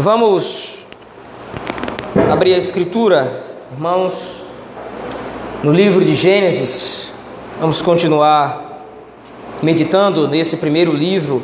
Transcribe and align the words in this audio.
Vamos 0.00 0.86
abrir 2.30 2.54
a 2.54 2.56
escritura, 2.56 3.42
irmãos, 3.72 4.44
no 5.60 5.72
livro 5.72 6.04
de 6.04 6.14
Gênesis. 6.14 7.12
Vamos 7.58 7.82
continuar 7.82 8.84
meditando 9.60 10.28
nesse 10.28 10.56
primeiro 10.56 10.92
livro 10.92 11.42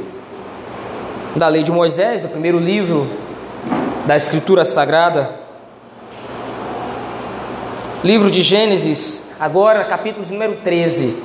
da 1.35 1.49
lei 1.49 1.65
de 1.65 1.73
Moisés, 1.73 2.25
o 2.25 2.29
primeiro 2.29 2.61
livro 2.61 3.11
da 4.07 4.17
escritura 4.17 4.65
sagrada. 4.65 5.35
Livro 8.05 8.31
de 8.31 8.41
Gênesis, 8.41 9.33
agora 9.41 9.83
capítulo 9.83 10.25
número 10.31 10.59
13. 10.63 11.17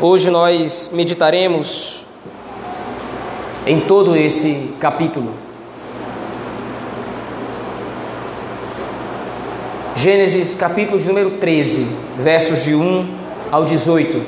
Hoje 0.00 0.28
nós 0.28 0.90
meditaremos 0.92 1.99
em 3.70 3.78
todo 3.78 4.16
esse 4.16 4.74
capítulo. 4.80 5.32
Gênesis 9.94 10.56
capítulo 10.56 10.98
de 10.98 11.06
número 11.06 11.38
13, 11.38 11.86
versos 12.18 12.64
de 12.64 12.74
1 12.74 13.08
ao 13.48 13.64
18. 13.64 14.26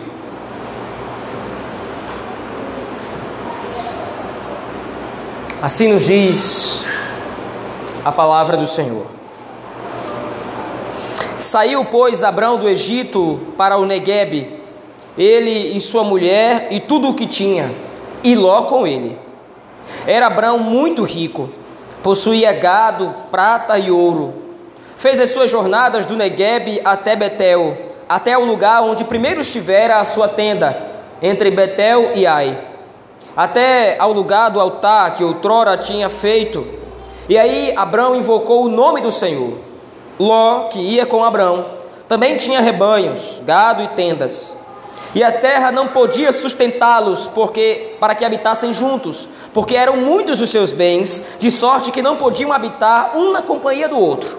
Assim 5.60 5.92
nos 5.92 6.06
diz 6.06 6.84
a 8.04 8.12
palavra 8.12 8.56
do 8.56 8.68
Senhor. 8.68 9.06
Saiu, 11.40 11.84
pois, 11.84 12.22
Abrão 12.22 12.58
do 12.58 12.68
Egito 12.68 13.40
para 13.56 13.76
o 13.76 13.86
Neguebe, 13.86 14.60
ele 15.18 15.76
e 15.76 15.80
sua 15.80 16.04
mulher 16.04 16.68
e 16.70 16.78
tudo 16.78 17.08
o 17.08 17.14
que 17.14 17.26
tinha, 17.26 17.68
e 18.22 18.36
Ló 18.36 18.62
com 18.62 18.86
ele. 18.86 19.31
Era 20.06 20.26
Abraão 20.26 20.58
muito 20.58 21.02
rico, 21.02 21.50
possuía 22.02 22.52
gado, 22.52 23.14
prata 23.30 23.78
e 23.78 23.90
ouro. 23.90 24.34
Fez 24.98 25.18
as 25.20 25.30
suas 25.30 25.50
jornadas 25.50 26.06
do 26.06 26.16
Negueb 26.16 26.80
até 26.84 27.16
Betel, 27.16 27.76
até 28.08 28.36
o 28.36 28.44
lugar 28.44 28.82
onde 28.82 29.04
primeiro 29.04 29.40
estivera 29.40 29.98
a 29.98 30.04
sua 30.04 30.28
tenda, 30.28 30.76
entre 31.20 31.50
Betel 31.50 32.12
e 32.14 32.26
Ai, 32.26 32.58
até 33.36 33.96
ao 33.98 34.12
lugar 34.12 34.50
do 34.50 34.60
altar 34.60 35.14
que 35.14 35.24
outrora 35.24 35.76
tinha 35.76 36.08
feito. 36.08 36.66
E 37.28 37.38
aí 37.38 37.72
Abraão 37.76 38.16
invocou 38.16 38.64
o 38.64 38.68
nome 38.68 39.00
do 39.00 39.10
Senhor. 39.10 39.58
Ló, 40.18 40.68
que 40.68 40.78
ia 40.78 41.06
com 41.06 41.24
Abraão, 41.24 41.66
também 42.06 42.36
tinha 42.36 42.60
rebanhos, 42.60 43.40
gado 43.44 43.82
e 43.82 43.88
tendas. 43.88 44.54
E 45.14 45.22
a 45.22 45.30
terra 45.30 45.70
não 45.70 45.88
podia 45.88 46.32
sustentá-los, 46.32 47.28
porque 47.28 47.96
para 48.00 48.14
que 48.14 48.24
habitassem 48.24 48.72
juntos, 48.72 49.28
porque 49.52 49.76
eram 49.76 49.96
muitos 49.96 50.40
os 50.40 50.48
seus 50.48 50.72
bens, 50.72 51.22
de 51.38 51.50
sorte 51.50 51.90
que 51.90 52.00
não 52.00 52.16
podiam 52.16 52.52
habitar 52.52 53.16
um 53.16 53.30
na 53.30 53.42
companhia 53.42 53.88
do 53.88 53.98
outro. 53.98 54.38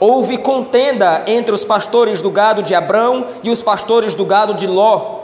Houve 0.00 0.38
contenda 0.38 1.22
entre 1.26 1.54
os 1.54 1.62
pastores 1.62 2.20
do 2.20 2.28
gado 2.30 2.62
de 2.62 2.74
Abrão 2.74 3.28
e 3.42 3.50
os 3.50 3.62
pastores 3.62 4.14
do 4.14 4.24
gado 4.24 4.54
de 4.54 4.66
Ló. 4.66 5.20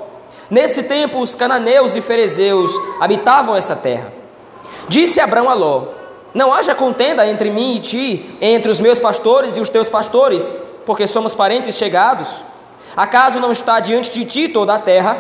Nesse 0.49 0.85
tempo, 0.85 1.21
os 1.21 1.35
cananeus 1.35 1.97
e 1.97 2.01
ferezeus 2.01 2.73
habitavam 3.01 3.57
essa 3.57 3.75
terra. 3.75 4.13
Disse 4.89 5.21
Abrão 5.21 5.51
a 5.51 5.55
Ló: 5.55 5.87
Não 6.33 6.55
haja 6.55 6.75
contenda 6.75 7.27
entre 7.27 7.51
mim 7.51 7.77
e 7.77 7.81
ti, 7.81 8.37
entre 8.41 8.71
os 8.71 8.79
meus 8.79 9.01
pastores 9.01 9.57
e 9.57 9.61
os 9.61 9.69
teus 9.69 9.89
pastores, 9.89 10.55
porque 10.87 11.07
somos 11.07 11.35
parentes 11.35 11.77
chegados. 11.77 12.29
Acaso 12.97 13.39
não 13.39 13.53
está 13.53 13.81
diante 13.81 14.11
de 14.11 14.25
ti 14.25 14.49
toda 14.49 14.75
a 14.75 14.79
terra? 14.79 15.17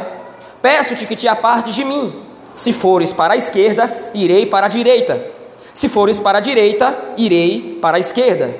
Peço-te 0.60 1.06
que 1.06 1.16
te 1.16 1.28
apartes 1.28 1.74
de 1.74 1.84
mim. 1.84 2.12
Se 2.52 2.72
fores 2.72 3.12
para 3.12 3.34
a 3.34 3.36
esquerda, 3.36 4.10
irei 4.12 4.46
para 4.46 4.66
a 4.66 4.68
direita. 4.68 5.24
Se 5.72 5.88
fores 5.88 6.18
para 6.18 6.38
a 6.38 6.40
direita, 6.40 6.96
irei 7.16 7.78
para 7.80 7.96
a 7.96 8.00
esquerda. 8.00 8.54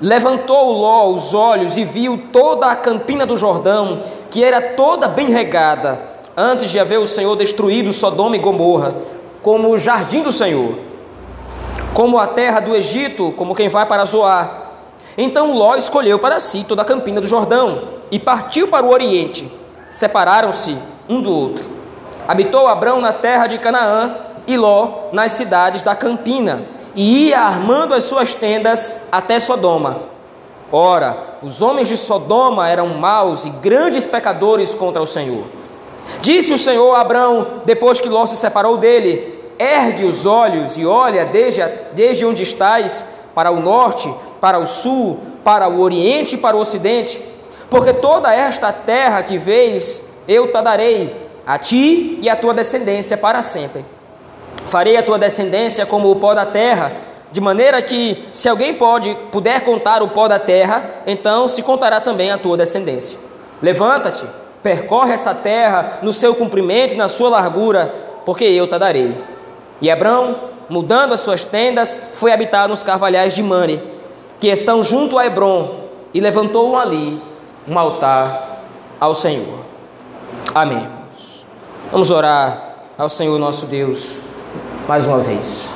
Levantou 0.00 0.72
Ló 0.72 1.10
os 1.10 1.34
olhos 1.34 1.76
e 1.76 1.84
viu 1.84 2.24
toda 2.32 2.70
a 2.70 2.76
campina 2.76 3.26
do 3.26 3.36
Jordão, 3.36 4.02
que 4.30 4.42
era 4.42 4.60
toda 4.74 5.06
bem 5.06 5.28
regada, 5.28 6.00
antes 6.34 6.70
de 6.70 6.78
haver 6.78 6.98
o 6.98 7.06
Senhor 7.06 7.36
destruído 7.36 7.92
Sodoma 7.92 8.34
e 8.34 8.38
Gomorra, 8.38 8.94
como 9.42 9.68
o 9.68 9.76
jardim 9.76 10.22
do 10.22 10.32
Senhor, 10.32 10.74
como 11.92 12.18
a 12.18 12.26
terra 12.26 12.60
do 12.60 12.74
Egito, 12.74 13.32
como 13.36 13.54
quem 13.54 13.68
vai 13.68 13.84
para 13.84 14.06
Zoar. 14.06 14.69
Então 15.16 15.52
Ló 15.52 15.76
escolheu 15.76 16.18
para 16.18 16.40
si 16.40 16.64
toda 16.64 16.82
a 16.82 16.84
campina 16.84 17.20
do 17.20 17.26
Jordão 17.26 17.82
e 18.10 18.18
partiu 18.18 18.68
para 18.68 18.86
o 18.86 18.90
oriente. 18.90 19.50
Separaram-se 19.90 20.76
um 21.08 21.20
do 21.20 21.32
outro. 21.32 21.68
Habitou 22.26 22.68
Abrão 22.68 23.00
na 23.00 23.12
terra 23.12 23.46
de 23.46 23.58
Canaã 23.58 24.16
e 24.46 24.56
Ló 24.56 25.08
nas 25.12 25.32
cidades 25.32 25.82
da 25.82 25.94
Campina, 25.94 26.62
e 26.94 27.28
ia 27.28 27.40
armando 27.40 27.94
as 27.94 28.04
suas 28.04 28.34
tendas 28.34 29.06
até 29.10 29.38
Sodoma. 29.38 30.02
Ora, 30.72 31.38
os 31.42 31.62
homens 31.62 31.88
de 31.88 31.96
Sodoma 31.96 32.68
eram 32.68 32.88
maus 32.88 33.44
e 33.44 33.50
grandes 33.50 34.06
pecadores 34.06 34.74
contra 34.74 35.02
o 35.02 35.06
Senhor. 35.06 35.44
Disse 36.20 36.52
o 36.52 36.58
Senhor 36.58 36.94
a 36.94 37.00
Abrão, 37.00 37.62
depois 37.64 38.00
que 38.00 38.08
Ló 38.08 38.26
se 38.26 38.36
separou 38.36 38.76
dele: 38.76 39.40
Ergue 39.58 40.04
os 40.04 40.26
olhos 40.26 40.78
e 40.78 40.86
olha 40.86 41.24
desde, 41.24 41.62
desde 41.92 42.24
onde 42.24 42.42
estás, 42.42 43.04
para 43.34 43.50
o 43.50 43.60
norte, 43.60 44.12
para 44.40 44.58
o 44.58 44.66
sul, 44.66 45.20
para 45.44 45.68
o 45.68 45.80
oriente 45.80 46.34
e 46.34 46.38
para 46.38 46.56
o 46.56 46.60
ocidente, 46.60 47.20
porque 47.68 47.92
toda 47.92 48.34
esta 48.34 48.72
terra 48.72 49.22
que 49.22 49.38
vês 49.38 50.02
eu 50.26 50.48
te 50.48 50.62
darei 50.62 51.28
a 51.46 51.58
ti 51.58 52.18
e 52.22 52.28
a 52.28 52.36
tua 52.36 52.54
descendência 52.54 53.16
para 53.16 53.42
sempre. 53.42 53.84
Farei 54.66 54.96
a 54.96 55.02
tua 55.02 55.18
descendência 55.18 55.86
como 55.86 56.10
o 56.10 56.16
pó 56.16 56.34
da 56.34 56.46
terra, 56.46 56.92
de 57.32 57.40
maneira 57.40 57.80
que, 57.80 58.28
se 58.32 58.48
alguém 58.48 58.74
pode, 58.74 59.16
puder 59.30 59.62
contar 59.62 60.02
o 60.02 60.08
pó 60.08 60.28
da 60.28 60.38
terra, 60.38 61.02
então 61.06 61.48
se 61.48 61.62
contará 61.62 62.00
também 62.00 62.30
a 62.30 62.38
tua 62.38 62.56
descendência. 62.56 63.18
Levanta-te, 63.62 64.24
percorre 64.62 65.12
essa 65.12 65.34
terra 65.34 66.00
no 66.02 66.12
seu 66.12 66.34
comprimento 66.34 66.94
e 66.94 66.96
na 66.96 67.08
sua 67.08 67.30
largura, 67.30 67.94
porque 68.24 68.44
eu 68.44 68.66
te 68.66 68.78
darei. 68.78 69.16
E 69.80 69.88
Hebrão, 69.88 70.38
mudando 70.70 71.12
as 71.12 71.20
suas 71.20 71.44
tendas, 71.44 71.98
foi 72.14 72.32
habitar 72.32 72.68
nos 72.68 72.82
carvalhais 72.82 73.34
de 73.34 73.42
Mane, 73.42 73.82
que 74.38 74.46
estão 74.46 74.82
junto 74.82 75.18
a 75.18 75.26
Hebron, 75.26 75.80
e 76.14 76.20
levantou 76.20 76.76
ali 76.76 77.20
um 77.68 77.78
altar 77.78 78.62
ao 78.98 79.14
Senhor. 79.14 79.58
Amém. 80.54 80.88
Vamos 81.90 82.10
orar 82.10 82.74
ao 82.96 83.08
Senhor 83.08 83.38
nosso 83.38 83.66
Deus 83.66 84.16
mais 84.86 85.06
uma 85.06 85.18
vez. 85.18 85.68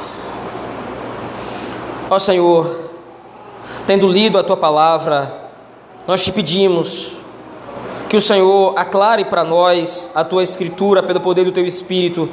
Ó 2.10 2.18
Senhor, 2.18 2.90
tendo 3.86 4.06
lido 4.06 4.38
a 4.38 4.42
tua 4.42 4.56
palavra, 4.56 5.32
nós 6.06 6.22
te 6.22 6.30
pedimos 6.30 7.12
que 8.08 8.16
o 8.16 8.20
Senhor 8.20 8.74
aclare 8.76 9.24
para 9.24 9.42
nós 9.42 10.08
a 10.14 10.22
tua 10.22 10.42
escritura 10.42 11.02
pelo 11.02 11.20
poder 11.20 11.44
do 11.44 11.52
teu 11.52 11.66
espírito, 11.66 12.28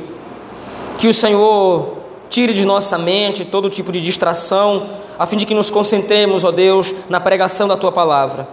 que 0.98 1.08
o 1.08 1.14
Senhor 1.14 2.01
tire 2.32 2.56
de 2.56 2.66
nossa 2.66 2.98
mente 2.98 3.46
todo 3.46 3.70
tipo 3.70 3.92
de 3.92 4.02
distração, 4.02 4.90
a 5.20 5.28
fim 5.28 5.38
de 5.38 5.46
que 5.46 5.54
nos 5.54 5.70
concentremos, 5.70 6.44
ó 6.44 6.50
Deus, 6.50 6.96
na 7.08 7.20
pregação 7.20 7.68
da 7.68 7.78
tua 7.78 7.92
palavra. 7.92 8.48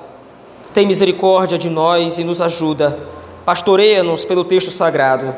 Tem 0.75 0.87
misericórdia 0.87 1.57
de 1.57 1.71
nós 1.71 2.19
e 2.19 2.25
nos 2.25 2.43
ajuda 2.43 3.17
Pastoreia-nos 3.49 4.27
pelo 4.27 4.45
texto 4.45 4.71
sagrado, 4.71 5.35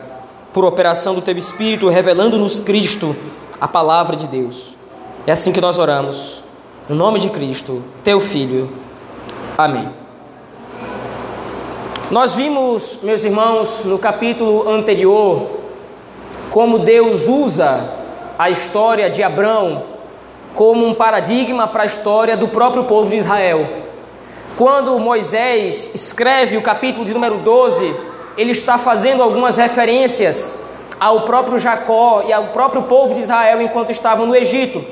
por 0.52 0.64
operação 0.64 1.14
do 1.14 1.22
teu 1.22 1.36
Espírito, 1.36 1.88
revelando-nos 1.88 2.58
Cristo, 2.58 3.14
a 3.60 3.68
palavra 3.68 4.16
de 4.16 4.26
Deus. 4.26 4.76
É 5.28 5.30
assim 5.30 5.52
que 5.52 5.60
nós 5.60 5.78
oramos. 5.78 6.42
No 6.88 6.96
nome 6.96 7.20
de 7.20 7.30
Cristo, 7.30 7.84
teu 8.02 8.18
Filho. 8.18 8.68
Amém. 9.56 9.88
Nós 12.10 12.32
vimos, 12.32 12.98
meus 13.00 13.22
irmãos, 13.22 13.84
no 13.84 13.96
capítulo 13.96 14.68
anterior, 14.68 15.46
como 16.50 16.80
Deus 16.80 17.28
usa 17.28 17.99
a 18.40 18.48
história 18.48 19.10
de 19.10 19.22
Abrão 19.22 19.82
como 20.54 20.86
um 20.86 20.94
paradigma 20.94 21.68
para 21.68 21.82
a 21.82 21.84
história 21.84 22.38
do 22.38 22.48
próprio 22.48 22.84
povo 22.84 23.10
de 23.10 23.16
Israel. 23.16 23.68
Quando 24.56 24.98
Moisés 24.98 25.90
escreve 25.94 26.56
o 26.56 26.62
capítulo 26.62 27.04
de 27.04 27.12
número 27.12 27.36
12, 27.36 27.94
ele 28.38 28.52
está 28.52 28.78
fazendo 28.78 29.22
algumas 29.22 29.58
referências 29.58 30.56
ao 30.98 31.20
próprio 31.26 31.58
Jacó 31.58 32.22
e 32.26 32.32
ao 32.32 32.44
próprio 32.44 32.84
povo 32.84 33.12
de 33.12 33.20
Israel 33.20 33.60
enquanto 33.60 33.90
estavam 33.90 34.24
no 34.24 34.34
Egito. 34.34 34.82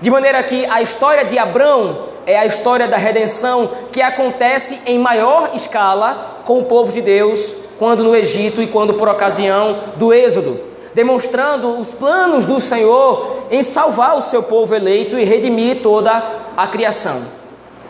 De 0.00 0.10
maneira 0.10 0.42
que 0.42 0.66
a 0.66 0.82
história 0.82 1.24
de 1.24 1.38
Abrão 1.38 2.08
é 2.26 2.36
a 2.36 2.46
história 2.46 2.88
da 2.88 2.96
redenção 2.96 3.70
que 3.92 4.02
acontece 4.02 4.76
em 4.84 4.98
maior 4.98 5.52
escala 5.54 6.40
com 6.44 6.58
o 6.58 6.64
povo 6.64 6.90
de 6.90 7.00
Deus, 7.00 7.54
quando 7.78 8.02
no 8.02 8.16
Egito 8.16 8.60
e 8.60 8.66
quando 8.66 8.94
por 8.94 9.08
ocasião 9.08 9.84
do 9.94 10.12
Êxodo, 10.12 10.67
demonstrando 10.98 11.78
os 11.78 11.94
planos 11.94 12.44
do 12.44 12.58
Senhor 12.58 13.44
em 13.52 13.62
salvar 13.62 14.16
o 14.16 14.20
seu 14.20 14.42
povo 14.42 14.74
eleito 14.74 15.16
e 15.16 15.22
redimir 15.22 15.80
toda 15.80 16.20
a 16.56 16.66
criação. 16.66 17.22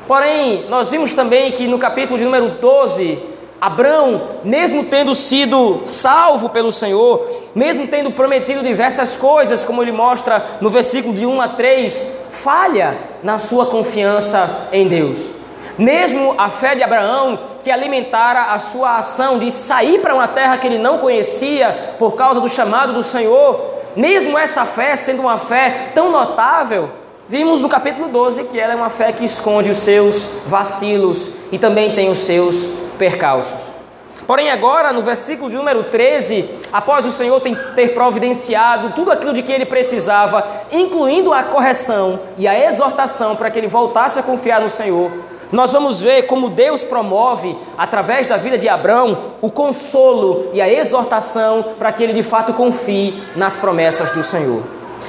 Porém, 0.06 0.66
nós 0.68 0.90
vimos 0.90 1.14
também 1.14 1.50
que 1.50 1.66
no 1.66 1.78
capítulo 1.78 2.18
de 2.18 2.26
número 2.26 2.50
12, 2.60 3.18
Abraão, 3.58 4.20
mesmo 4.44 4.84
tendo 4.84 5.14
sido 5.14 5.84
salvo 5.86 6.50
pelo 6.50 6.70
Senhor, 6.70 7.26
mesmo 7.54 7.86
tendo 7.86 8.10
prometido 8.10 8.62
diversas 8.62 9.16
coisas, 9.16 9.64
como 9.64 9.82
ele 9.82 9.90
mostra 9.90 10.58
no 10.60 10.68
versículo 10.68 11.14
de 11.14 11.24
1 11.24 11.40
a 11.40 11.48
3, 11.48 12.12
falha 12.30 12.98
na 13.22 13.38
sua 13.38 13.64
confiança 13.64 14.68
em 14.70 14.86
Deus. 14.86 15.37
Mesmo 15.78 16.34
a 16.36 16.50
fé 16.50 16.74
de 16.74 16.82
Abraão, 16.82 17.38
que 17.62 17.70
alimentara 17.70 18.52
a 18.52 18.58
sua 18.58 18.96
ação 18.96 19.38
de 19.38 19.50
sair 19.52 20.00
para 20.00 20.12
uma 20.12 20.26
terra 20.26 20.58
que 20.58 20.66
ele 20.66 20.78
não 20.78 20.98
conhecia 20.98 21.94
por 21.98 22.16
causa 22.16 22.40
do 22.40 22.48
chamado 22.48 22.92
do 22.92 23.04
Senhor, 23.04 23.78
mesmo 23.94 24.36
essa 24.36 24.64
fé 24.64 24.96
sendo 24.96 25.22
uma 25.22 25.38
fé 25.38 25.92
tão 25.94 26.10
notável, 26.10 26.90
vimos 27.28 27.62
no 27.62 27.68
capítulo 27.68 28.08
12 28.08 28.44
que 28.44 28.58
ela 28.58 28.72
é 28.72 28.76
uma 28.76 28.90
fé 28.90 29.12
que 29.12 29.24
esconde 29.24 29.70
os 29.70 29.78
seus 29.78 30.28
vacilos 30.46 31.30
e 31.52 31.58
também 31.58 31.94
tem 31.94 32.10
os 32.10 32.18
seus 32.18 32.68
percalços. 32.98 33.78
Porém, 34.26 34.50
agora, 34.50 34.92
no 34.92 35.00
versículo 35.00 35.48
de 35.48 35.56
número 35.56 35.84
13, 35.84 36.50
após 36.72 37.06
o 37.06 37.12
Senhor 37.12 37.40
ter 37.40 37.94
providenciado 37.94 38.92
tudo 38.94 39.10
aquilo 39.10 39.32
de 39.32 39.42
que 39.42 39.52
ele 39.52 39.64
precisava, 39.64 40.46
incluindo 40.70 41.32
a 41.32 41.44
correção 41.44 42.20
e 42.36 42.46
a 42.46 42.68
exortação 42.68 43.36
para 43.36 43.50
que 43.50 43.58
ele 43.58 43.68
voltasse 43.68 44.18
a 44.18 44.22
confiar 44.22 44.60
no 44.60 44.68
Senhor, 44.68 45.10
nós 45.50 45.72
vamos 45.72 46.00
ver 46.00 46.22
como 46.22 46.50
Deus 46.50 46.84
promove, 46.84 47.56
através 47.76 48.26
da 48.26 48.36
vida 48.36 48.58
de 48.58 48.68
Abraão, 48.68 49.34
o 49.40 49.50
consolo 49.50 50.50
e 50.52 50.60
a 50.60 50.68
exortação 50.68 51.74
para 51.78 51.90
que 51.92 52.02
ele 52.02 52.12
de 52.12 52.22
fato 52.22 52.52
confie 52.52 53.22
nas 53.34 53.56
promessas 53.56 54.10
do 54.10 54.22
Senhor. 54.22 54.62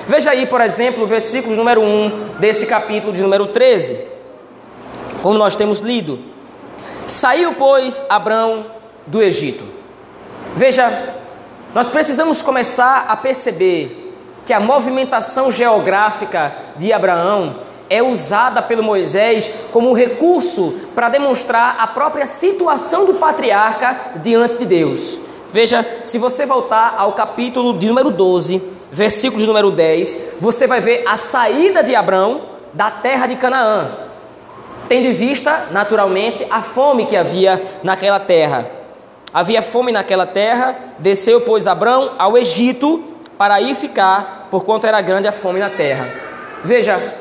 Veja 0.08 0.32
aí, 0.32 0.46
por 0.46 0.62
exemplo, 0.62 1.04
o 1.04 1.08
versículo 1.08 1.56
número 1.56 1.82
1 1.82 2.38
desse 2.40 2.66
capítulo 2.66 3.12
de 3.12 3.22
número 3.22 3.48
13, 3.48 3.98
como 5.22 5.38
nós 5.38 5.56
temos 5.56 5.80
lido. 5.80 6.20
Saiu, 7.06 7.54
pois, 7.56 8.06
Abraão 8.08 8.68
do 9.06 9.22
Egito. 9.22 9.66
Veja, 10.56 11.16
nós 11.74 11.88
precisamos 11.88 12.42
começar 12.42 13.06
a 13.08 13.18
perceber 13.18 14.16
que 14.46 14.54
a 14.54 14.60
movimentação 14.60 15.52
geográfica 15.52 16.54
de 16.78 16.94
Abraão 16.94 17.58
é 17.90 18.04
usada 18.04 18.62
pelo 18.62 18.84
Moisés 18.84 19.50
como 19.72 19.94
recurso 19.94 20.76
para 20.94 21.10
demonstrar 21.10 21.78
a 21.80 21.88
própria 21.88 22.28
situação 22.28 23.06
do 23.06 23.16
patriarca 23.16 24.14
diante 24.18 24.58
de 24.58 24.66
Deus. 24.66 25.20
Veja, 25.52 25.86
se 26.06 26.18
você 26.18 26.46
voltar 26.46 26.96
ao 26.98 27.14
capítulo 27.14 27.78
de 27.78 27.88
número 27.88 28.12
12, 28.12 28.62
versículo 28.92 29.42
de 29.42 29.48
número 29.48 29.72
10, 29.72 30.36
você 30.40 30.68
vai 30.68 30.80
ver 30.80 31.04
a 31.08 31.18
saída 31.18 31.84
de 31.84 31.96
Abraão 31.96 32.42
da 32.72 32.92
terra 32.92 33.26
de 33.26 33.36
Canaã, 33.36 33.90
tendo 34.88 35.08
em 35.08 35.14
vista, 35.14 35.68
naturalmente, 35.72 36.46
a 36.52 36.62
fome 36.62 37.06
que 37.06 37.18
havia 37.18 37.62
naquela 37.82 38.20
terra. 38.20 38.70
Havia 39.34 39.62
fome 39.62 39.92
naquela 39.92 40.26
terra, 40.26 40.76
desceu, 41.00 41.42
pois, 41.42 41.68
Abraão 41.68 42.12
ao 42.18 42.38
Egito 42.38 43.04
para 43.38 43.62
ir 43.62 43.76
ficar, 43.76 44.48
por 44.52 44.64
quanto 44.64 44.86
era 44.86 45.02
grande 45.02 45.28
a 45.28 45.32
fome 45.32 45.60
na 45.60 45.70
terra. 45.70 46.10
Veja, 46.64 47.14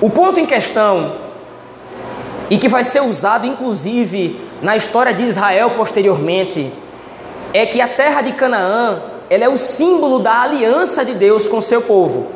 o 0.00 0.08
ponto 0.08 0.38
em 0.38 0.46
questão, 0.46 1.16
e 2.50 2.56
que 2.56 2.68
vai 2.68 2.84
ser 2.84 3.02
usado 3.02 3.46
inclusive 3.46 4.40
na 4.62 4.76
história 4.76 5.12
de 5.12 5.22
Israel 5.22 5.70
posteriormente, 5.70 6.72
é 7.52 7.66
que 7.66 7.80
a 7.80 7.88
terra 7.88 8.22
de 8.22 8.32
Canaã 8.32 9.02
ela 9.30 9.44
é 9.44 9.48
o 9.48 9.56
símbolo 9.56 10.20
da 10.20 10.42
aliança 10.42 11.04
de 11.04 11.14
Deus 11.14 11.46
com 11.46 11.60
seu 11.60 11.82
povo. 11.82 12.28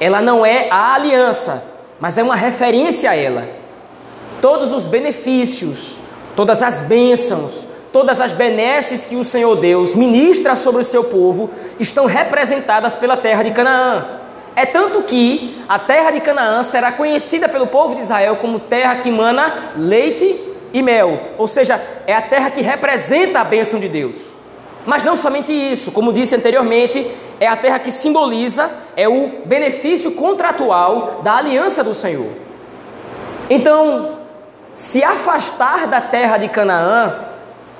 Ela 0.00 0.22
não 0.22 0.44
é 0.44 0.68
a 0.70 0.94
aliança, 0.94 1.62
mas 2.00 2.16
é 2.16 2.22
uma 2.22 2.34
referência 2.34 3.10
a 3.10 3.16
ela. 3.16 3.48
Todos 4.40 4.72
os 4.72 4.86
benefícios, 4.86 6.00
todas 6.34 6.62
as 6.62 6.80
bênçãos, 6.80 7.68
todas 7.92 8.20
as 8.20 8.32
benesses 8.32 9.04
que 9.04 9.14
o 9.14 9.24
Senhor 9.24 9.54
Deus 9.56 9.94
ministra 9.94 10.56
sobre 10.56 10.80
o 10.80 10.84
seu 10.84 11.04
povo 11.04 11.50
estão 11.78 12.06
representadas 12.06 12.94
pela 12.94 13.16
terra 13.16 13.42
de 13.42 13.50
Canaã. 13.50 14.21
É 14.54 14.66
tanto 14.66 15.02
que 15.02 15.62
a 15.68 15.78
terra 15.78 16.10
de 16.10 16.20
Canaã 16.20 16.62
será 16.62 16.92
conhecida 16.92 17.48
pelo 17.48 17.66
povo 17.66 17.94
de 17.94 18.02
Israel 18.02 18.36
como 18.36 18.60
terra 18.60 18.96
que 18.96 19.10
mana 19.10 19.72
leite 19.76 20.38
e 20.72 20.82
mel, 20.82 21.20
ou 21.38 21.46
seja, 21.46 21.80
é 22.06 22.14
a 22.14 22.22
terra 22.22 22.50
que 22.50 22.62
representa 22.62 23.40
a 23.40 23.44
bênção 23.44 23.78
de 23.78 23.88
Deus. 23.88 24.18
Mas 24.86 25.02
não 25.04 25.16
somente 25.16 25.52
isso, 25.52 25.92
como 25.92 26.12
disse 26.12 26.34
anteriormente, 26.34 27.06
é 27.38 27.46
a 27.46 27.56
terra 27.56 27.78
que 27.78 27.90
simboliza 27.90 28.70
é 28.96 29.08
o 29.08 29.42
benefício 29.44 30.12
contratual 30.12 31.20
da 31.22 31.36
aliança 31.36 31.84
do 31.84 31.94
Senhor. 31.94 32.32
Então, 33.48 34.18
se 34.74 35.04
afastar 35.04 35.86
da 35.86 36.00
terra 36.00 36.38
de 36.38 36.48
Canaã 36.48 37.26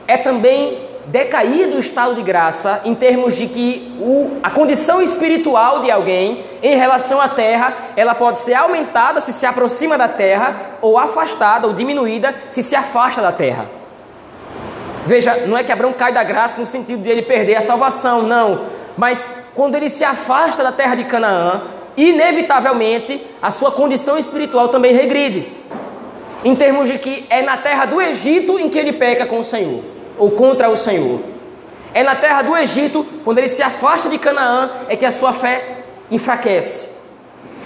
é 0.07 0.17
também 0.17 0.79
decair 1.07 1.69
do 1.69 1.79
estado 1.79 2.15
de 2.15 2.23
graça 2.23 2.81
em 2.85 2.95
termos 2.95 3.37
de 3.37 3.47
que 3.47 3.93
o, 4.01 4.39
a 4.43 4.51
condição 4.51 5.03
espiritual 5.03 5.81
de 5.81 5.91
alguém 5.91 6.45
em 6.63 6.77
relação 6.77 7.21
à 7.21 7.29
terra, 7.29 7.75
ela 7.97 8.15
pode 8.15 8.39
ser 8.39 8.55
aumentada 8.55 9.21
se 9.21 9.33
se 9.33 9.45
aproxima 9.45 9.99
da 9.99 10.09
terra 10.09 10.79
ou 10.81 10.99
afastada 10.99 11.67
ou 11.67 11.73
diminuída 11.73 12.35
se 12.49 12.63
se 12.63 12.77
afasta 12.77 13.21
da 13.21 13.33
terra. 13.33 13.67
Veja, 15.05 15.45
não 15.47 15.59
é 15.59 15.65
que 15.65 15.73
Abraão 15.73 15.93
cai 15.93 16.13
da 16.13 16.23
graça 16.23 16.61
no 16.61 16.67
sentido 16.67 17.03
de 17.03 17.11
ele 17.11 17.23
perder 17.23 17.57
a 17.57 17.61
salvação, 17.61 18.23
não. 18.23 18.67
Mas 18.97 19.29
quando 19.55 19.75
ele 19.75 19.89
se 19.89 20.05
afasta 20.05 20.63
da 20.63 20.71
terra 20.71 20.95
de 20.95 21.05
Canaã, 21.05 21.63
inevitavelmente 21.97 23.21
a 23.43 23.51
sua 23.51 23.73
condição 23.73 24.17
espiritual 24.17 24.69
também 24.69 24.93
regride. 24.93 25.49
Em 26.45 26.55
termos 26.55 26.87
de 26.87 26.99
que 26.99 27.27
é 27.29 27.43
na 27.43 27.57
terra 27.57 27.87
do 27.87 28.01
Egito 28.01 28.59
em 28.59 28.69
que 28.69 28.79
ele 28.79 28.93
peca 28.93 29.27
com 29.27 29.41
o 29.41 29.45
Senhor 29.45 29.92
ou 30.19 30.31
contra 30.31 30.69
o 30.69 30.77
Senhor. 30.77 31.21
É 31.95 32.03
na 32.03 32.15
terra 32.15 32.43
do 32.43 32.57
Egito, 32.57 33.07
quando 33.25 33.39
ele 33.39 33.49
se 33.49 33.63
afasta 33.63 34.09
de 34.09 34.19
Canaã, 34.19 34.71
é 34.89 34.97
que 34.97 35.05
a 35.05 35.11
sua 35.11 35.33
fé 35.33 35.85
enfraquece. 36.11 36.89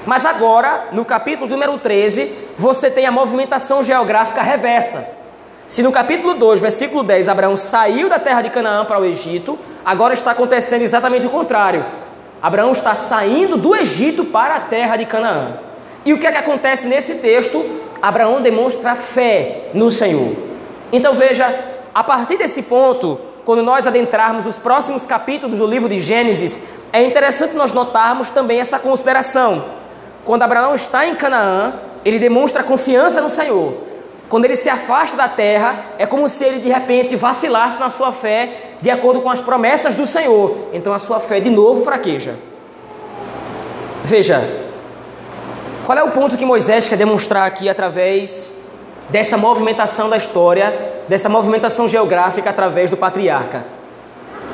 Mas 0.04 0.25
agora, 0.25 0.88
no 0.93 1.04
capítulo 1.04 1.50
número 1.50 1.78
13, 1.78 2.32
você 2.56 2.90
tem 2.90 3.06
a 3.06 3.10
movimentação 3.10 3.82
geográfica 3.82 4.43
reversa. 4.43 5.16
Se 5.69 5.82
no 5.82 5.90
capítulo 5.90 6.34
2, 6.34 6.60
versículo 6.60 7.02
10, 7.02 7.28
Abraão 7.28 7.56
saiu 7.56 8.08
da 8.08 8.19
terra 8.19 8.40
de 8.40 8.50
Canaã 8.50 8.84
para 8.84 9.00
o 9.00 9.04
Egito, 9.04 9.58
agora 9.84 10.14
está 10.14 10.31
acontecendo 10.31 10.82
exatamente 10.82 11.26
o 11.26 11.31
contrário. 11.31 11.84
Abraão 12.40 12.70
está 12.70 12.94
saindo 12.94 13.56
do 13.56 13.75
Egito 13.75 14.25
para 14.25 14.54
a 14.56 14.60
terra 14.60 14.96
de 14.96 15.06
Canaã. 15.06 15.58
E 16.04 16.12
o 16.12 16.19
que 16.20 16.26
é 16.26 16.31
que 16.31 16.38
acontece 16.38 16.87
nesse 16.87 17.16
texto? 17.16 17.64
Abraão 18.00 18.40
demonstra 18.40 18.94
fé 18.94 19.70
no 19.75 19.90
Senhor. 19.90 20.37
Então 20.92 21.14
veja, 21.14 21.52
a 21.96 22.04
partir 22.04 22.37
desse 22.37 22.60
ponto, 22.60 23.19
quando 23.43 23.62
nós 23.62 23.87
adentrarmos 23.87 24.44
os 24.44 24.58
próximos 24.58 25.06
capítulos 25.06 25.60
do 25.60 25.66
livro 25.66 25.88
de 25.88 25.98
Gênesis, 25.98 26.60
é 26.93 27.02
interessante 27.02 27.56
nós 27.56 27.72
notarmos 27.72 28.28
também 28.28 28.60
essa 28.60 28.78
consideração. 28.78 29.64
Quando 30.23 30.42
Abraão 30.42 30.75
está 30.75 31.06
em 31.06 31.14
Canaã, 31.14 31.73
ele 32.04 32.18
demonstra 32.18 32.62
confiança 32.62 33.23
no 33.23 33.30
Senhor. 33.30 33.78
Quando 34.28 34.44
ele 34.44 34.56
se 34.56 34.68
afasta 34.68 35.16
da 35.16 35.26
terra, 35.26 35.87
é 35.97 36.04
como 36.04 36.28
se 36.28 36.44
ele 36.44 36.59
de 36.59 36.68
repente 36.68 37.16
vacilasse 37.16 37.80
na 37.80 37.88
sua 37.88 38.12
fé 38.12 38.75
de 38.82 38.90
acordo 38.90 39.23
com 39.23 39.30
as 39.30 39.40
promessas 39.40 39.94
do 39.94 40.04
Senhor. 40.04 40.68
Então 40.75 40.92
a 40.92 40.99
sua 40.99 41.18
fé 41.18 41.40
de 41.40 41.49
novo 41.49 41.82
fraqueja. 41.82 42.35
Veja, 44.04 44.47
qual 45.87 45.97
é 45.97 46.04
o 46.04 46.11
ponto 46.11 46.37
que 46.37 46.44
Moisés 46.44 46.90
quer 46.90 46.97
demonstrar 46.97 47.47
aqui 47.47 47.70
através 47.70 48.52
dessa 49.10 49.36
movimentação 49.36 50.08
da 50.08 50.16
história 50.16 50.96
dessa 51.08 51.28
movimentação 51.28 51.88
geográfica 51.88 52.50
através 52.50 52.90
do 52.90 52.96
patriarca. 52.96 53.64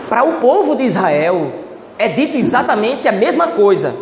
Para 0.09 0.25
o 0.25 0.35
povo 0.35 0.77
de 0.77 0.85
Israel, 0.85 1.53
é 1.99 2.09
dito 2.09 2.37
exatamente 2.37 3.09
a 3.09 3.13
mesma 3.13 3.49
coisa. 3.49 3.95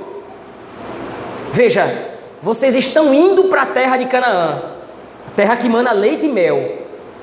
Veja, 1.53 2.09
vocês 2.43 2.75
estão 2.75 3.13
indo 3.15 3.45
para 3.45 3.63
a 3.63 3.67
terra 3.67 3.97
de 3.97 4.07
Canaã, 4.07 4.63
terra 5.37 5.57
que 5.57 5.69
mana 5.69 5.93
leite 5.93 6.27
e 6.27 6.29
mel. 6.29 6.79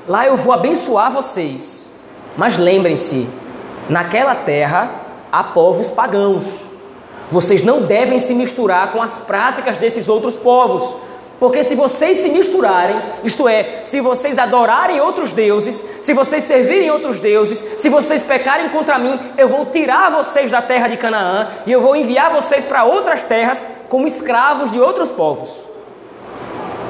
Lá 0.06 0.26
eu 0.26 0.36
vou 0.36 0.52
abençoar 0.52 1.12
vocês. 1.12 1.90
Mas 2.36 2.56
lembrem-se, 2.56 3.28
naquela 3.88 4.34
terra 4.34 4.90
há 5.30 5.44
povos 5.44 5.90
pagãos. 5.90 6.62
Vocês 7.30 7.62
não 7.62 7.82
devem 7.82 8.18
se 8.18 8.34
misturar 8.34 8.92
com 8.92 9.02
as 9.02 9.18
práticas 9.18 9.76
desses 9.76 10.08
outros 10.08 10.34
povos, 10.34 10.96
porque 11.40 11.62
se 11.62 11.76
vocês 11.76 12.18
se 12.18 12.28
misturarem, 12.28 13.00
isto 13.22 13.48
é, 13.48 13.82
se 13.84 14.00
vocês 14.00 14.38
adorarem 14.38 15.00
outros 15.00 15.30
deuses, 15.30 15.84
se 16.00 16.12
vocês 16.12 16.42
servirem 16.42 16.90
outros 16.90 17.20
deuses, 17.20 17.64
se 17.76 17.88
vocês 17.88 18.24
pecarem 18.24 18.68
contra 18.70 18.98
mim, 18.98 19.18
eu 19.36 19.48
vou 19.48 19.66
tirar 19.66 20.10
vocês 20.10 20.50
da 20.50 20.60
terra 20.60 20.88
de 20.88 20.96
Canaã 20.96 21.48
e 21.64 21.70
eu 21.70 21.80
vou 21.80 21.94
enviar 21.94 22.32
vocês 22.32 22.64
para 22.64 22.84
outras 22.84 23.22
terras 23.22 23.64
como 23.88 24.08
escravos 24.08 24.72
de 24.72 24.80
outros 24.80 25.12
povos. 25.12 25.60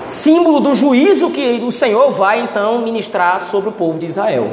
Símbolo 0.07 0.61
do 0.61 0.75
juízo 0.75 1.31
que 1.31 1.63
o 1.63 1.71
Senhor 1.71 2.11
vai 2.13 2.41
então 2.41 2.79
ministrar 2.79 3.41
sobre 3.41 3.69
o 3.69 3.73
povo 3.73 3.99
de 3.99 4.07
Israel. 4.07 4.49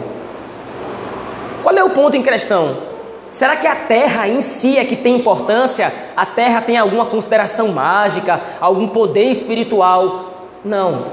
Qual 1.64 1.74
é 1.74 1.84
o 1.84 1.92
ponto 1.92 2.18
em 2.18 2.22
questão? 2.22 2.95
Será 3.36 3.58
que 3.58 3.68
a 3.68 3.76
terra 3.76 4.30
em 4.30 4.40
si 4.40 4.78
é 4.78 4.86
que 4.86 4.96
tem 4.96 5.18
importância? 5.18 5.94
A 6.16 6.26
terra 6.26 6.62
tem 6.62 6.78
alguma 6.78 7.08
consideração 7.08 7.68
mágica, 7.68 8.40
algum 8.62 8.88
poder 8.88 9.26
espiritual? 9.26 10.48
Não. 10.64 11.08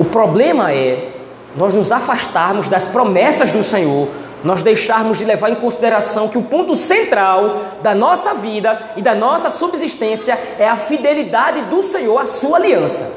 O 0.00 0.04
problema 0.04 0.72
é 0.72 1.12
nós 1.54 1.74
nos 1.74 1.92
afastarmos 1.92 2.68
das 2.68 2.86
promessas 2.86 3.52
do 3.52 3.62
Senhor, 3.62 4.08
nós 4.42 4.64
deixarmos 4.64 5.16
de 5.16 5.24
levar 5.24 5.48
em 5.48 5.54
consideração 5.54 6.28
que 6.28 6.38
o 6.38 6.42
ponto 6.42 6.74
central 6.74 7.62
da 7.84 7.94
nossa 7.94 8.34
vida 8.34 8.76
e 8.96 9.00
da 9.00 9.14
nossa 9.14 9.48
subsistência 9.48 10.36
é 10.58 10.68
a 10.68 10.76
fidelidade 10.76 11.62
do 11.66 11.82
Senhor 11.82 12.18
à 12.18 12.26
sua 12.26 12.56
aliança. 12.56 13.12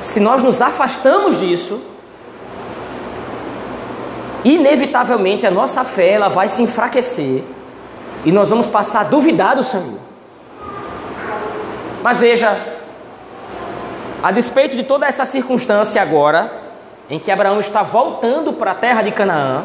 Se 0.00 0.18
nós 0.18 0.42
nos 0.42 0.62
afastamos 0.62 1.40
disso, 1.40 1.78
inevitavelmente 4.44 5.46
a 5.46 5.50
nossa 5.50 5.84
fé 5.84 6.10
ela 6.10 6.28
vai 6.28 6.48
se 6.48 6.62
enfraquecer 6.62 7.42
e 8.24 8.32
nós 8.32 8.50
vamos 8.50 8.66
passar 8.66 9.00
a 9.00 9.04
duvidar 9.04 9.56
do 9.56 9.62
Senhor. 9.62 9.98
Mas 12.02 12.20
veja, 12.20 12.56
a 14.22 14.30
despeito 14.30 14.76
de 14.76 14.82
toda 14.82 15.06
essa 15.06 15.24
circunstância 15.24 16.00
agora, 16.00 16.50
em 17.10 17.18
que 17.18 17.30
Abraão 17.30 17.60
está 17.60 17.82
voltando 17.82 18.52
para 18.52 18.72
a 18.72 18.74
terra 18.74 19.02
de 19.02 19.10
Canaã, 19.10 19.64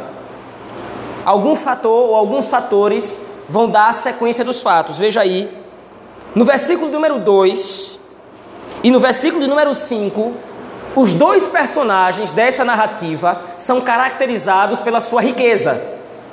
algum 1.25 1.55
fator 1.55 2.09
ou 2.09 2.15
alguns 2.15 2.47
fatores 2.47 3.19
vão 3.49 3.69
dar 3.69 3.89
a 3.89 3.93
sequência 3.93 4.43
dos 4.43 4.61
fatos. 4.61 4.97
Veja 4.97 5.21
aí, 5.21 5.55
no 6.35 6.45
versículo 6.45 6.89
número 6.89 7.19
2 7.19 7.99
e 8.83 8.91
no 8.91 8.99
versículo 8.99 9.47
número 9.47 9.73
5, 9.73 10.33
os 10.95 11.13
dois 11.13 11.47
personagens 11.47 12.29
dessa 12.29 12.63
narrativa 12.63 13.41
são 13.57 13.81
caracterizados 13.81 14.79
pela 14.79 15.01
sua 15.01 15.21
riqueza. 15.21 15.81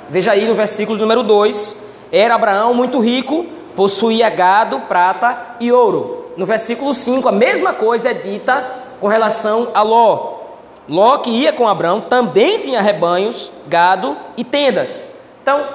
Veja 0.09 0.33
aí 0.33 0.45
no 0.45 0.53
versículo 0.53 0.97
número 0.97 1.23
2: 1.23 1.75
Era 2.11 2.35
Abraão 2.35 2.73
muito 2.73 2.99
rico, 2.99 3.45
possuía 3.75 4.29
gado, 4.29 4.81
prata 4.81 5.55
e 5.59 5.71
ouro. 5.71 6.25
No 6.37 6.45
versículo 6.45 6.93
5, 6.93 7.27
a 7.27 7.31
mesma 7.31 7.73
coisa 7.73 8.09
é 8.09 8.13
dita 8.13 8.65
com 8.99 9.07
relação 9.07 9.69
a 9.73 9.81
Ló. 9.81 10.39
Ló, 10.87 11.17
que 11.19 11.29
ia 11.29 11.53
com 11.53 11.67
Abraão, 11.67 12.01
também 12.01 12.59
tinha 12.59 12.81
rebanhos, 12.81 13.51
gado 13.67 14.17
e 14.37 14.43
tendas. 14.43 15.09
Então, 15.41 15.65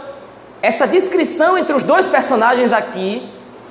essa 0.63 0.87
descrição 0.87 1.57
entre 1.57 1.75
os 1.75 1.83
dois 1.83 2.07
personagens 2.07 2.73
aqui 2.73 3.29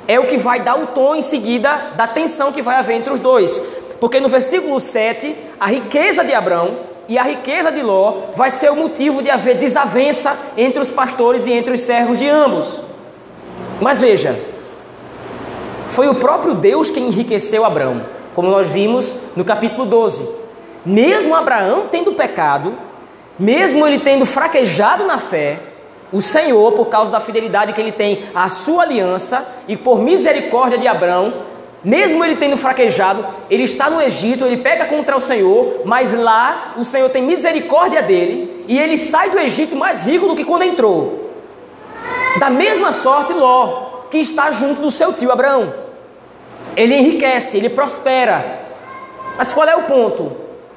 é 0.08 0.20
o 0.20 0.28
que 0.28 0.38
vai 0.38 0.60
dar 0.60 0.76
o 0.76 0.88
tom 0.88 1.16
em 1.16 1.22
seguida 1.22 1.92
da 1.96 2.08
tensão 2.08 2.52
que 2.52 2.62
vai 2.62 2.78
haver 2.78 2.96
entre 2.96 3.12
os 3.12 3.20
dois. 3.20 3.62
Porque 4.06 4.20
no 4.20 4.30
versículo 4.30 4.80
7, 4.80 5.36
a 5.60 5.66
riqueza 5.66 6.24
de 6.24 6.32
Abraão 6.32 6.78
e 7.10 7.18
a 7.18 7.24
riqueza 7.24 7.72
de 7.72 7.82
Ló 7.82 8.26
vai 8.36 8.52
ser 8.52 8.70
o 8.70 8.76
motivo 8.76 9.24
de 9.24 9.32
haver 9.32 9.58
desavença 9.58 10.38
entre 10.56 10.80
os 10.80 10.92
pastores 10.92 11.48
e 11.48 11.52
entre 11.52 11.74
os 11.74 11.80
servos 11.80 12.20
de 12.20 12.30
ambos. 12.30 12.84
Mas 13.82 14.00
veja, 14.00 14.40
foi 15.88 16.08
o 16.08 16.14
próprio 16.14 16.54
Deus 16.54 16.92
quem 16.92 17.08
enriqueceu 17.08 17.66
Abraão, 17.66 18.06
como 18.36 18.48
nós 18.48 18.70
vimos 18.70 19.16
no 19.36 19.44
capítulo 19.44 19.88
12. 19.88 20.30
Mesmo 20.86 21.34
Abraão 21.34 21.88
tendo 21.90 22.14
pecado, 22.14 22.76
mesmo 23.40 23.88
ele 23.88 23.98
tendo 23.98 24.24
fraquejado 24.24 25.04
na 25.04 25.18
fé, 25.18 25.60
o 26.14 26.22
Senhor, 26.22 26.74
por 26.74 26.90
causa 26.90 27.12
da 27.12 27.20
fidelidade 27.20 27.74
que 27.74 27.82
ele 27.82 27.92
tem 27.92 28.26
à 28.36 28.50
sua 28.50 28.84
aliança 28.84 29.44
e 29.68 29.76
por 29.76 29.98
misericórdia 29.98 30.78
de 30.78 30.88
Abraão, 30.88 31.55
mesmo 31.86 32.26
ele 32.26 32.36
tendo 32.36 32.58
fraquejado, 32.58 33.24
ele 33.48 33.62
está 33.62 33.92
no 33.92 34.02
Egito, 34.02 34.44
ele 34.44 34.58
peca 34.58 34.88
contra 34.88 35.16
o 35.16 35.22
Senhor, 35.22 35.82
mas 35.86 36.12
lá 36.14 36.74
o 36.78 36.84
Senhor 36.84 37.08
tem 37.12 37.22
misericórdia 37.22 38.02
dele 38.02 38.66
e 38.68 38.80
ele 38.80 38.98
sai 38.98 39.30
do 39.30 39.38
Egito 39.38 39.76
mais 39.76 40.04
rico 40.04 40.28
do 40.28 40.36
que 40.36 40.44
quando 40.44 40.64
entrou. 40.64 41.30
Da 42.40 42.50
mesma 42.50 42.92
sorte, 42.92 43.34
Ló, 43.34 44.08
que 44.10 44.18
está 44.18 44.50
junto 44.50 44.82
do 44.82 44.90
seu 44.90 45.14
tio 45.14 45.32
Abraão. 45.32 45.76
Ele 46.76 46.96
enriquece, 46.96 47.58
ele 47.58 47.70
prospera. 47.70 48.62
Mas 49.38 49.54
qual 49.54 49.68
é 49.68 49.76
o 49.76 49.84
ponto? 49.84 50.32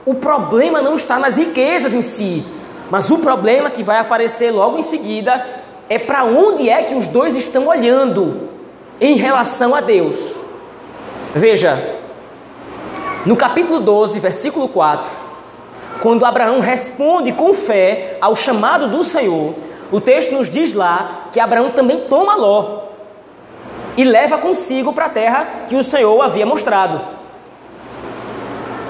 O 0.04 0.14
problema 0.14 0.82
não 0.82 0.94
está 0.94 1.18
nas 1.18 1.38
riquezas 1.38 1.94
em 1.94 2.02
si, 2.02 2.44
mas 2.90 3.10
o 3.10 3.16
problema 3.16 3.70
que 3.70 3.82
vai 3.82 3.96
aparecer 3.96 4.50
logo 4.50 4.76
em 4.76 4.82
seguida 4.82 5.42
é 5.88 5.98
para 5.98 6.24
onde 6.24 6.68
é 6.68 6.82
que 6.82 6.94
os 6.94 7.08
dois 7.08 7.34
estão 7.34 7.66
olhando 7.68 8.50
em 9.00 9.16
relação 9.16 9.74
a 9.74 9.80
Deus. 9.80 10.47
Veja, 11.34 11.98
no 13.26 13.36
capítulo 13.36 13.80
12, 13.80 14.18
versículo 14.18 14.68
4, 14.68 15.12
quando 16.00 16.24
Abraão 16.24 16.60
responde 16.60 17.32
com 17.32 17.52
fé 17.52 18.16
ao 18.20 18.34
chamado 18.34 18.88
do 18.88 19.04
Senhor, 19.04 19.54
o 19.92 20.00
texto 20.00 20.32
nos 20.32 20.48
diz 20.48 20.72
lá 20.72 21.28
que 21.30 21.38
Abraão 21.38 21.70
também 21.70 22.00
toma 22.08 22.34
Ló 22.34 22.84
e 23.96 24.04
leva 24.04 24.38
consigo 24.38 24.92
para 24.92 25.06
a 25.06 25.10
terra 25.10 25.64
que 25.68 25.76
o 25.76 25.84
Senhor 25.84 26.20
havia 26.22 26.46
mostrado. 26.46 27.00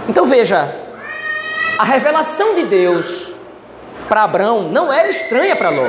Então 0.09 0.25
veja, 0.25 0.73
a 1.77 1.85
revelação 1.85 2.55
de 2.55 2.65
Deus 2.65 3.33
para 4.09 4.23
Abraão 4.23 4.65
não 4.65 4.93
era 4.93 5.09
estranha 5.09 5.57
para 5.57 5.71
Ló. 5.71 5.89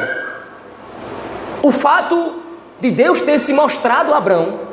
O 1.61 1.71
fato 1.71 2.41
de 2.79 2.89
Deus 2.89 3.21
ter 3.21 3.37
se 3.37 3.53
mostrado 3.53 4.13
a 4.13 4.17
Abraão 4.17 4.68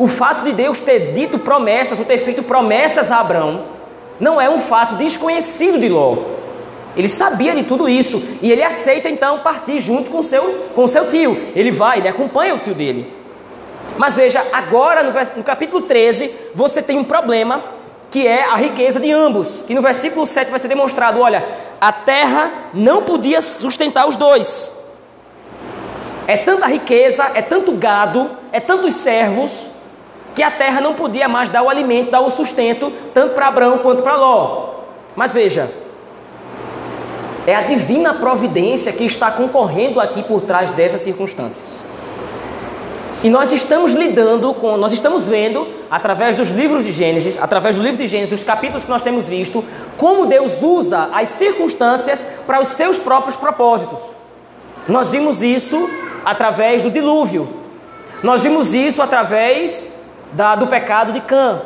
o 0.00 0.08
fato 0.08 0.44
de 0.44 0.52
Deus 0.54 0.80
ter 0.80 1.12
dito 1.12 1.38
promessas, 1.38 1.98
ou 1.98 2.06
ter 2.06 2.16
feito 2.16 2.42
promessas 2.42 3.12
a 3.12 3.20
Abraão, 3.20 3.64
não 4.18 4.40
é 4.40 4.48
um 4.48 4.58
fato 4.58 4.94
desconhecido 4.94 5.78
de 5.78 5.90
Ló. 5.90 6.16
Ele 6.96 7.06
sabia 7.06 7.54
de 7.54 7.64
tudo 7.64 7.86
isso 7.86 8.22
e 8.40 8.50
ele 8.50 8.62
aceita 8.62 9.10
então 9.10 9.40
partir 9.40 9.78
junto 9.78 10.10
com 10.10 10.22
seu, 10.22 10.70
com 10.74 10.88
seu 10.88 11.06
tio. 11.06 11.52
Ele 11.54 11.70
vai, 11.70 11.98
ele 11.98 12.08
acompanha 12.08 12.54
o 12.54 12.58
tio 12.58 12.74
dele. 12.74 13.12
Mas 13.98 14.16
veja, 14.16 14.42
agora 14.54 15.02
no, 15.02 15.12
no 15.36 15.44
capítulo 15.44 15.82
13, 15.82 16.30
você 16.54 16.80
tem 16.80 16.98
um 16.98 17.04
problema 17.04 17.62
que 18.10 18.26
é 18.26 18.44
a 18.44 18.56
riqueza 18.56 18.98
de 18.98 19.12
ambos. 19.12 19.62
Que 19.66 19.74
no 19.74 19.82
versículo 19.82 20.26
7 20.26 20.50
vai 20.50 20.58
ser 20.58 20.68
demonstrado: 20.68 21.20
olha, 21.20 21.46
a 21.78 21.92
terra 21.92 22.70
não 22.72 23.02
podia 23.02 23.42
sustentar 23.42 24.08
os 24.08 24.16
dois. 24.16 24.72
É 26.26 26.38
tanta 26.38 26.66
riqueza, 26.66 27.30
é 27.34 27.42
tanto 27.42 27.72
gado, 27.72 28.30
é 28.50 28.60
tantos 28.60 28.94
servos, 28.94 29.68
que 30.34 30.42
a 30.42 30.50
terra 30.50 30.80
não 30.80 30.94
podia 30.94 31.28
mais 31.28 31.48
dar 31.48 31.62
o 31.62 31.68
alimento, 31.68 32.10
dar 32.10 32.20
o 32.20 32.30
sustento, 32.30 32.92
tanto 33.12 33.34
para 33.34 33.48
Abraão 33.48 33.78
quanto 33.78 34.02
para 34.02 34.14
Ló. 34.14 34.70
Mas 35.16 35.32
veja, 35.32 35.70
é 37.46 37.54
a 37.54 37.62
divina 37.62 38.14
providência 38.14 38.92
que 38.92 39.04
está 39.04 39.30
concorrendo 39.30 40.00
aqui 40.00 40.22
por 40.22 40.42
trás 40.42 40.70
dessas 40.70 41.00
circunstâncias. 41.00 41.82
E 43.22 43.28
nós 43.28 43.52
estamos 43.52 43.92
lidando 43.92 44.54
com, 44.54 44.78
nós 44.78 44.92
estamos 44.92 45.26
vendo, 45.26 45.68
através 45.90 46.34
dos 46.36 46.50
livros 46.50 46.84
de 46.84 46.92
Gênesis, 46.92 47.38
através 47.40 47.76
do 47.76 47.82
livro 47.82 47.98
de 47.98 48.06
Gênesis, 48.06 48.38
os 48.38 48.44
capítulos 48.44 48.84
que 48.84 48.90
nós 48.90 49.02
temos 49.02 49.28
visto, 49.28 49.62
como 49.98 50.24
Deus 50.24 50.62
usa 50.62 51.10
as 51.12 51.28
circunstâncias 51.28 52.24
para 52.46 52.60
os 52.62 52.68
seus 52.68 52.98
próprios 52.98 53.36
propósitos. 53.36 53.98
Nós 54.88 55.10
vimos 55.10 55.42
isso 55.42 55.88
através 56.24 56.82
do 56.82 56.90
dilúvio, 56.90 57.48
nós 58.22 58.42
vimos 58.42 58.72
isso 58.72 59.02
através 59.02 59.92
da, 60.32 60.54
do 60.54 60.66
pecado 60.66 61.12
de 61.12 61.20
Cã. 61.20 61.62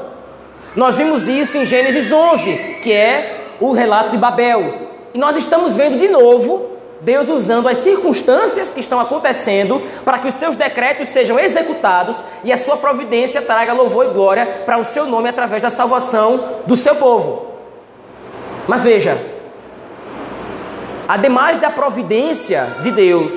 Nós 0.74 0.96
vimos 0.96 1.28
isso 1.28 1.56
em 1.58 1.64
Gênesis 1.64 2.10
11, 2.10 2.78
que 2.82 2.92
é 2.92 3.46
o 3.60 3.72
relato 3.72 4.10
de 4.10 4.18
Babel. 4.18 4.88
E 5.12 5.18
nós 5.18 5.36
estamos 5.36 5.76
vendo 5.76 5.96
de 5.96 6.08
novo 6.08 6.74
Deus 7.04 7.28
usando 7.28 7.68
as 7.68 7.78
circunstâncias 7.78 8.72
que 8.72 8.80
estão 8.80 8.98
acontecendo 8.98 9.82
para 10.04 10.18
que 10.18 10.26
os 10.26 10.34
seus 10.34 10.56
decretos 10.56 11.08
sejam 11.08 11.38
executados 11.38 12.24
e 12.42 12.50
a 12.50 12.56
sua 12.56 12.78
providência 12.78 13.42
traga 13.42 13.74
louvor 13.74 14.06
e 14.06 14.08
glória 14.08 14.62
para 14.64 14.78
o 14.78 14.84
seu 14.84 15.06
nome 15.06 15.28
através 15.28 15.62
da 15.62 15.68
salvação 15.68 16.62
do 16.66 16.74
seu 16.74 16.96
povo. 16.96 17.52
Mas 18.66 18.82
veja, 18.82 19.20
ademais 21.06 21.58
da 21.58 21.68
providência 21.68 22.78
de 22.82 22.90
Deus, 22.90 23.34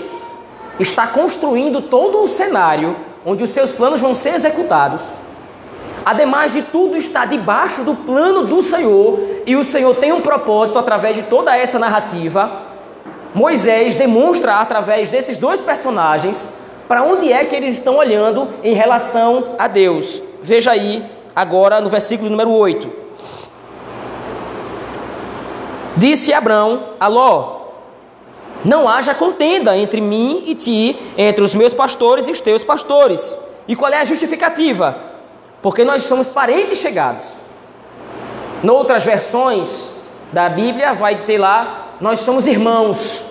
está 0.79 1.05
construindo 1.05 1.81
todo 1.81 2.23
o 2.23 2.27
cenário 2.27 2.95
onde 3.29 3.43
os 3.43 3.49
seus 3.49 3.73
planos 3.73 3.99
vão 3.99 4.15
ser 4.15 4.35
executados. 4.35 5.01
Ademais 6.05 6.53
de 6.53 6.61
tudo, 6.61 6.95
está 6.95 7.25
debaixo 7.25 7.83
do 7.83 7.93
plano 7.93 8.45
do 8.45 8.61
Senhor, 8.61 9.19
e 9.45 9.57
o 9.57 9.65
Senhor 9.65 9.93
tem 9.97 10.13
um 10.13 10.21
propósito 10.21 10.79
através 10.79 11.17
de 11.17 11.23
toda 11.23 11.53
essa 11.53 11.77
narrativa. 11.77 12.49
Moisés 13.35 13.95
demonstra 13.95 14.55
através 14.55 15.09
desses 15.09 15.37
dois 15.37 15.59
personagens 15.59 16.49
para 16.87 17.03
onde 17.03 17.29
é 17.33 17.43
que 17.43 17.53
eles 17.53 17.73
estão 17.73 17.97
olhando 17.97 18.47
em 18.63 18.73
relação 18.73 19.55
a 19.59 19.67
Deus. 19.67 20.23
Veja 20.41 20.71
aí, 20.71 21.03
agora 21.35 21.81
no 21.81 21.89
versículo 21.89 22.29
número 22.29 22.51
8. 22.51 22.89
Disse 25.97 26.33
Abraão 26.33 26.91
a 26.97 27.07
Ló: 27.07 27.56
não 28.63 28.87
haja 28.89 29.13
contenda 29.13 29.77
entre 29.77 30.01
mim 30.01 30.43
e 30.45 30.55
ti, 30.55 30.97
entre 31.17 31.43
os 31.43 31.53
meus 31.53 31.73
pastores 31.73 32.27
e 32.27 32.31
os 32.31 32.41
teus 32.41 32.63
pastores. 32.63 33.37
E 33.67 33.75
qual 33.75 33.91
é 33.91 34.01
a 34.01 34.05
justificativa? 34.05 34.97
Porque 35.61 35.83
nós 35.83 36.03
somos 36.03 36.29
parentes 36.29 36.79
chegados. 36.79 37.25
Noutras 38.63 39.03
versões 39.03 39.89
da 40.31 40.49
Bíblia 40.49 40.93
vai 40.93 41.15
ter 41.15 41.37
lá, 41.37 41.93
nós 42.01 42.19
somos 42.19 42.47
irmãos. 42.47 43.23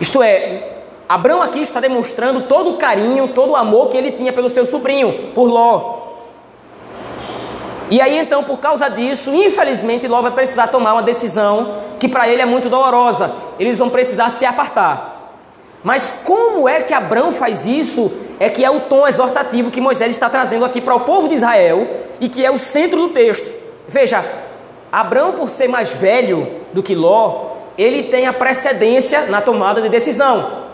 Isto 0.00 0.22
é, 0.22 0.76
Abraão 1.08 1.40
aqui 1.40 1.60
está 1.60 1.80
demonstrando 1.80 2.42
todo 2.42 2.70
o 2.70 2.76
carinho, 2.76 3.28
todo 3.28 3.50
o 3.50 3.56
amor 3.56 3.88
que 3.88 3.96
ele 3.96 4.10
tinha 4.10 4.32
pelo 4.32 4.48
seu 4.48 4.66
sobrinho, 4.66 5.30
por 5.34 5.48
Ló. 5.48 6.05
E 7.88 8.00
aí 8.00 8.18
então, 8.18 8.42
por 8.42 8.58
causa 8.58 8.88
disso, 8.88 9.32
infelizmente, 9.32 10.08
Ló 10.08 10.20
vai 10.20 10.32
precisar 10.32 10.66
tomar 10.68 10.94
uma 10.94 11.02
decisão 11.02 11.82
que 11.98 12.08
para 12.08 12.28
ele 12.28 12.42
é 12.42 12.46
muito 12.46 12.68
dolorosa. 12.68 13.32
Eles 13.58 13.78
vão 13.78 13.88
precisar 13.88 14.30
se 14.30 14.44
apartar. 14.44 15.16
Mas 15.84 16.12
como 16.24 16.68
é 16.68 16.82
que 16.82 16.92
Abraão 16.92 17.30
faz 17.30 17.64
isso? 17.64 18.10
É 18.40 18.50
que 18.50 18.64
é 18.64 18.70
o 18.70 18.80
tom 18.80 19.06
exortativo 19.06 19.70
que 19.70 19.80
Moisés 19.80 20.10
está 20.10 20.28
trazendo 20.28 20.64
aqui 20.64 20.80
para 20.80 20.96
o 20.96 21.00
povo 21.00 21.28
de 21.28 21.36
Israel 21.36 21.88
e 22.20 22.28
que 22.28 22.44
é 22.44 22.50
o 22.50 22.58
centro 22.58 22.98
do 22.98 23.08
texto. 23.10 23.48
Veja, 23.86 24.24
Abraão, 24.90 25.32
por 25.32 25.48
ser 25.48 25.68
mais 25.68 25.94
velho 25.94 26.60
do 26.72 26.82
que 26.82 26.94
Ló, 26.94 27.52
ele 27.78 28.02
tem 28.04 28.26
a 28.26 28.32
precedência 28.32 29.26
na 29.26 29.40
tomada 29.40 29.80
de 29.80 29.88
decisão. 29.88 30.64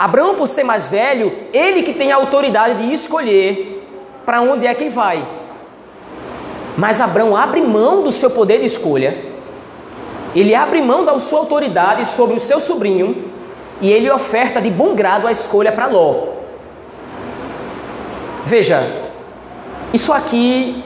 Abraão, 0.00 0.34
por 0.34 0.48
ser 0.48 0.64
mais 0.64 0.88
velho, 0.88 1.32
ele 1.52 1.82
que 1.82 1.92
tem 1.92 2.10
a 2.10 2.16
autoridade 2.16 2.82
de 2.82 2.92
escolher 2.92 3.86
para 4.26 4.40
onde 4.40 4.66
é 4.66 4.74
que 4.74 4.88
vai. 4.88 5.24
Mas 6.76 7.00
Abraão 7.00 7.36
abre 7.36 7.60
mão 7.60 8.02
do 8.02 8.10
seu 8.10 8.30
poder 8.30 8.60
de 8.60 8.66
escolha, 8.66 9.16
ele 10.34 10.54
abre 10.54 10.82
mão 10.82 11.04
da 11.04 11.18
sua 11.20 11.38
autoridade 11.38 12.04
sobre 12.04 12.36
o 12.36 12.40
seu 12.40 12.58
sobrinho 12.58 13.30
e 13.80 13.90
ele 13.90 14.10
oferta 14.10 14.60
de 14.60 14.70
bom 14.70 14.94
grado 14.94 15.26
a 15.26 15.32
escolha 15.32 15.70
para 15.70 15.86
Ló. 15.86 16.28
Veja, 18.44 18.82
isso 19.92 20.12
aqui 20.12 20.82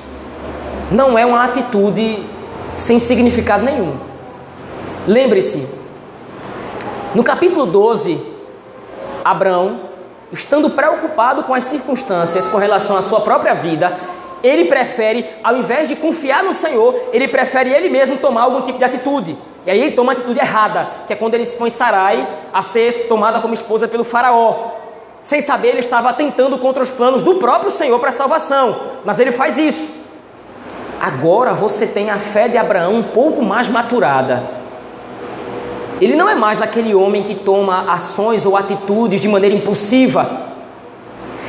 não 0.91 1.19
é 1.19 1.25
uma 1.25 1.45
atitude 1.45 2.23
sem 2.77 2.99
significado 2.99 3.65
nenhum. 3.65 3.97
Lembre-se, 5.07 5.67
no 7.15 7.25
capítulo 7.25 7.65
12, 7.65 8.23
Abraão, 9.25 9.81
estando 10.31 10.71
preocupado 10.71 11.43
com 11.43 11.55
as 11.55 11.65
circunstâncias 11.65 12.47
com 12.47 12.59
relação 12.59 12.97
à 12.97 13.03
sua 13.03 13.21
própria 13.23 13.55
vida, 13.55 13.99
ele 14.43 14.67
prefere, 14.67 15.25
ao 15.43 15.57
invés 15.57 15.89
de 15.89 15.97
confiar 15.97 16.43
no 16.43 16.53
Senhor, 16.53 16.95
ele 17.13 17.29
prefere 17.29 17.71
ele 17.71 17.89
mesmo 17.89 18.17
tomar 18.19 18.43
algum 18.43 18.61
tipo 18.61 18.79
de 18.79 18.85
atitude. 18.85 19.37
E 19.67 19.71
aí 19.71 19.81
ele 19.81 19.93
toma 19.93 20.09
uma 20.09 20.13
atitude 20.13 20.39
errada, 20.39 20.89
que 21.07 21.13
é 21.13 21.17
quando 21.17 21.35
ele 21.35 21.43
expõe 21.43 21.71
Sarai 21.71 22.27
a 22.53 22.63
ser 22.63 23.07
tomada 23.09 23.41
como 23.41 23.53
esposa 23.53 23.87
pelo 23.87 24.05
faraó. 24.05 24.73
Sem 25.21 25.41
saber, 25.41 25.69
ele 25.69 25.81
estava 25.81 26.11
atentando 26.11 26.59
contra 26.59 26.83
os 26.83 26.91
planos 26.91 27.23
do 27.23 27.35
próprio 27.35 27.71
Senhor 27.71 27.99
para 27.99 28.09
a 28.11 28.13
salvação. 28.13 28.81
Mas 29.05 29.19
ele 29.19 29.33
faz 29.33 29.59
isso. 29.59 29.89
Agora 31.01 31.53
você 31.53 31.87
tem 31.87 32.11
a 32.11 32.19
fé 32.19 32.49
de 32.49 32.57
Abraão 32.57 32.95
um 32.95 33.03
pouco 33.03 33.43
mais 33.43 33.69
maturada. 33.69 34.43
Ele 36.01 36.15
não 36.15 36.29
é 36.29 36.35
mais 36.35 36.63
aquele 36.63 36.95
homem 36.95 37.23
que 37.23 37.35
toma 37.35 37.93
ações 37.93 38.47
ou 38.47 38.57
atitudes 38.57 39.21
de 39.21 39.29
maneira 39.29 39.55
impulsiva, 39.55 40.48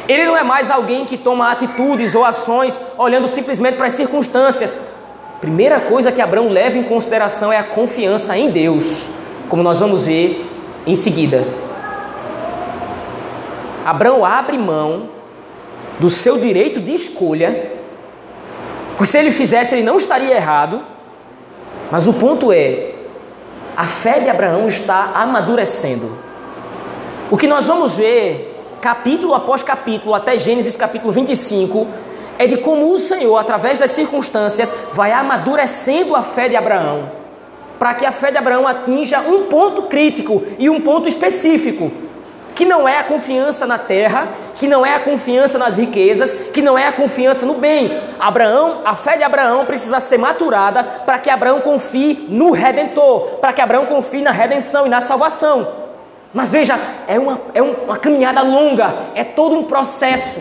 ele 0.10 0.26
não 0.26 0.36
é 0.36 0.44
mais 0.44 0.72
alguém 0.72 1.06
que 1.06 1.16
toma 1.16 1.52
atitudes 1.52 2.16
ou 2.16 2.26
ações 2.26 2.82
olhando 2.98 3.28
simplesmente 3.28 3.76
para 3.76 3.86
as 3.86 3.94
circunstâncias. 3.94 4.76
Primeira 5.40 5.80
coisa 5.80 6.12
que 6.12 6.20
Abraão 6.20 6.50
leva 6.50 6.80
em 6.80 6.84
consideração 6.84 7.54
é 7.54 7.58
a 7.58 7.64
confiança 7.64 8.36
em 8.36 8.50
Deus, 8.50 9.08
como 9.48 9.62
nós 9.62 9.80
vamos 9.80 10.04
ver 10.04 10.50
em 10.88 10.96
seguida. 10.96 11.46
Abraão 13.86 14.26
abre 14.26 14.58
mão 14.58 15.10
do 16.00 16.10
seu 16.10 16.40
direito 16.40 16.80
de 16.80 16.94
escolha, 16.94 17.72
porque 18.98 19.12
se 19.12 19.18
ele 19.18 19.32
fizesse, 19.32 19.76
ele 19.76 19.84
não 19.84 19.98
estaria 19.98 20.36
errado, 20.36 20.82
mas 21.92 22.08
o 22.08 22.14
ponto 22.14 22.52
é: 22.52 22.96
a 23.78 23.86
fé 23.86 24.20
de 24.20 24.30
Abraão 24.30 24.68
está 24.68 25.12
amadurecendo. 25.14 26.18
O 27.30 27.38
que 27.38 27.48
nós 27.48 27.68
vamos 27.68 27.96
ver 27.96 28.49
capítulo 28.80 29.34
após 29.34 29.62
capítulo, 29.62 30.14
até 30.14 30.38
Gênesis 30.38 30.76
capítulo 30.76 31.12
25, 31.12 31.88
é 32.38 32.48
de 32.48 32.58
como 32.58 32.92
o 32.94 32.98
Senhor, 32.98 33.38
através 33.38 33.78
das 33.78 33.92
circunstâncias, 33.92 34.74
vai 34.94 35.12
amadurecendo 35.12 36.16
a 36.16 36.24
fé 36.24 36.48
de 36.48 36.56
Abraão, 36.56 37.12
para 37.78 37.94
que 37.94 38.06
a 38.06 38.12
fé 38.12 38.32
de 38.32 38.38
Abraão 38.38 38.66
atinja 38.66 39.20
um 39.20 39.44
ponto 39.44 39.84
crítico 39.84 40.42
e 40.58 40.70
um 40.70 40.80
ponto 40.80 41.10
específico, 41.10 41.92
que 42.56 42.66
não 42.66 42.88
é 42.88 42.98
a 42.98 43.04
confiança 43.04 43.66
na 43.66 43.78
terra, 43.78 44.30
que 44.56 44.68
não 44.68 44.86
é 44.86 44.94
a 44.94 45.00
confiança 45.00 45.58
nas 45.58 45.78
riquezas, 45.78 46.34
que 46.34 46.62
não 46.62 46.78
é 46.78 46.88
a 46.88 46.94
confiança 46.94 47.46
no 47.46 47.54
bem. 47.54 48.02
Abraão, 48.20 48.82
a 48.84 48.96
fé 48.96 49.16
de 49.16 49.24
Abraão 49.24 49.66
precisa 49.66 50.00
ser 50.00 50.18
maturada 50.18 50.84
para 50.84 51.20
que 51.20 51.30
Abraão 51.30 51.62
confie 51.62 52.26
no 52.30 52.52
redentor, 52.52 53.38
para 53.40 53.54
que 53.54 53.62
Abraão 53.62 53.86
confie 53.86 54.22
na 54.22 54.32
redenção 54.32 54.86
e 54.86 54.90
na 54.90 55.00
salvação. 55.00 55.89
Mas 56.34 56.52
veja, 56.52 56.80
é 57.08 57.18
uma, 57.18 57.42
é 57.54 57.62
uma 57.62 57.98
caminhada 57.98 58.42
longa, 58.42 58.94
é 59.16 59.24
todo 59.24 59.56
um 59.56 59.64
processo. 59.64 60.40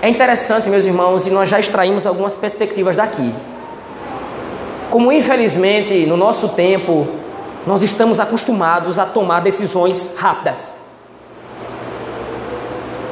É 0.00 0.08
interessante, 0.08 0.70
meus 0.70 0.86
irmãos, 0.86 1.26
e 1.26 1.30
nós 1.30 1.48
já 1.48 1.58
extraímos 1.58 2.06
algumas 2.06 2.36
perspectivas 2.36 2.96
daqui. 2.96 3.34
Como 4.90 5.12
infelizmente 5.12 6.06
no 6.06 6.16
nosso 6.16 6.50
tempo 6.50 7.06
nós 7.66 7.82
estamos 7.82 8.18
acostumados 8.18 8.98
a 8.98 9.04
tomar 9.04 9.40
decisões 9.40 10.12
rápidas. 10.16 10.77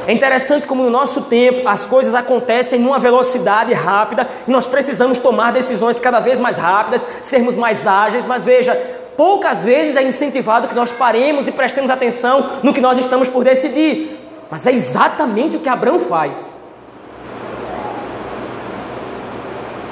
É 0.07 0.13
interessante 0.13 0.65
como 0.65 0.83
no 0.83 0.89
nosso 0.89 1.23
tempo 1.23 1.67
as 1.67 1.85
coisas 1.85 2.15
acontecem 2.15 2.79
numa 2.79 2.97
velocidade 2.97 3.73
rápida 3.73 4.25
e 4.47 4.49
nós 4.49 4.65
precisamos 4.65 5.19
tomar 5.19 5.51
decisões 5.51 5.99
cada 5.99 6.21
vez 6.21 6.39
mais 6.39 6.57
rápidas, 6.57 7.05
sermos 7.21 7.57
mais 7.57 7.85
ágeis, 7.85 8.25
mas 8.25 8.41
veja, 8.41 8.73
poucas 9.17 9.65
vezes 9.65 9.97
é 9.97 10.03
incentivado 10.03 10.69
que 10.69 10.75
nós 10.75 10.93
paremos 10.93 11.45
e 11.45 11.51
prestemos 11.51 11.91
atenção 11.91 12.51
no 12.63 12.73
que 12.73 12.79
nós 12.79 12.97
estamos 12.97 13.27
por 13.27 13.43
decidir. 13.43 14.17
Mas 14.49 14.65
é 14.65 14.71
exatamente 14.71 15.57
o 15.57 15.59
que 15.59 15.67
Abraão 15.67 15.99
faz. 15.99 16.55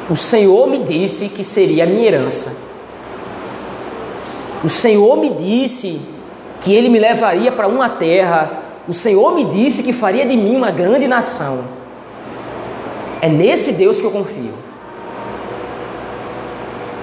O 0.09 0.15
Senhor 0.15 0.65
me 0.67 0.77
disse 0.77 1.27
que 1.27 1.43
seria 1.43 1.83
a 1.83 1.87
minha 1.87 2.07
herança. 2.07 2.55
O 4.63 4.69
Senhor 4.69 5.17
me 5.17 5.31
disse 5.31 5.99
que 6.61 6.73
Ele 6.73 6.87
me 6.87 6.99
levaria 6.99 7.51
para 7.51 7.67
uma 7.67 7.89
terra 7.89 8.63
o 8.87 8.93
Senhor 8.93 9.33
me 9.33 9.45
disse 9.45 9.83
que 9.83 9.91
faria 9.91 10.25
de 10.25 10.37
mim 10.37 10.55
uma 10.55 10.71
grande 10.71 11.07
nação. 11.07 11.65
É 13.21 13.27
nesse 13.27 13.71
Deus 13.71 13.99
que 13.99 14.05
eu 14.05 14.11
confio. 14.11 14.53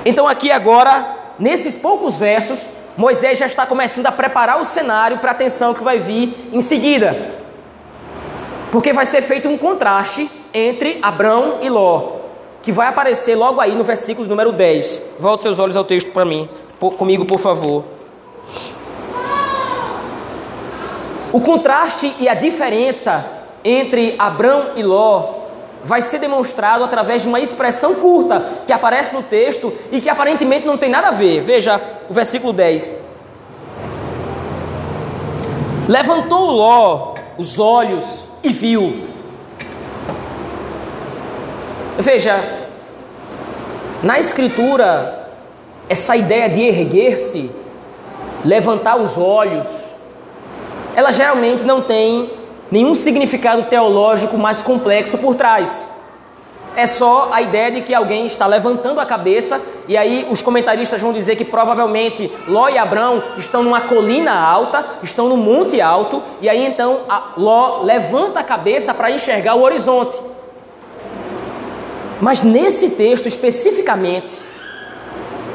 Então, 0.05 0.27
aqui 0.27 0.51
agora, 0.51 1.35
nesses 1.38 1.77
poucos 1.77 2.18
versos, 2.18 2.66
Moisés 2.97 3.38
já 3.38 3.47
está 3.47 3.66
começando 3.66 4.07
a 4.07 4.12
preparar 4.12 4.61
o 4.61 4.64
cenário 4.64 5.18
para 5.18 5.31
a 5.31 5.35
atenção 5.35 5.75
que 5.75 5.83
vai 5.83 5.99
vir 5.99 6.51
em 6.53 6.61
seguida. 6.61 7.33
Porque 8.71 8.92
vai 8.92 9.07
ser 9.07 9.23
feito 9.23 9.49
um 9.49 9.57
contraste 9.57 10.31
entre 10.53 10.99
Abrão 11.03 11.59
e 11.62 11.68
Ló, 11.68 12.16
que 12.62 12.71
vai 12.71 12.87
aparecer 12.87 13.35
logo 13.35 13.61
aí 13.61 13.75
no 13.75 13.85
versículo 13.85 14.29
número 14.29 14.53
10. 14.53 15.03
Volte 15.18 15.42
seus 15.42 15.59
olhos 15.59 15.77
ao 15.77 15.85
texto 15.85 16.11
para 16.12 16.25
mim, 16.25 16.49
comigo, 16.97 17.25
por 17.25 17.38
favor. 17.38 17.85
O 21.33 21.40
contraste 21.40 22.14
e 22.18 22.29
a 22.29 22.35
diferença 22.35 23.25
entre 23.64 24.14
Abrão 24.18 24.73
e 24.77 24.83
Ló 24.83 25.42
vai 25.85 26.03
ser 26.03 26.18
demonstrado 26.18 26.85
através 26.85 27.23
de 27.23 27.29
uma 27.29 27.40
expressão 27.40 27.95
curta 27.95 28.62
que 28.66 28.73
aparece 28.73 29.14
no 29.14 29.23
texto 29.23 29.73
e 29.90 30.01
que 30.01 30.11
aparentemente 30.11 30.66
não 30.66 30.77
tem 30.77 30.90
nada 30.90 31.09
a 31.09 31.12
ver. 31.12 31.40
Veja 31.40 31.81
o 32.09 32.12
versículo 32.12 32.53
10. 32.53 32.92
Levantou 35.88 36.51
Ló 36.51 37.14
os 37.38 37.59
olhos 37.59 38.27
e 38.42 38.53
viu. 38.53 39.09
Veja, 41.99 42.37
na 44.03 44.18
escritura, 44.18 45.29
essa 45.88 46.16
ideia 46.16 46.49
de 46.49 46.61
erguer-se, 46.62 47.51
levantar 48.45 48.97
os 48.97 49.16
olhos, 49.16 49.92
ela 50.95 51.13
geralmente 51.13 51.65
não 51.65 51.81
tem 51.81 52.31
nenhum 52.71 52.95
significado 52.95 53.65
teológico 53.65 54.37
mais 54.39 54.63
complexo 54.63 55.19
por 55.19 55.35
trás. 55.35 55.91
É 56.75 56.87
só 56.87 57.29
a 57.31 57.43
ideia 57.43 57.71
de 57.71 57.83
que 57.83 57.95
alguém 57.95 58.25
está 58.25 58.47
levantando 58.47 58.99
a 58.99 59.05
cabeça, 59.05 59.61
e 59.87 59.95
aí 59.95 60.27
os 60.31 60.41
comentaristas 60.41 61.03
vão 61.03 61.13
dizer 61.13 61.37
que 61.37 61.45
provavelmente 61.45 62.33
Ló 62.49 62.69
e 62.69 62.79
Abrão 62.79 63.23
estão 63.37 63.63
numa 63.63 63.83
colina 63.83 64.33
alta, 64.33 64.85
estão 65.03 65.29
no 65.29 65.37
monte 65.37 65.83
alto, 65.83 66.23
e 66.41 66.49
aí 66.49 66.65
então 66.65 67.03
Ló 67.37 67.83
levanta 67.83 68.41
a 68.41 68.45
cabeça 68.45 68.95
para 68.95 69.11
enxergar 69.11 69.55
o 69.55 69.63
horizonte. 69.63 70.19
Mas 72.23 72.41
nesse 72.41 72.91
texto 72.91 73.27
especificamente, 73.27 74.41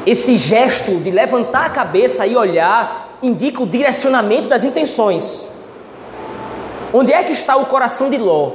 esse 0.06 0.36
gesto 0.36 1.00
de 1.00 1.10
levantar 1.10 1.66
a 1.66 1.70
cabeça 1.70 2.26
e 2.26 2.36
olhar 2.36 3.07
indica 3.22 3.62
o 3.62 3.66
direcionamento 3.66 4.48
das 4.48 4.64
intenções. 4.64 5.50
Onde 6.92 7.12
é 7.12 7.22
que 7.22 7.32
está 7.32 7.56
o 7.56 7.66
coração 7.66 8.08
de 8.08 8.16
Ló? 8.16 8.52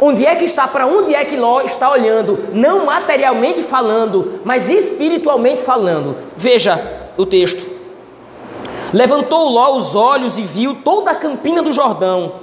Onde 0.00 0.26
é 0.26 0.34
que 0.36 0.44
está, 0.44 0.68
para 0.68 0.86
onde 0.86 1.14
é 1.14 1.24
que 1.24 1.36
Ló 1.36 1.62
está 1.62 1.90
olhando? 1.90 2.50
Não 2.52 2.84
materialmente 2.84 3.62
falando, 3.62 4.40
mas 4.44 4.68
espiritualmente 4.68 5.62
falando. 5.62 6.16
Veja 6.36 7.08
o 7.16 7.24
texto. 7.24 7.66
Levantou 8.92 9.48
Ló 9.48 9.74
os 9.74 9.94
olhos 9.94 10.38
e 10.38 10.42
viu 10.42 10.76
toda 10.76 11.10
a 11.10 11.14
campina 11.14 11.62
do 11.62 11.72
Jordão, 11.72 12.34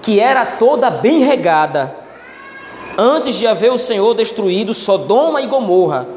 que 0.00 0.18
era 0.18 0.44
toda 0.44 0.90
bem 0.90 1.20
regada, 1.20 1.94
antes 2.96 3.36
de 3.36 3.46
haver 3.46 3.70
o 3.70 3.78
Senhor 3.78 4.14
destruído 4.14 4.72
Sodoma 4.72 5.40
e 5.40 5.46
Gomorra. 5.46 6.08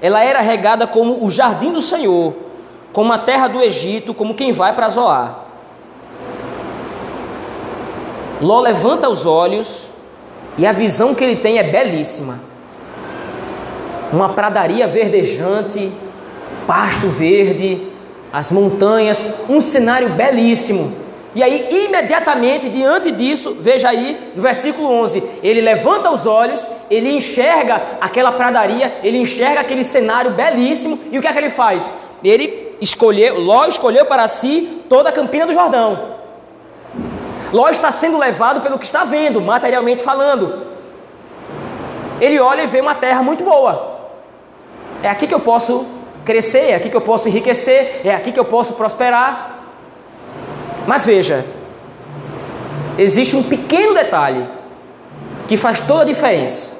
Ela 0.00 0.22
era 0.22 0.40
regada 0.40 0.86
como 0.86 1.24
o 1.24 1.30
jardim 1.30 1.72
do 1.72 1.80
Senhor, 1.80 2.34
como 2.92 3.12
a 3.12 3.18
terra 3.18 3.48
do 3.48 3.60
Egito, 3.60 4.14
como 4.14 4.34
quem 4.34 4.52
vai 4.52 4.74
para 4.74 4.88
Zoar. 4.88 5.46
Ló 8.40 8.60
levanta 8.60 9.08
os 9.08 9.26
olhos 9.26 9.90
e 10.56 10.66
a 10.66 10.72
visão 10.72 11.14
que 11.14 11.24
ele 11.24 11.36
tem 11.36 11.58
é 11.58 11.62
belíssima. 11.62 12.40
Uma 14.12 14.30
pradaria 14.30 14.86
verdejante, 14.86 15.92
pasto 16.66 17.08
verde, 17.08 17.82
as 18.32 18.50
montanhas, 18.50 19.26
um 19.48 19.60
cenário 19.60 20.10
belíssimo. 20.10 20.92
E 21.34 21.42
aí, 21.42 21.68
imediatamente 21.70 22.68
diante 22.68 23.10
disso, 23.10 23.56
veja 23.60 23.90
aí 23.90 24.32
no 24.34 24.42
versículo 24.42 24.88
11: 24.88 25.22
ele 25.42 25.60
levanta 25.60 26.10
os 26.10 26.26
olhos, 26.26 26.68
ele 26.90 27.10
enxerga 27.10 27.82
aquela 28.00 28.32
pradaria, 28.32 28.98
ele 29.04 29.18
enxerga 29.18 29.60
aquele 29.60 29.84
cenário 29.84 30.32
belíssimo, 30.32 30.98
e 31.12 31.18
o 31.18 31.20
que 31.20 31.28
é 31.28 31.32
que 31.32 31.38
ele 31.38 31.50
faz? 31.50 31.94
Ele 32.24 32.67
escolheu, 32.80 33.40
Ló 33.40 33.66
escolheu 33.66 34.04
para 34.06 34.26
si 34.28 34.82
toda 34.88 35.08
a 35.08 35.12
campina 35.12 35.46
do 35.46 35.52
Jordão. 35.52 36.16
Ló 37.52 37.68
está 37.68 37.90
sendo 37.90 38.18
levado 38.18 38.60
pelo 38.60 38.78
que 38.78 38.84
está 38.84 39.04
vendo, 39.04 39.40
materialmente 39.40 40.02
falando. 40.02 40.66
Ele 42.20 42.38
olha 42.38 42.62
e 42.62 42.66
vê 42.66 42.80
uma 42.80 42.94
terra 42.94 43.22
muito 43.22 43.44
boa. 43.44 43.98
É 45.02 45.08
aqui 45.08 45.26
que 45.26 45.34
eu 45.34 45.40
posso 45.40 45.86
crescer, 46.24 46.70
é 46.70 46.74
aqui 46.74 46.90
que 46.90 46.96
eu 46.96 47.00
posso 47.00 47.28
enriquecer, 47.28 48.02
é 48.04 48.14
aqui 48.14 48.32
que 48.32 48.40
eu 48.40 48.44
posso 48.44 48.74
prosperar. 48.74 49.60
Mas 50.86 51.06
veja, 51.06 51.44
existe 52.98 53.36
um 53.36 53.42
pequeno 53.42 53.94
detalhe 53.94 54.46
que 55.46 55.56
faz 55.56 55.80
toda 55.80 56.02
a 56.02 56.06
diferença. 56.06 56.76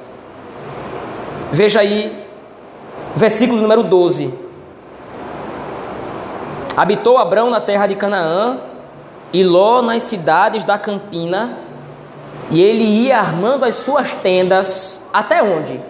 Veja 1.51 1.81
aí, 1.81 2.25
versículo 3.17 3.61
número 3.61 3.83
12. 3.83 4.48
Habitou 6.79 7.19
Abrão 7.19 7.51
na 7.51 7.61
terra 7.61 7.89
de 7.89 7.97
Canaã, 7.97 8.61
e 9.33 9.43
Ló 9.43 9.83
nas 9.83 10.05
cidades 10.05 10.63
da 10.63 10.79
campina, 10.79 11.59
e 12.53 12.63
ele 12.63 12.85
ia 12.85 13.19
armando 13.19 13.65
as 13.65 13.75
suas 13.75 14.13
tendas 14.13 15.03
até 15.13 15.43
onde? 15.43 15.81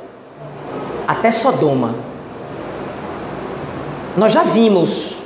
Até 1.07 1.31
Sodoma. 1.31 1.95
Nós 4.17 4.33
já 4.33 4.45
vimos 4.45 5.17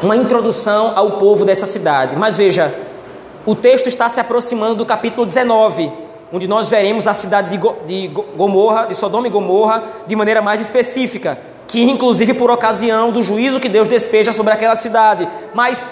uma 0.00 0.14
introdução 0.14 0.92
ao 0.94 1.18
povo 1.18 1.44
dessa 1.44 1.66
cidade, 1.66 2.14
mas 2.14 2.36
veja, 2.36 2.72
o 3.44 3.56
texto 3.56 3.88
está 3.88 4.08
se 4.08 4.20
aproximando 4.20 4.76
do 4.76 4.86
capítulo 4.86 5.26
19, 5.26 5.92
onde 6.32 6.46
nós 6.46 6.68
veremos 6.68 7.08
a 7.08 7.14
cidade 7.14 7.50
de, 7.50 7.56
Go, 7.56 7.74
de 7.84 8.06
Gomorra, 8.36 8.86
de 8.86 8.94
Sodoma 8.94 9.26
e 9.26 9.30
Gomorra, 9.30 9.82
de 10.06 10.14
maneira 10.14 10.40
mais 10.40 10.60
específica, 10.60 11.50
que 11.72 11.82
inclusive 11.82 12.34
por 12.34 12.50
ocasião 12.50 13.10
do 13.10 13.22
juízo 13.22 13.58
que 13.58 13.66
Deus 13.66 13.88
despeja 13.88 14.30
sobre 14.30 14.52
aquela 14.52 14.74
cidade. 14.74 15.26
Mas 15.54 15.86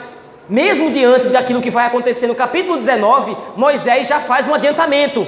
mesmo 0.46 0.90
diante 0.90 1.30
daquilo 1.30 1.62
que 1.62 1.70
vai 1.70 1.86
acontecer 1.86 2.26
no 2.26 2.34
capítulo 2.34 2.76
19, 2.76 3.34
Moisés 3.56 4.06
já 4.06 4.20
faz 4.20 4.46
um 4.46 4.52
adiantamento. 4.52 5.26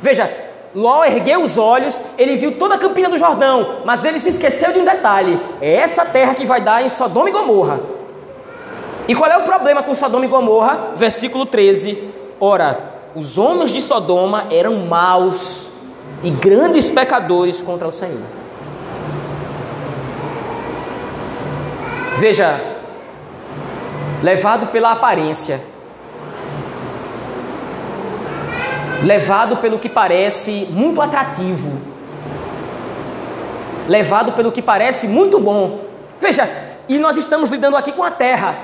Veja, 0.00 0.30
Ló 0.72 1.04
ergueu 1.04 1.42
os 1.42 1.58
olhos, 1.58 2.00
ele 2.16 2.36
viu 2.36 2.52
toda 2.52 2.76
a 2.76 2.78
campina 2.78 3.08
do 3.08 3.18
Jordão, 3.18 3.80
mas 3.84 4.04
ele 4.04 4.20
se 4.20 4.28
esqueceu 4.28 4.72
de 4.72 4.78
um 4.78 4.84
detalhe: 4.84 5.40
é 5.60 5.74
essa 5.74 6.04
terra 6.04 6.34
que 6.34 6.46
vai 6.46 6.60
dar 6.60 6.84
em 6.84 6.88
Sodoma 6.88 7.28
e 7.28 7.32
Gomorra. 7.32 7.80
E 9.08 9.14
qual 9.16 9.28
é 9.28 9.38
o 9.38 9.42
problema 9.42 9.82
com 9.82 9.92
Sodoma 9.92 10.24
e 10.24 10.28
Gomorra? 10.28 10.92
Versículo 10.94 11.44
13: 11.44 11.98
Ora, 12.38 12.78
os 13.16 13.38
homens 13.38 13.72
de 13.72 13.80
Sodoma 13.80 14.46
eram 14.52 14.76
maus 14.86 15.68
e 16.22 16.30
grandes 16.30 16.88
pecadores 16.88 17.60
contra 17.60 17.88
o 17.88 17.92
Senhor. 17.92 18.39
Veja, 22.20 22.60
levado 24.22 24.66
pela 24.66 24.92
aparência, 24.92 25.58
levado 29.02 29.56
pelo 29.56 29.78
que 29.78 29.88
parece 29.88 30.68
muito 30.68 31.00
atrativo, 31.00 31.80
levado 33.88 34.34
pelo 34.34 34.52
que 34.52 34.60
parece 34.60 35.08
muito 35.08 35.40
bom. 35.40 35.80
Veja, 36.20 36.46
e 36.86 36.98
nós 36.98 37.16
estamos 37.16 37.48
lidando 37.48 37.78
aqui 37.78 37.90
com 37.90 38.04
a 38.04 38.10
terra. 38.10 38.54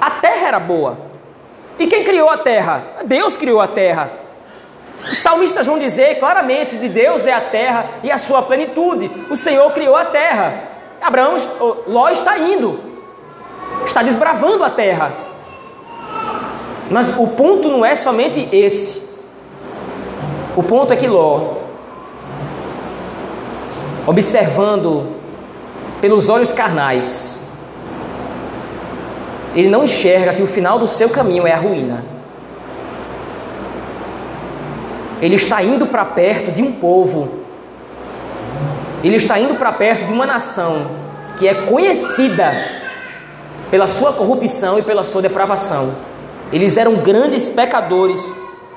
A 0.00 0.10
terra 0.10 0.48
era 0.48 0.58
boa. 0.58 0.98
E 1.78 1.86
quem 1.86 2.02
criou 2.02 2.28
a 2.28 2.38
terra? 2.38 2.84
Deus 3.04 3.36
criou 3.36 3.60
a 3.60 3.68
terra. 3.68 4.10
Os 5.04 5.18
salmistas 5.18 5.64
vão 5.64 5.78
dizer 5.78 6.18
claramente: 6.18 6.76
de 6.76 6.88
Deus 6.88 7.24
é 7.24 7.32
a 7.32 7.40
terra 7.40 7.86
e 8.02 8.10
a 8.10 8.18
sua 8.18 8.42
plenitude. 8.42 9.08
O 9.30 9.36
Senhor 9.36 9.70
criou 9.70 9.94
a 9.94 10.06
terra. 10.06 10.76
Abraão, 11.00 11.36
Ló 11.86 12.08
está 12.08 12.38
indo 12.38 12.88
está 13.88 14.02
desbravando 14.02 14.62
a 14.64 14.70
terra. 14.70 15.12
Mas 16.90 17.10
o 17.10 17.26
ponto 17.28 17.68
não 17.68 17.84
é 17.84 17.94
somente 17.94 18.48
esse. 18.52 19.02
O 20.56 20.62
ponto 20.62 20.92
é 20.92 20.96
que 20.96 21.06
Ló, 21.06 21.56
observando 24.06 25.06
pelos 26.00 26.28
olhos 26.28 26.52
carnais, 26.52 27.40
ele 29.54 29.68
não 29.68 29.84
enxerga 29.84 30.32
que 30.32 30.42
o 30.42 30.46
final 30.46 30.78
do 30.78 30.86
seu 30.86 31.08
caminho 31.08 31.46
é 31.46 31.52
a 31.52 31.56
ruína. 31.56 32.04
Ele 35.20 35.34
está 35.34 35.62
indo 35.62 35.86
para 35.86 36.04
perto 36.04 36.52
de 36.52 36.62
um 36.62 36.72
povo, 36.72 37.28
ele 39.02 39.16
está 39.16 39.38
indo 39.38 39.54
para 39.54 39.72
perto 39.72 40.06
de 40.06 40.12
uma 40.12 40.26
nação 40.26 40.90
que 41.38 41.46
é 41.46 41.54
conhecida 41.54 42.52
pela 43.70 43.86
sua 43.86 44.12
corrupção 44.12 44.78
e 44.78 44.82
pela 44.82 45.04
sua 45.04 45.22
depravação. 45.22 45.94
Eles 46.52 46.76
eram 46.76 46.96
grandes 46.96 47.48
pecadores 47.48 48.34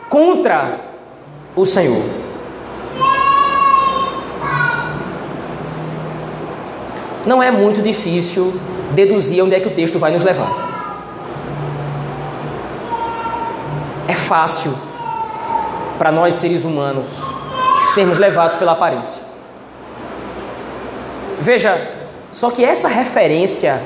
contra 0.10 0.80
o 1.56 1.66
Senhor. 1.66 2.04
Não 7.26 7.42
é 7.42 7.50
muito 7.50 7.82
difícil 7.82 8.60
deduzir 8.92 9.44
onde 9.44 9.56
é 9.56 9.60
que 9.60 9.68
o 9.68 9.74
texto 9.74 9.98
vai 9.98 10.12
nos 10.12 10.24
levar. 10.24 10.70
É 14.08 14.14
fácil 14.14 14.74
para 15.98 16.12
nós 16.12 16.36
seres 16.36 16.66
humanos 16.66 17.08
sermos 17.94 18.18
levados 18.18 18.56
pela 18.56 18.74
aparência. 18.74 19.31
Veja, 21.42 21.90
só 22.32 22.52
que 22.52 22.64
essa 22.64 22.88
referência 22.88 23.82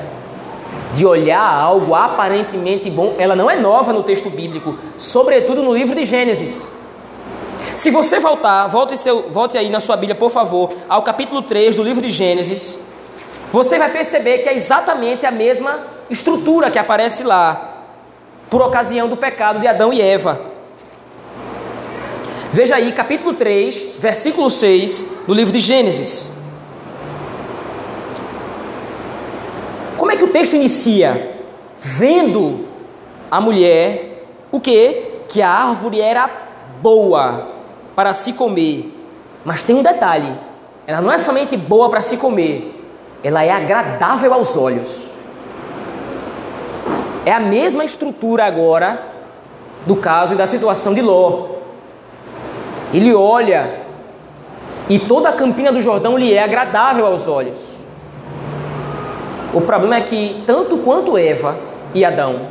de 0.94 1.06
olhar 1.06 1.42
algo 1.42 1.96
aparentemente 1.96 2.90
bom, 2.90 3.16
ela 3.18 3.34
não 3.34 3.50
é 3.50 3.56
nova 3.56 3.94
no 3.94 4.04
texto 4.04 4.30
bíblico, 4.30 4.78
sobretudo 4.98 5.64
no 5.64 5.74
livro 5.74 5.96
de 5.96 6.04
Gênesis. 6.04 6.70
Se 7.74 7.90
você 7.90 8.20
voltar, 8.20 8.68
volte, 8.68 8.98
seu, 8.98 9.30
volte 9.30 9.58
aí 9.58 9.70
na 9.70 9.80
sua 9.80 9.96
Bíblia, 9.96 10.16
por 10.16 10.32
favor, 10.32 10.74
ao 10.88 11.02
capítulo 11.02 11.42
3 11.42 11.78
do 11.78 11.84
livro 11.84 12.02
de 12.02 12.10
Gênesis, 12.10 12.78
você 13.54 13.80
vai 13.80 13.90
perceber 13.90 14.40
que 14.40 14.50
é 14.50 14.54
exatamente 14.54 15.26
a 15.26 15.32
mesma 15.32 15.80
estrutura 16.10 16.70
que 16.70 16.78
aparece 16.78 17.24
lá, 17.24 17.84
por 18.50 18.62
ocasião 18.62 19.08
do 19.08 19.16
pecado 19.16 19.60
de 19.60 19.68
Adão 19.68 19.94
e 19.94 20.02
Eva. 20.02 20.42
Veja 22.52 22.76
aí, 22.76 22.92
capítulo 22.92 23.34
3, 23.34 23.96
versículo 23.98 24.50
6 24.50 25.06
do 25.26 25.34
livro 25.34 25.54
de 25.54 25.62
Gênesis. 25.62 26.35
É 30.16 30.18
que 30.18 30.24
o 30.24 30.30
texto 30.30 30.56
inicia? 30.56 31.36
Vendo 31.80 32.66
a 33.30 33.40
mulher 33.40 34.26
o 34.52 34.60
que? 34.60 35.22
Que 35.28 35.42
a 35.42 35.50
árvore 35.50 36.02
era 36.02 36.30
boa 36.82 37.50
para 37.96 38.14
se 38.14 38.34
comer. 38.34 38.92
Mas 39.44 39.62
tem 39.62 39.76
um 39.76 39.84
detalhe: 39.84 40.32
ela 40.88 41.02
não 41.02 41.12
é 41.12 41.18
somente 41.18 41.56
boa 41.56 41.90
para 41.90 42.02
se 42.02 42.18
comer, 42.18 42.82
ela 43.24 43.44
é 43.44 43.52
agradável 43.52 44.34
aos 44.34 44.56
olhos. 44.56 45.10
É 47.26 47.32
a 47.32 47.40
mesma 47.40 47.84
estrutura 47.84 48.46
agora 48.46 49.02
do 49.86 49.96
caso 49.96 50.34
e 50.34 50.38
da 50.38 50.48
situação 50.48 50.94
de 50.94 51.02
Ló. 51.02 51.48
Ele 52.94 53.14
olha 53.14 53.82
e 54.88 55.00
toda 55.00 55.30
a 55.30 55.34
campina 55.34 55.72
do 55.72 55.82
Jordão 55.82 56.18
lhe 56.18 56.34
é 56.34 56.44
agradável 56.44 57.06
aos 57.06 57.28
olhos. 57.28 57.75
O 59.56 59.62
problema 59.62 59.96
é 59.96 60.02
que, 60.02 60.44
tanto 60.46 60.80
quanto 60.80 61.18
Eva 61.18 61.58
e 61.94 62.04
Adão, 62.04 62.42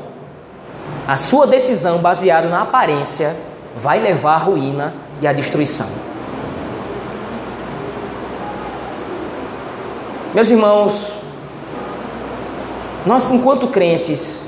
a 1.07 1.19
sua 1.19 1.47
decisão 1.47 1.99
baseada 1.99 2.49
na 2.49 2.63
aparência 2.63 3.37
vai 3.77 4.01
levar 4.01 4.37
à 4.37 4.39
ruína 4.39 4.95
e 5.21 5.27
à 5.27 5.33
destruição. 5.35 5.87
Meus 10.33 10.51
irmãos, 10.51 11.13
nós, 13.05 13.31
enquanto 13.31 13.69
crentes, 13.69 14.39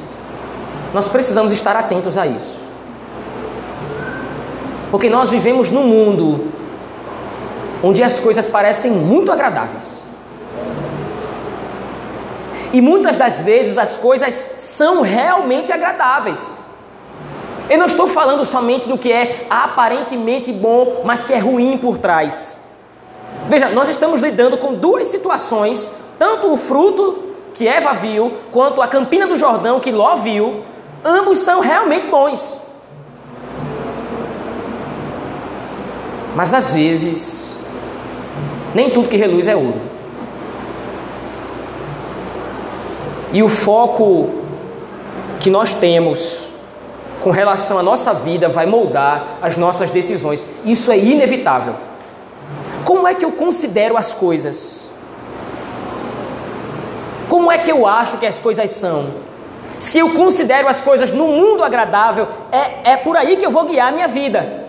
nós 0.94 1.08
precisamos 1.08 1.52
estar 1.52 1.76
atentos 1.76 2.16
a 2.16 2.26
isso. 2.26 2.64
Porque 4.90 5.10
nós 5.10 5.28
vivemos 5.28 5.70
num 5.70 5.86
mundo 5.86 6.46
onde 7.82 8.02
as 8.02 8.18
coisas 8.18 8.48
parecem 8.48 8.90
muito 8.90 9.30
agradáveis. 9.30 10.05
E 12.76 12.80
muitas 12.82 13.16
das 13.16 13.40
vezes 13.40 13.78
as 13.78 13.96
coisas 13.96 14.44
são 14.54 15.00
realmente 15.00 15.72
agradáveis. 15.72 16.58
Eu 17.70 17.78
não 17.78 17.86
estou 17.86 18.06
falando 18.06 18.44
somente 18.44 18.86
do 18.86 18.98
que 18.98 19.10
é 19.10 19.46
aparentemente 19.48 20.52
bom, 20.52 21.00
mas 21.02 21.24
que 21.24 21.32
é 21.32 21.38
ruim 21.38 21.78
por 21.78 21.96
trás. 21.96 22.58
Veja, 23.48 23.70
nós 23.70 23.88
estamos 23.88 24.20
lidando 24.20 24.58
com 24.58 24.74
duas 24.74 25.06
situações, 25.06 25.90
tanto 26.18 26.52
o 26.52 26.58
fruto 26.58 27.32
que 27.54 27.66
Eva 27.66 27.94
viu, 27.94 28.30
quanto 28.52 28.82
a 28.82 28.86
campina 28.86 29.26
do 29.26 29.38
Jordão 29.38 29.80
que 29.80 29.90
Ló 29.90 30.14
viu, 30.16 30.62
ambos 31.02 31.38
são 31.38 31.60
realmente 31.60 32.08
bons. 32.08 32.60
Mas 36.34 36.52
às 36.52 36.74
vezes, 36.74 37.56
nem 38.74 38.90
tudo 38.90 39.08
que 39.08 39.16
reluz 39.16 39.48
é 39.48 39.56
ouro. 39.56 39.95
E 43.32 43.42
o 43.42 43.48
foco 43.48 44.30
que 45.40 45.50
nós 45.50 45.74
temos 45.74 46.52
com 47.20 47.30
relação 47.30 47.78
à 47.78 47.82
nossa 47.82 48.12
vida 48.12 48.48
vai 48.48 48.66
moldar 48.66 49.38
as 49.42 49.56
nossas 49.56 49.90
decisões. 49.90 50.46
Isso 50.64 50.90
é 50.92 50.98
inevitável. 50.98 51.74
Como 52.84 53.06
é 53.06 53.14
que 53.14 53.24
eu 53.24 53.32
considero 53.32 53.96
as 53.96 54.14
coisas? 54.14 54.88
Como 57.28 57.50
é 57.50 57.58
que 57.58 57.70
eu 57.70 57.86
acho 57.86 58.18
que 58.18 58.26
as 58.26 58.38
coisas 58.38 58.70
são? 58.70 59.08
Se 59.78 59.98
eu 59.98 60.10
considero 60.10 60.68
as 60.68 60.80
coisas 60.80 61.10
no 61.10 61.26
mundo 61.26 61.62
agradável, 61.62 62.28
é, 62.50 62.92
é 62.92 62.96
por 62.96 63.16
aí 63.16 63.36
que 63.36 63.44
eu 63.44 63.50
vou 63.50 63.64
guiar 63.64 63.88
a 63.88 63.92
minha 63.92 64.08
vida. 64.08 64.65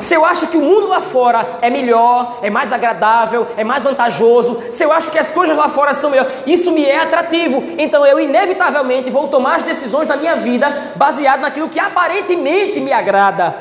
Se 0.00 0.14
eu 0.14 0.24
acho 0.24 0.46
que 0.46 0.56
o 0.56 0.62
mundo 0.62 0.88
lá 0.88 1.02
fora 1.02 1.58
é 1.60 1.68
melhor, 1.68 2.38
é 2.42 2.48
mais 2.48 2.72
agradável, 2.72 3.46
é 3.54 3.62
mais 3.62 3.82
vantajoso, 3.82 4.58
se 4.70 4.82
eu 4.82 4.90
acho 4.90 5.10
que 5.10 5.18
as 5.18 5.30
coisas 5.30 5.54
lá 5.54 5.68
fora 5.68 5.92
são 5.92 6.08
melhores, 6.08 6.32
isso 6.46 6.72
me 6.72 6.86
é 6.86 6.98
atrativo. 6.98 7.62
Então 7.78 8.04
eu 8.06 8.18
inevitavelmente 8.18 9.10
vou 9.10 9.28
tomar 9.28 9.56
as 9.56 9.62
decisões 9.62 10.06
da 10.06 10.16
minha 10.16 10.36
vida 10.36 10.94
baseado 10.96 11.42
naquilo 11.42 11.68
que 11.68 11.78
aparentemente 11.78 12.80
me 12.80 12.94
agrada. 12.94 13.54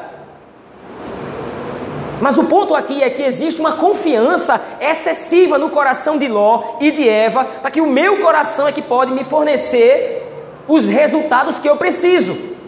Mas 2.22 2.38
o 2.38 2.46
ponto 2.46 2.74
aqui 2.74 3.04
é 3.04 3.10
que 3.10 3.22
existe 3.22 3.60
uma 3.60 3.74
confiança 3.74 4.62
excessiva 4.80 5.58
no 5.58 5.70
coração 5.70 6.18
de 6.18 6.28
Ló 6.28 6.78
e 6.80 6.90
de 6.92 7.08
Eva, 7.08 7.44
para 7.44 7.72
que 7.72 7.82
o 7.82 7.88
meu 7.88 8.20
coração 8.20 8.66
é 8.66 8.72
que 8.72 8.82
pode 8.82 9.12
me 9.12 9.26
fornecer 9.26 10.26
os 10.70 10.88
resultados 10.88 11.60
que 11.60 11.68
eu 11.68 11.76
preciso. 11.76 12.59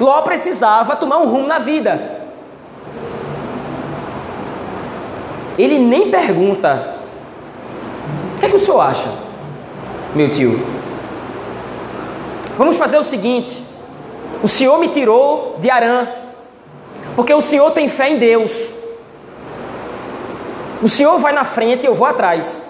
Ló 0.00 0.22
precisava 0.22 0.96
tomar 0.96 1.18
um 1.18 1.28
rumo 1.28 1.46
na 1.46 1.58
vida. 1.58 2.20
Ele 5.58 5.78
nem 5.78 6.10
pergunta: 6.10 6.96
O 8.34 8.40
que, 8.40 8.46
é 8.46 8.48
que 8.48 8.56
o 8.56 8.58
senhor 8.58 8.80
acha, 8.80 9.10
meu 10.14 10.30
tio? 10.30 10.58
Vamos 12.56 12.76
fazer 12.76 12.96
o 12.96 13.04
seguinte: 13.04 13.62
o 14.42 14.48
senhor 14.48 14.78
me 14.78 14.88
tirou 14.88 15.56
de 15.58 15.68
Arã, 15.68 16.08
porque 17.14 17.34
o 17.34 17.42
senhor 17.42 17.70
tem 17.72 17.86
fé 17.86 18.08
em 18.08 18.18
Deus. 18.18 18.74
O 20.82 20.88
senhor 20.88 21.18
vai 21.18 21.34
na 21.34 21.44
frente 21.44 21.84
e 21.84 21.86
eu 21.86 21.94
vou 21.94 22.06
atrás. 22.06 22.69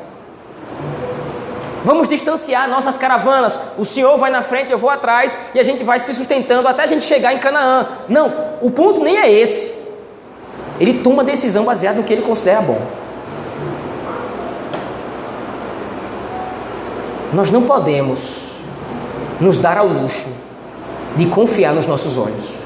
Vamos 1.84 2.08
distanciar 2.08 2.68
nossas 2.68 2.96
caravanas. 2.96 3.58
O 3.78 3.84
Senhor 3.84 4.16
vai 4.18 4.30
na 4.30 4.42
frente, 4.42 4.70
eu 4.70 4.78
vou 4.78 4.90
atrás 4.90 5.36
e 5.54 5.60
a 5.60 5.62
gente 5.62 5.82
vai 5.82 5.98
se 5.98 6.12
sustentando 6.12 6.68
até 6.68 6.82
a 6.82 6.86
gente 6.86 7.04
chegar 7.04 7.32
em 7.32 7.38
Canaã. 7.38 7.86
Não, 8.08 8.32
o 8.60 8.70
ponto 8.70 9.02
nem 9.02 9.16
é 9.16 9.30
esse. 9.30 9.72
Ele 10.78 11.02
toma 11.02 11.24
decisão 11.24 11.64
baseada 11.64 11.98
no 11.98 12.04
que 12.04 12.12
ele 12.12 12.22
considera 12.22 12.60
bom. 12.60 12.80
Nós 17.32 17.50
não 17.50 17.62
podemos 17.62 18.50
nos 19.40 19.58
dar 19.58 19.78
ao 19.78 19.86
luxo 19.86 20.28
de 21.16 21.26
confiar 21.26 21.72
nos 21.72 21.86
nossos 21.86 22.18
olhos. 22.18 22.58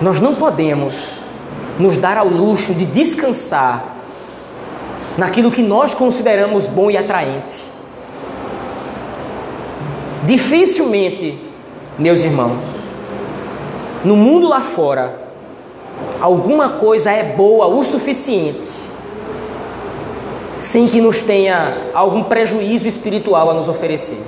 Nós 0.00 0.20
não 0.20 0.34
podemos 0.34 1.22
nos 1.78 1.96
dar 1.96 2.18
ao 2.18 2.26
luxo 2.26 2.74
de 2.74 2.84
descansar 2.84 3.84
naquilo 5.16 5.50
que 5.50 5.62
nós 5.62 5.94
consideramos 5.94 6.66
bom 6.68 6.90
e 6.90 6.96
atraente. 6.96 7.64
Dificilmente, 10.24 11.38
meus 11.98 12.22
irmãos, 12.22 12.60
no 14.04 14.16
mundo 14.16 14.48
lá 14.48 14.60
fora, 14.60 15.20
alguma 16.20 16.70
coisa 16.70 17.10
é 17.10 17.22
boa 17.22 17.66
o 17.66 17.82
suficiente 17.82 18.92
sem 20.62 20.86
que 20.86 21.00
nos 21.00 21.20
tenha 21.22 21.76
algum 21.92 22.22
prejuízo 22.22 22.86
espiritual 22.86 23.50
a 23.50 23.54
nos 23.54 23.68
oferecer. 23.68 24.22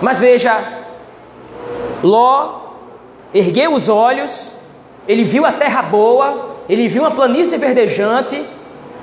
Mas 0.00 0.18
veja, 0.18 0.58
Ló 2.02 2.60
ergueu 3.34 3.74
os 3.74 3.90
olhos, 3.90 4.52
ele 5.06 5.22
viu 5.22 5.44
a 5.44 5.52
terra 5.52 5.82
boa, 5.82 6.55
ele 6.68 6.88
viu 6.88 7.02
uma 7.02 7.10
planície 7.10 7.56
verdejante 7.58 8.44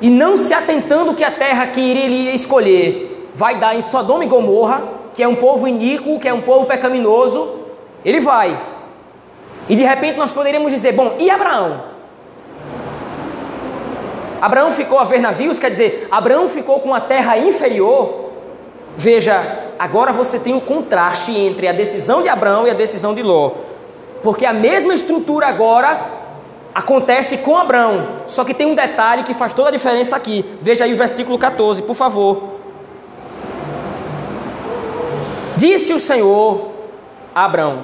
e 0.02 0.10
não 0.10 0.36
se 0.36 0.54
atentando 0.54 1.14
que 1.14 1.24
a 1.24 1.32
terra 1.32 1.68
que 1.68 1.80
iria 1.80 2.34
escolher 2.34 3.30
vai 3.34 3.58
dar 3.58 3.76
em 3.76 3.82
Sodoma 3.82 4.24
e 4.24 4.28
Gomorra, 4.28 4.84
que 5.14 5.24
é 5.24 5.28
um 5.28 5.36
povo 5.36 5.68
iníquo, 5.68 6.20
que 6.20 6.28
é 6.28 6.34
um 6.34 6.42
povo 6.42 6.66
pecaminoso, 6.66 7.60
ele 8.04 8.20
vai. 8.20 8.60
E 9.70 9.76
de 9.76 9.84
repente 9.84 10.18
nós 10.18 10.32
poderíamos 10.32 10.72
dizer: 10.72 10.92
bom, 10.92 11.16
e 11.20 11.30
Abraão? 11.30 11.94
Abraão 14.42 14.74
ficou 14.74 15.00
a 15.00 15.06
ver 15.06 15.22
navios, 15.22 15.58
quer 15.58 15.70
dizer, 15.70 16.08
Abraão 16.12 16.50
ficou 16.50 16.82
com 16.82 16.94
a 16.94 17.00
terra 17.00 17.38
inferior. 17.38 18.32
Veja, 18.98 19.42
agora 19.80 20.12
você 20.12 20.38
tem 20.38 20.54
o 20.54 20.60
contraste 20.60 21.32
entre 21.32 21.68
a 21.68 21.72
decisão 21.72 22.22
de 22.22 22.28
Abraão 22.28 22.68
e 22.68 22.70
a 22.70 22.74
decisão 22.74 23.16
de 23.16 23.24
Ló. 23.24 23.52
Porque 24.22 24.46
a 24.46 24.52
mesma 24.52 24.94
estrutura 24.94 25.48
agora 25.48 26.23
acontece 26.74 27.38
com 27.38 27.58
Abraão. 27.58 28.08
Só 28.28 28.44
que 28.44 28.54
tem 28.54 28.68
um 28.68 28.76
detalhe 28.76 29.24
que 29.24 29.34
faz 29.34 29.54
toda 29.54 29.70
a 29.70 29.72
diferença 29.72 30.16
aqui. 30.16 30.46
Veja 30.62 30.86
aí 30.86 30.94
o 30.94 30.98
versículo 30.98 31.38
14, 31.38 31.82
por 31.84 31.96
favor. 31.96 32.54
Disse 35.56 35.94
o 35.94 36.00
Senhor 36.00 36.72
a 37.34 37.46
Abraão, 37.46 37.84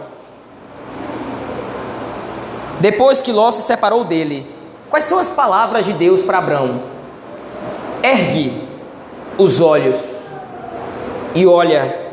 depois 2.79 3.21
que 3.21 3.31
Ló 3.31 3.51
se 3.51 3.61
separou 3.61 4.03
dele, 4.03 4.45
quais 4.89 5.05
são 5.05 5.19
as 5.19 5.29
palavras 5.29 5.85
de 5.85 5.93
Deus 5.93 6.21
para 6.21 6.39
Abraão? 6.39 6.81
Ergue 8.01 8.67
os 9.37 9.61
olhos 9.61 9.99
e 11.35 11.45
olha, 11.45 12.11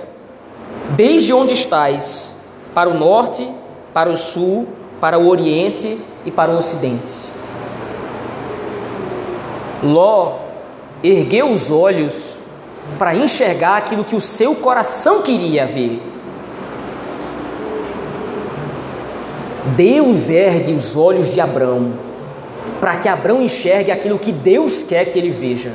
desde 0.91 1.33
onde 1.33 1.55
estás, 1.55 2.31
para 2.75 2.89
o 2.89 2.95
norte, 2.95 3.49
para 3.95 4.11
o 4.11 4.17
sul, 4.17 4.69
para 5.01 5.19
o 5.19 5.29
oriente 5.29 5.99
e 6.27 6.31
para 6.31 6.51
o 6.51 6.59
ocidente. 6.59 7.15
Ló 9.83 10.41
ergueu 11.03 11.51
os 11.51 11.71
olhos 11.71 12.37
para 12.99 13.15
enxergar 13.15 13.79
aquilo 13.79 14.05
que 14.05 14.15
o 14.15 14.21
seu 14.21 14.55
coração 14.55 15.23
queria 15.23 15.67
ver. 15.67 16.03
Deus 19.77 20.29
ergue 20.29 20.75
os 20.75 20.97
olhos 20.97 21.33
de 21.33 21.41
Abraão 21.41 22.07
para 22.81 22.97
que 22.97 23.09
Abraão 23.09 23.43
enxergue 23.43 23.91
aquilo 23.91 24.19
que 24.19 24.33
Deus 24.33 24.83
quer 24.83 25.07
que 25.07 25.19
ele 25.19 25.31
veja. 25.31 25.73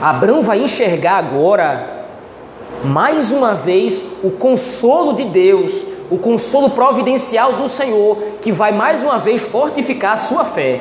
Abraão 0.00 0.42
vai 0.42 0.62
enxergar 0.62 1.16
agora, 1.16 2.06
mais 2.84 3.32
uma 3.32 3.54
vez, 3.54 4.04
o 4.22 4.30
consolo 4.30 5.14
de 5.14 5.24
Deus 5.24 5.86
o 6.10 6.18
consolo 6.18 6.70
providencial 6.70 7.54
do 7.54 7.68
Senhor, 7.68 8.16
que 8.40 8.52
vai 8.52 8.72
mais 8.72 9.02
uma 9.02 9.18
vez 9.18 9.42
fortificar 9.42 10.12
a 10.12 10.16
sua 10.16 10.44
fé. 10.44 10.80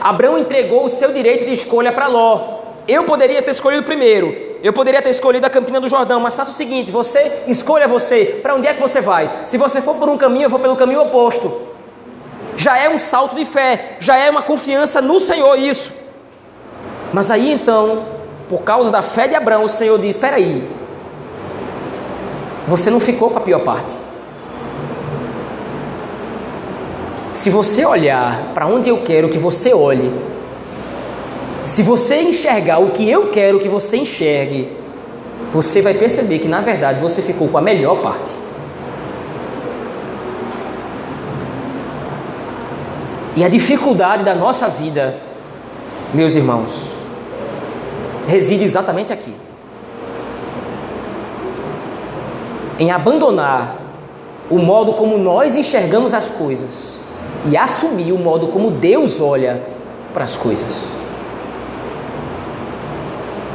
Abraão 0.00 0.38
entregou 0.38 0.84
o 0.84 0.88
seu 0.88 1.12
direito 1.12 1.44
de 1.44 1.52
escolha 1.52 1.92
para 1.92 2.06
Ló. 2.06 2.58
Eu 2.86 3.04
poderia 3.04 3.42
ter 3.42 3.50
escolhido 3.50 3.82
primeiro, 3.82 4.34
eu 4.62 4.72
poderia 4.72 5.02
ter 5.02 5.10
escolhido 5.10 5.46
a 5.46 5.50
Campina 5.50 5.80
do 5.80 5.88
Jordão, 5.88 6.20
mas 6.20 6.34
faça 6.34 6.50
o 6.50 6.54
seguinte: 6.54 6.90
você 6.90 7.42
escolha 7.46 7.86
você, 7.86 8.40
para 8.42 8.54
onde 8.54 8.66
é 8.66 8.74
que 8.74 8.80
você 8.80 9.00
vai? 9.00 9.30
Se 9.46 9.58
você 9.58 9.80
for 9.80 9.96
por 9.96 10.08
um 10.08 10.16
caminho, 10.16 10.44
eu 10.44 10.50
vou 10.50 10.58
pelo 10.58 10.76
caminho 10.76 11.02
oposto. 11.02 11.68
Já 12.56 12.78
é 12.78 12.88
um 12.88 12.98
salto 12.98 13.36
de 13.36 13.44
fé, 13.44 13.96
já 14.00 14.18
é 14.18 14.30
uma 14.30 14.42
confiança 14.42 15.00
no 15.00 15.20
Senhor 15.20 15.56
isso. 15.56 15.92
Mas 17.12 17.30
aí 17.30 17.52
então, 17.52 18.06
por 18.48 18.62
causa 18.62 18.90
da 18.90 19.02
fé 19.02 19.28
de 19.28 19.34
Abraão, 19.34 19.64
o 19.64 19.68
Senhor 19.68 19.98
diz: 19.98 20.10
espera 20.10 20.36
aí, 20.36 20.66
você 22.68 22.90
não 22.90 23.00
ficou 23.00 23.30
com 23.30 23.38
a 23.38 23.40
pior 23.40 23.60
parte. 23.60 23.94
Se 27.32 27.50
você 27.50 27.84
olhar 27.84 28.52
para 28.52 28.66
onde 28.66 28.90
eu 28.90 28.98
quero 28.98 29.28
que 29.28 29.38
você 29.38 29.72
olhe, 29.72 30.12
se 31.64 31.82
você 31.82 32.20
enxergar 32.22 32.78
o 32.78 32.90
que 32.90 33.08
eu 33.08 33.30
quero 33.30 33.58
que 33.58 33.68
você 33.68 33.96
enxergue, 33.96 34.72
você 35.52 35.80
vai 35.80 35.94
perceber 35.94 36.38
que 36.40 36.48
na 36.48 36.60
verdade 36.60 37.00
você 37.00 37.22
ficou 37.22 37.48
com 37.48 37.56
a 37.56 37.62
melhor 37.62 38.02
parte. 38.02 38.32
E 43.36 43.44
a 43.44 43.48
dificuldade 43.48 44.24
da 44.24 44.34
nossa 44.34 44.66
vida, 44.66 45.16
meus 46.12 46.34
irmãos, 46.34 46.94
reside 48.26 48.64
exatamente 48.64 49.12
aqui. 49.12 49.47
Em 52.78 52.90
abandonar 52.90 53.76
o 54.50 54.58
modo 54.58 54.92
como 54.94 55.18
nós 55.18 55.56
enxergamos 55.56 56.14
as 56.14 56.30
coisas 56.30 56.98
e 57.50 57.56
assumir 57.56 58.12
o 58.12 58.18
modo 58.18 58.48
como 58.48 58.70
Deus 58.70 59.20
olha 59.20 59.62
para 60.14 60.24
as 60.24 60.36
coisas. 60.36 60.84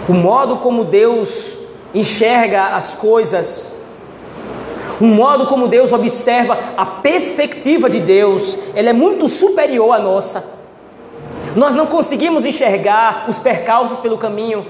O 0.07 0.13
modo 0.13 0.57
como 0.57 0.83
Deus 0.83 1.57
enxerga 1.93 2.75
as 2.75 2.93
coisas 2.93 3.73
o 5.03 5.05
modo 5.05 5.47
como 5.47 5.67
Deus 5.67 5.91
observa 5.91 6.57
a 6.77 6.86
perspectiva 6.86 7.89
de 7.89 7.99
Deus, 7.99 8.57
ela 8.75 8.89
é 8.89 8.93
muito 8.93 9.27
superior 9.27 9.93
à 9.93 9.99
nossa. 9.99 10.43
Nós 11.55 11.75
não 11.75 11.86
conseguimos 11.86 12.45
enxergar 12.45 13.25
os 13.27 13.38
percalços 13.38 13.99
pelo 13.99 14.17
caminho. 14.17 14.65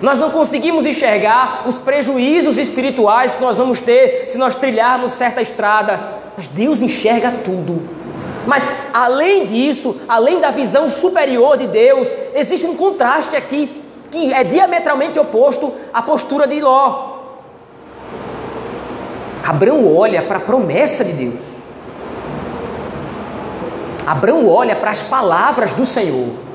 Nós 0.00 0.18
não 0.18 0.30
conseguimos 0.30 0.86
enxergar 0.86 1.64
os 1.66 1.78
prejuízos 1.78 2.56
espirituais 2.56 3.34
que 3.34 3.42
nós 3.42 3.58
vamos 3.58 3.80
ter 3.80 4.24
se 4.28 4.38
nós 4.38 4.54
trilharmos 4.54 5.12
certa 5.12 5.42
estrada. 5.42 6.00
Mas 6.36 6.46
Deus 6.48 6.80
enxerga 6.80 7.32
tudo. 7.44 7.82
Mas 8.46 8.68
além 8.92 9.46
disso, 9.46 10.00
além 10.08 10.40
da 10.40 10.50
visão 10.50 10.88
superior 10.88 11.58
de 11.58 11.66
Deus, 11.66 12.14
existe 12.34 12.66
um 12.66 12.74
contraste 12.74 13.36
aqui 13.36 13.84
que 14.10 14.32
é 14.32 14.42
diametralmente 14.42 15.18
oposto 15.18 15.72
à 15.92 16.02
postura 16.02 16.46
de 16.46 16.60
Ló. 16.60 17.18
Abraão 19.46 19.94
olha 19.94 20.22
para 20.22 20.38
a 20.38 20.40
promessa 20.40 21.04
de 21.04 21.12
Deus. 21.12 21.44
Abraão 24.06 24.48
olha 24.48 24.74
para 24.74 24.90
as 24.90 25.02
palavras 25.02 25.74
do 25.74 25.84
Senhor. 25.84 26.49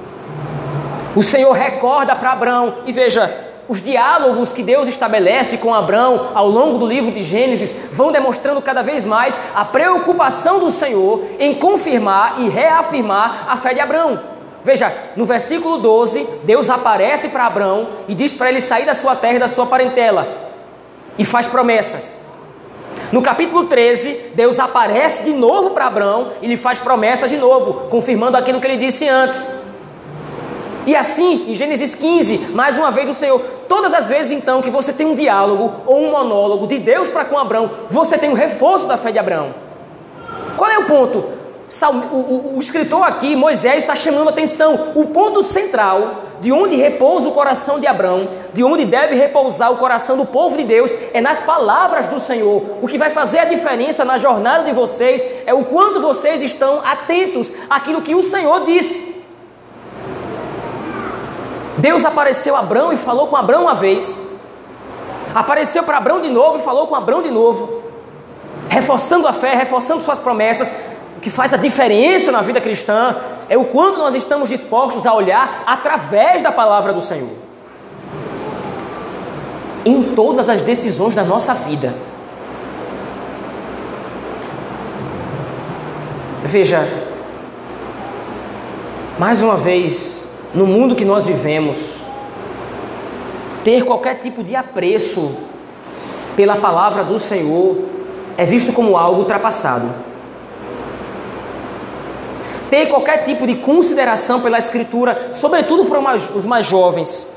O 1.15 1.23
Senhor 1.23 1.53
recorda 1.53 2.15
para 2.15 2.33
Abraão, 2.33 2.79
e 2.85 2.91
veja, 2.91 3.33
os 3.67 3.81
diálogos 3.81 4.53
que 4.53 4.61
Deus 4.61 4.87
estabelece 4.87 5.57
com 5.57 5.73
Abraão 5.73 6.31
ao 6.35 6.47
longo 6.47 6.77
do 6.77 6.85
livro 6.85 7.11
de 7.11 7.23
Gênesis 7.23 7.75
vão 7.91 8.11
demonstrando 8.11 8.61
cada 8.61 8.83
vez 8.83 9.05
mais 9.05 9.39
a 9.55 9.63
preocupação 9.63 10.59
do 10.59 10.69
Senhor 10.69 11.23
em 11.39 11.55
confirmar 11.55 12.41
e 12.41 12.49
reafirmar 12.49 13.45
a 13.49 13.57
fé 13.57 13.73
de 13.73 13.79
Abraão. 13.79 14.19
Veja, 14.63 14.93
no 15.15 15.25
versículo 15.25 15.77
12, 15.77 16.27
Deus 16.43 16.69
aparece 16.69 17.29
para 17.29 17.45
Abraão 17.45 17.87
e 18.07 18.13
diz 18.13 18.33
para 18.33 18.49
ele 18.49 18.61
sair 18.61 18.85
da 18.85 18.93
sua 18.93 19.15
terra 19.15 19.35
e 19.35 19.39
da 19.39 19.47
sua 19.47 19.65
parentela 19.65 20.27
e 21.17 21.23
faz 21.23 21.47
promessas. 21.47 22.19
No 23.11 23.21
capítulo 23.21 23.65
13, 23.65 24.31
Deus 24.35 24.59
aparece 24.59 25.23
de 25.23 25.33
novo 25.33 25.69
para 25.71 25.85
Abraão 25.85 26.31
e 26.41 26.47
lhe 26.47 26.57
faz 26.57 26.79
promessas 26.79 27.29
de 27.29 27.37
novo, 27.37 27.87
confirmando 27.89 28.37
aquilo 28.37 28.59
que 28.59 28.67
ele 28.67 28.77
disse 28.77 29.07
antes. 29.07 29.47
E 30.85 30.95
assim, 30.95 31.51
em 31.51 31.55
Gênesis 31.55 31.95
15, 31.95 32.51
mais 32.53 32.77
uma 32.77 32.91
vez 32.91 33.09
o 33.09 33.13
Senhor, 33.13 33.41
todas 33.67 33.93
as 33.93 34.07
vezes 34.07 34.31
então 34.31 34.61
que 34.61 34.69
você 34.69 34.93
tem 34.93 35.07
um 35.07 35.15
diálogo 35.15 35.71
ou 35.85 36.03
um 36.03 36.11
monólogo 36.11 36.67
de 36.67 36.77
Deus 36.77 37.07
para 37.07 37.25
com 37.25 37.37
Abraão, 37.37 37.71
você 37.89 38.17
tem 38.17 38.29
um 38.29 38.33
reforço 38.33 38.85
da 38.85 38.97
fé 38.97 39.11
de 39.11 39.17
Abraão. 39.17 39.53
Qual 40.55 40.69
é 40.69 40.77
o 40.77 40.85
ponto? 40.85 41.35
O, 41.81 42.15
o, 42.15 42.55
o, 42.55 42.59
escritor 42.59 43.01
aqui, 43.01 43.35
Moisés, 43.35 43.77
está 43.77 43.95
chamando 43.95 44.27
a 44.27 44.31
atenção. 44.31 44.91
O 44.95 45.07
ponto 45.07 45.41
central 45.41 46.21
de 46.39 46.51
onde 46.51 46.75
repousa 46.75 47.27
o 47.27 47.31
coração 47.31 47.79
de 47.79 47.87
Abraão, 47.87 48.29
de 48.53 48.63
onde 48.63 48.85
deve 48.85 49.15
repousar 49.15 49.71
o 49.71 49.77
coração 49.77 50.15
do 50.15 50.25
povo 50.25 50.55
de 50.57 50.63
Deus, 50.63 50.91
é 51.11 51.19
nas 51.19 51.39
palavras 51.39 52.07
do 52.07 52.19
Senhor. 52.19 52.63
O 52.81 52.87
que 52.87 52.97
vai 52.97 53.09
fazer 53.09 53.39
a 53.39 53.45
diferença 53.45 54.05
na 54.05 54.17
jornada 54.17 54.63
de 54.63 54.71
vocês 54.71 55.25
é 55.45 55.53
o 55.53 55.65
quanto 55.65 55.99
vocês 55.99 56.43
estão 56.43 56.81
atentos 56.85 57.51
àquilo 57.69 58.01
que 58.01 58.13
o 58.13 58.23
Senhor 58.23 58.63
disse. 58.63 59.14
Deus 61.85 62.03
apareceu 62.03 62.55
a 62.55 62.59
Abraão 62.59 62.91
e 62.91 62.97
falou 62.97 63.27
com 63.27 63.35
Abraão 63.35 63.61
uma 63.61 63.75
vez, 63.75 64.17
apareceu 65.35 65.83
para 65.83 65.97
Abraão 65.97 66.19
de 66.19 66.29
novo 66.29 66.57
e 66.57 66.61
falou 66.63 66.87
com 66.87 66.95
Abraão 66.95 67.21
de 67.21 67.29
novo, 67.29 67.83
reforçando 68.67 69.27
a 69.27 69.33
fé, 69.33 69.53
reforçando 69.53 70.01
suas 70.01 70.17
promessas, 70.17 70.73
que 71.21 71.29
faz 71.29 71.53
a 71.53 71.57
diferença 71.57 72.31
na 72.31 72.41
vida 72.41 72.59
cristã 72.59 73.15
é 73.47 73.55
o 73.55 73.65
quanto 73.65 73.99
nós 73.99 74.15
estamos 74.15 74.49
dispostos 74.49 75.05
a 75.05 75.13
olhar 75.13 75.61
através 75.67 76.41
da 76.41 76.51
palavra 76.51 76.91
do 76.91 77.01
Senhor. 77.03 77.35
Em 79.85 80.15
todas 80.15 80.49
as 80.49 80.63
decisões 80.63 81.13
da 81.13 81.23
nossa 81.23 81.53
vida. 81.53 81.93
Veja, 86.45 86.79
mais 89.19 89.43
uma 89.43 89.55
vez, 89.55 90.24
no 90.55 90.65
mundo 90.65 90.95
que 90.95 91.03
nós 91.03 91.25
vivemos, 91.25 91.99
ter 93.63 93.83
qualquer 93.83 94.15
tipo 94.15 94.41
de 94.41 94.55
apreço 94.55 95.35
pela 96.35 96.55
palavra 96.55 97.03
do 97.03 97.19
Senhor 97.19 97.77
é 98.37 98.45
visto 98.45 98.71
como 98.71 98.95
algo 98.95 99.19
ultrapassado. 99.19 99.93
Ter 102.69 102.87
qualquer 102.87 103.23
tipo 103.23 103.45
de 103.45 103.55
consideração 103.55 104.39
pela 104.39 104.57
Escritura, 104.57 105.29
sobretudo 105.33 105.85
para 105.85 106.15
os 106.15 106.45
mais 106.45 106.65
jovens, 106.65 107.27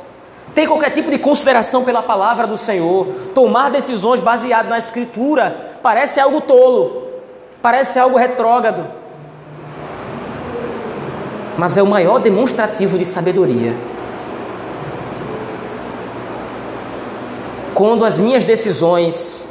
ter 0.54 0.66
qualquer 0.68 0.90
tipo 0.90 1.10
de 1.10 1.18
consideração 1.18 1.84
pela 1.84 2.02
palavra 2.02 2.46
do 2.46 2.56
Senhor, 2.56 3.06
tomar 3.34 3.70
decisões 3.70 4.20
baseadas 4.20 4.70
na 4.70 4.78
Escritura, 4.78 5.78
parece 5.82 6.20
algo 6.20 6.40
tolo, 6.40 7.08
parece 7.60 7.98
algo 7.98 8.16
retrógrado, 8.16 8.97
mas 11.58 11.76
é 11.76 11.82
o 11.82 11.86
maior 11.86 12.20
demonstrativo 12.20 12.96
de 12.96 13.04
sabedoria. 13.04 13.74
Quando 17.74 18.04
as 18.04 18.16
minhas 18.16 18.44
decisões 18.44 19.44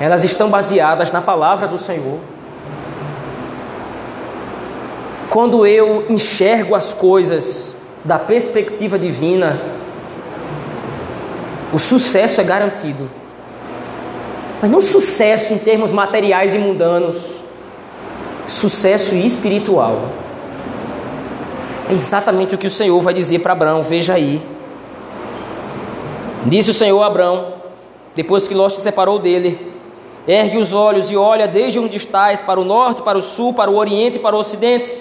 elas 0.00 0.24
estão 0.24 0.48
baseadas 0.48 1.12
na 1.12 1.20
palavra 1.20 1.68
do 1.68 1.76
Senhor, 1.76 2.18
quando 5.28 5.66
eu 5.66 6.06
enxergo 6.08 6.74
as 6.74 6.94
coisas 6.94 7.76
da 8.02 8.18
perspectiva 8.18 8.98
divina, 8.98 9.60
o 11.74 11.78
sucesso 11.78 12.40
é 12.40 12.44
garantido. 12.44 13.10
Mas 14.62 14.70
não 14.70 14.80
sucesso 14.80 15.52
em 15.52 15.58
termos 15.58 15.92
materiais 15.92 16.54
e 16.54 16.58
mundanos, 16.58 17.44
sucesso 18.46 19.14
espiritual. 19.14 20.08
É 21.90 21.92
exatamente 21.92 22.54
o 22.54 22.58
que 22.58 22.66
o 22.66 22.70
Senhor 22.70 23.00
vai 23.00 23.12
dizer 23.12 23.40
para 23.40 23.52
Abraão, 23.52 23.82
veja 23.82 24.14
aí. 24.14 24.40
Disse 26.46 26.70
o 26.70 26.74
Senhor 26.74 27.02
a 27.02 27.06
Abraão, 27.06 27.54
depois 28.14 28.48
que 28.48 28.54
Ló 28.54 28.68
se 28.68 28.80
separou 28.80 29.18
dele: 29.18 29.74
Ergue 30.26 30.56
os 30.56 30.72
olhos 30.72 31.10
e 31.10 31.16
olha 31.16 31.46
desde 31.46 31.78
onde 31.78 31.96
estás, 31.96 32.40
para 32.40 32.60
o 32.60 32.64
norte, 32.64 33.02
para 33.02 33.18
o 33.18 33.22
sul, 33.22 33.52
para 33.52 33.70
o 33.70 33.76
oriente 33.76 34.16
e 34.16 34.20
para 34.20 34.36
o 34.36 34.38
ocidente 34.38 34.96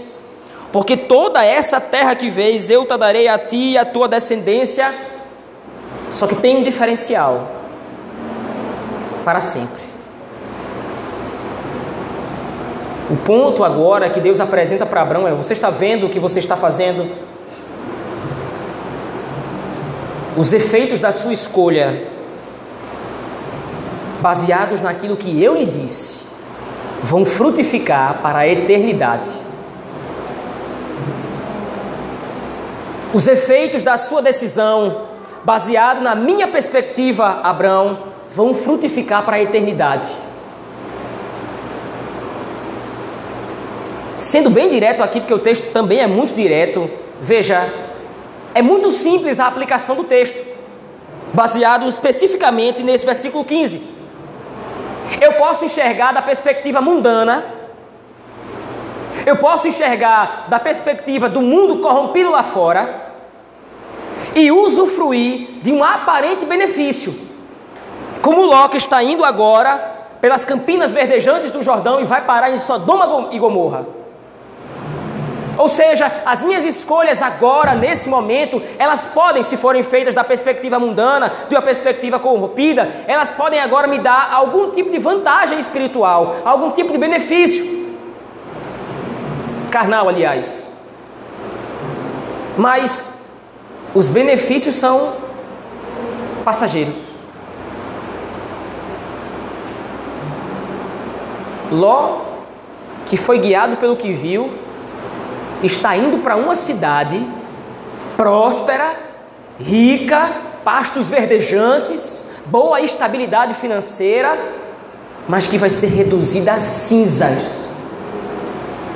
porque 0.72 0.96
toda 0.96 1.44
essa 1.44 1.82
terra 1.82 2.16
que 2.16 2.30
vês 2.30 2.70
eu 2.70 2.86
te 2.86 2.96
darei 2.96 3.28
a 3.28 3.38
ti 3.40 3.72
e 3.72 3.78
a 3.78 3.86
tua 3.86 4.08
descendência. 4.08 4.94
Só 6.12 6.28
que 6.28 6.36
tem 6.36 6.58
um 6.58 6.64
diferencial 6.64 7.48
para 9.26 9.40
sempre. 9.40 9.79
O 13.10 13.18
ponto 13.18 13.64
agora 13.64 14.10
que 14.10 14.22
Deus 14.22 14.40
apresenta 14.40 14.86
para 14.86 15.02
Abraão 15.02 15.28
é: 15.28 15.34
você 15.34 15.54
está 15.54 15.70
vendo 15.70 16.06
o 16.06 16.10
que 16.10 16.20
você 16.20 16.38
está 16.38 16.56
fazendo? 16.56 17.10
Os 20.38 20.54
efeitos 20.54 21.00
da 21.00 21.12
sua 21.12 21.34
escolha, 21.34 22.08
baseados 24.22 24.80
naquilo 24.80 25.18
que 25.18 25.44
eu 25.44 25.56
lhe 25.56 25.66
disse, 25.66 26.24
vão 27.04 27.26
frutificar 27.26 28.20
para 28.22 28.40
a 28.40 28.48
eternidade. 28.48 29.32
Os 33.12 33.28
efeitos 33.28 33.82
da 33.82 33.98
sua 33.98 34.22
decisão, 34.22 35.08
baseado 35.44 36.00
na 36.00 36.14
minha 36.14 36.48
perspectiva, 36.48 37.42
Abraão, 37.44 37.98
vão 38.32 38.54
frutificar 38.54 39.26
para 39.26 39.38
a 39.38 39.42
eternidade. 39.42 40.10
Sendo 44.20 44.50
bem 44.50 44.70
direto 44.70 45.02
aqui, 45.02 45.22
porque 45.22 45.34
o 45.34 45.40
texto 45.40 45.72
também 45.72 46.00
é 46.00 46.08
muito 46.08 46.34
direto, 46.34 46.90
veja, 47.22 47.74
é 48.54 48.62
muito 48.62 48.92
simples 48.92 49.40
a 49.40 49.48
aplicação 49.48 49.96
do 49.96 50.04
texto, 50.04 50.46
baseado 51.34 51.88
especificamente 51.88 52.84
nesse 52.84 53.06
versículo 53.06 53.46
15. 53.46 53.82
Eu 55.22 55.34
posso 55.34 55.64
enxergar 55.66 56.12
da 56.12 56.22
perspectiva 56.22 56.82
mundana 56.82 57.60
Eu 59.26 59.36
posso 59.36 59.68
enxergar 59.68 60.46
da 60.50 60.60
perspectiva 60.60 61.28
do 61.30 61.42
mundo 61.42 61.80
corrompido 61.80 62.32
lá 62.32 62.44
fora 62.44 63.14
e 64.36 64.52
usufruir 64.52 65.60
de 65.62 65.72
um 65.72 65.84
aparente 65.84 66.46
benefício. 66.46 67.14
Como 68.22 68.46
Ló 68.46 68.68
que 68.68 68.78
está 68.78 69.04
indo 69.04 69.26
agora 69.26 69.98
pelas 70.22 70.46
campinas 70.46 70.92
verdejantes 70.92 71.52
do 71.52 71.62
Jordão 71.64 72.00
e 72.00 72.06
vai 72.06 72.24
parar 72.26 72.50
em 72.50 72.58
Sodoma 72.58 73.30
e 73.32 73.40
Gomorra. 73.40 73.99
Ou 75.60 75.68
seja, 75.68 76.10
as 76.26 76.42
minhas 76.42 76.64
escolhas 76.64 77.22
agora, 77.22 77.76
nesse 77.76 78.08
momento, 78.08 78.64
elas 78.78 79.08
podem, 79.08 79.44
se 79.44 79.58
forem 79.58 79.84
feitas 79.84 80.16
da 80.16 80.24
perspectiva 80.24 80.80
mundana, 80.80 81.34
de 81.50 81.54
uma 81.54 81.62
perspectiva 81.62 82.18
corrompida, 82.18 82.90
elas 83.06 83.30
podem 83.30 83.60
agora 83.60 83.86
me 83.86 84.00
dar 84.00 84.30
algum 84.32 84.72
tipo 84.72 84.90
de 84.90 84.98
vantagem 84.98 85.60
espiritual, 85.60 86.38
algum 86.46 86.72
tipo 86.72 86.94
de 86.94 86.98
benefício. 86.98 87.98
Carnal, 89.70 90.08
aliás. 90.08 90.66
Mas 92.58 93.22
os 93.94 94.08
benefícios 94.08 94.76
são 94.76 95.12
passageiros. 96.46 96.96
Ló, 101.70 102.22
que 103.06 103.18
foi 103.18 103.40
guiado 103.40 103.76
pelo 103.76 103.98
que 103.98 104.14
viu, 104.14 104.69
está 105.64 105.96
indo 105.96 106.20
para 106.20 106.36
uma 106.36 106.56
cidade 106.56 107.26
próspera, 108.16 108.98
rica, 109.60 110.30
pastos 110.64 111.10
verdejantes, 111.10 112.24
boa 112.46 112.82
estabilidade 112.82 113.54
financeira, 113.56 114.38
mas 115.28 115.48
que 115.48 115.58
vai 115.58 115.70
ser 115.70 115.88
reduzida 115.88 116.54
a 116.54 116.60
cinzas. 116.60 117.68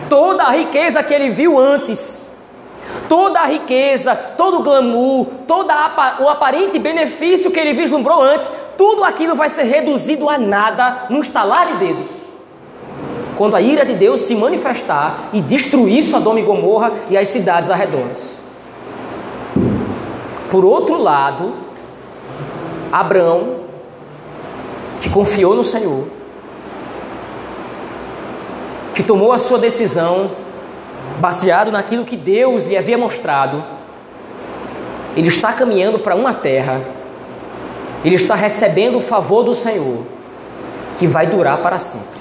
Toda 0.09 0.43
a 0.43 0.51
riqueza 0.51 1.03
que 1.03 1.13
ele 1.13 1.29
viu 1.29 1.59
antes, 1.59 2.21
toda 3.09 3.39
a 3.39 3.45
riqueza, 3.45 4.15
todo 4.15 4.59
o 4.59 4.63
glamour, 4.63 5.25
todo 5.47 5.69
o 6.19 6.29
aparente 6.29 6.77
benefício 6.79 7.51
que 7.51 7.59
ele 7.59 7.73
vislumbrou 7.73 8.21
antes, 8.21 8.51
tudo 8.77 9.03
aquilo 9.03 9.35
vai 9.35 9.49
ser 9.49 9.63
reduzido 9.63 10.29
a 10.29 10.37
nada 10.37 11.07
num 11.09 11.21
estalar 11.21 11.67
de 11.67 11.73
dedos 11.73 12.22
quando 13.37 13.55
a 13.55 13.61
ira 13.61 13.85
de 13.85 13.95
Deus 13.95 14.21
se 14.21 14.35
manifestar 14.35 15.29
e 15.33 15.41
destruir 15.41 16.03
Sodoma 16.03 16.39
e 16.39 16.43
Gomorra 16.43 16.91
e 17.09 17.17
as 17.17 17.27
cidades 17.27 17.69
arredores. 17.69 18.37
Por 20.49 20.63
outro 20.63 21.01
lado, 21.01 21.53
Abraão, 22.91 23.55
que 25.01 25.09
confiou 25.09 25.55
no 25.55 25.63
Senhor, 25.63 26.05
que 28.93 29.01
tomou 29.01 29.31
a 29.31 29.39
sua 29.39 29.57
decisão 29.57 30.31
baseado 31.19 31.71
naquilo 31.71 32.05
que 32.05 32.15
Deus 32.15 32.65
lhe 32.65 32.77
havia 32.77 32.97
mostrado, 32.97 33.63
ele 35.17 35.27
está 35.27 35.51
caminhando 35.53 35.99
para 35.99 36.15
uma 36.15 36.33
terra, 36.33 36.81
ele 38.05 38.15
está 38.15 38.35
recebendo 38.35 38.97
o 38.97 39.01
favor 39.01 39.43
do 39.43 39.55
Senhor, 39.55 40.03
que 40.97 41.07
vai 41.07 41.25
durar 41.25 41.57
para 41.59 41.79
sempre. 41.79 42.12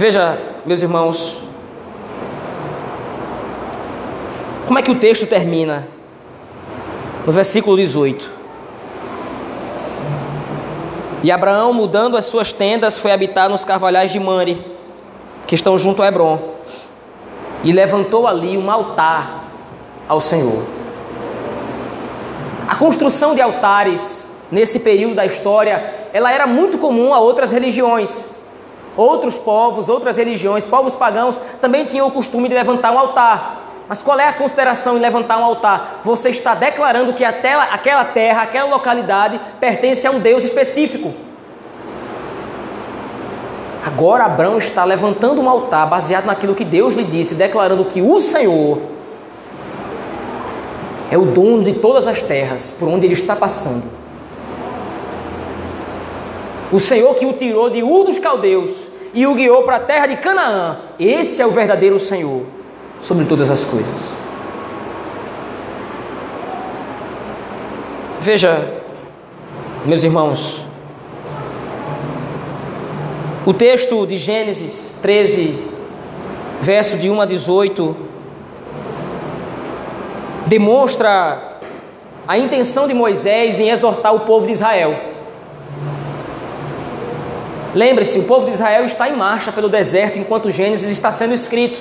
Veja, 0.00 0.38
meus 0.64 0.80
irmãos, 0.80 1.42
como 4.66 4.78
é 4.78 4.82
que 4.82 4.90
o 4.90 4.94
texto 4.94 5.26
termina? 5.26 5.86
No 7.26 7.32
versículo 7.34 7.76
18. 7.76 8.30
E 11.22 11.30
Abraão, 11.30 11.74
mudando 11.74 12.16
as 12.16 12.24
suas 12.24 12.50
tendas, 12.50 12.96
foi 12.96 13.12
habitar 13.12 13.50
nos 13.50 13.62
carvalhais 13.62 14.10
de 14.10 14.18
Mare, 14.18 14.64
que 15.46 15.54
estão 15.54 15.76
junto 15.76 16.02
a 16.02 16.06
Hebron, 16.06 16.54
e 17.62 17.70
levantou 17.70 18.26
ali 18.26 18.56
um 18.56 18.70
altar 18.70 19.44
ao 20.08 20.18
Senhor. 20.18 20.62
A 22.66 22.74
construção 22.74 23.34
de 23.34 23.42
altares 23.42 24.30
nesse 24.50 24.80
período 24.80 25.16
da 25.16 25.26
história, 25.26 26.08
ela 26.14 26.32
era 26.32 26.46
muito 26.46 26.78
comum 26.78 27.12
a 27.12 27.20
outras 27.20 27.52
religiões. 27.52 28.39
Outros 28.96 29.38
povos, 29.38 29.88
outras 29.88 30.16
religiões, 30.16 30.64
povos 30.64 30.96
pagãos 30.96 31.40
também 31.60 31.84
tinham 31.84 32.06
o 32.06 32.10
costume 32.10 32.48
de 32.48 32.54
levantar 32.54 32.92
um 32.92 32.98
altar. 32.98 33.60
Mas 33.88 34.02
qual 34.02 34.20
é 34.20 34.28
a 34.28 34.32
consideração 34.32 34.96
em 34.96 35.00
levantar 35.00 35.38
um 35.38 35.44
altar? 35.44 36.00
Você 36.04 36.30
está 36.30 36.54
declarando 36.54 37.12
que 37.12 37.24
aquela 37.24 38.04
terra, 38.04 38.42
aquela 38.42 38.70
localidade 38.70 39.40
pertence 39.58 40.06
a 40.06 40.10
um 40.10 40.20
Deus 40.20 40.44
específico. 40.44 41.12
Agora 43.84 44.24
Abraão 44.24 44.58
está 44.58 44.84
levantando 44.84 45.40
um 45.40 45.48
altar 45.48 45.88
baseado 45.88 46.26
naquilo 46.26 46.54
que 46.54 46.64
Deus 46.64 46.94
lhe 46.94 47.02
disse, 47.02 47.34
declarando 47.34 47.84
que 47.84 48.00
o 48.00 48.20
Senhor 48.20 48.78
é 51.10 51.18
o 51.18 51.24
dono 51.24 51.64
de 51.64 51.72
todas 51.72 52.06
as 52.06 52.22
terras 52.22 52.72
por 52.78 52.88
onde 52.88 53.06
ele 53.06 53.14
está 53.14 53.34
passando. 53.34 53.99
O 56.72 56.78
Senhor 56.78 57.14
que 57.14 57.26
o 57.26 57.32
tirou 57.32 57.68
de 57.68 57.82
Ur 57.82 58.04
dos 58.04 58.18
Caldeus 58.18 58.88
e 59.12 59.26
o 59.26 59.34
guiou 59.34 59.64
para 59.64 59.76
a 59.76 59.80
terra 59.80 60.06
de 60.06 60.16
Canaã. 60.16 60.78
Esse 60.98 61.42
é 61.42 61.46
o 61.46 61.50
verdadeiro 61.50 61.98
Senhor 61.98 62.42
sobre 63.00 63.24
todas 63.24 63.50
as 63.50 63.64
coisas. 63.64 64.10
Veja, 68.20 68.82
meus 69.84 70.04
irmãos, 70.04 70.64
o 73.46 73.52
texto 73.54 74.06
de 74.06 74.16
Gênesis 74.16 74.92
13, 75.00 75.64
verso 76.60 76.98
de 76.98 77.08
1 77.08 77.20
a 77.20 77.24
18, 77.24 77.96
demonstra 80.46 81.58
a 82.28 82.38
intenção 82.38 82.86
de 82.86 82.92
Moisés 82.92 83.58
em 83.58 83.70
exortar 83.70 84.14
o 84.14 84.20
povo 84.20 84.46
de 84.46 84.52
Israel. 84.52 85.09
Lembre-se, 87.74 88.18
o 88.18 88.24
povo 88.24 88.46
de 88.46 88.52
Israel 88.52 88.84
está 88.84 89.08
em 89.08 89.16
marcha 89.16 89.52
pelo 89.52 89.68
deserto 89.68 90.18
enquanto 90.18 90.50
Gênesis 90.50 90.90
está 90.90 91.12
sendo 91.12 91.34
escrito. 91.34 91.80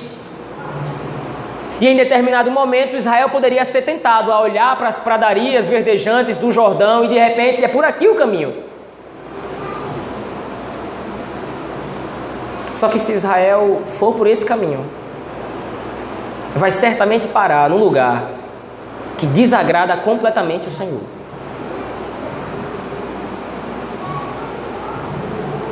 E 1.81 1.87
em 1.87 1.95
determinado 1.95 2.51
momento 2.51 2.95
Israel 2.95 3.29
poderia 3.29 3.63
ser 3.65 3.81
tentado 3.83 4.31
a 4.31 4.41
olhar 4.41 4.77
para 4.77 4.89
as 4.89 4.99
pradarias 4.99 5.67
verdejantes 5.67 6.37
do 6.37 6.51
Jordão 6.51 7.05
e 7.05 7.07
de 7.07 7.17
repente 7.17 7.63
é 7.63 7.67
por 7.67 7.85
aqui 7.85 8.07
o 8.07 8.15
caminho. 8.15 8.53
Só 12.73 12.87
que 12.87 12.99
se 12.99 13.13
Israel 13.13 13.81
for 13.87 14.13
por 14.13 14.27
esse 14.27 14.45
caminho, 14.45 14.85
vai 16.55 16.71
certamente 16.71 17.27
parar 17.27 17.69
num 17.69 17.77
lugar 17.77 18.23
que 19.17 19.25
desagrada 19.25 19.97
completamente 19.97 20.67
o 20.67 20.71
Senhor. 20.71 21.18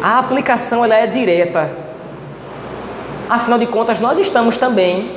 A 0.02 0.20
aplicação 0.20 0.84
ela 0.84 0.95
é 0.95 1.08
direta. 1.08 1.70
Afinal 3.30 3.60
de 3.60 3.68
contas, 3.68 4.00
nós 4.00 4.18
estamos 4.18 4.58
também 4.58 5.12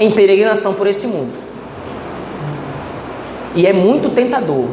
em 0.00 0.10
peregrinação 0.10 0.74
por 0.74 0.86
esse 0.86 1.06
mundo. 1.06 1.32
E 3.54 3.66
é 3.66 3.72
muito 3.72 4.10
tentador 4.10 4.68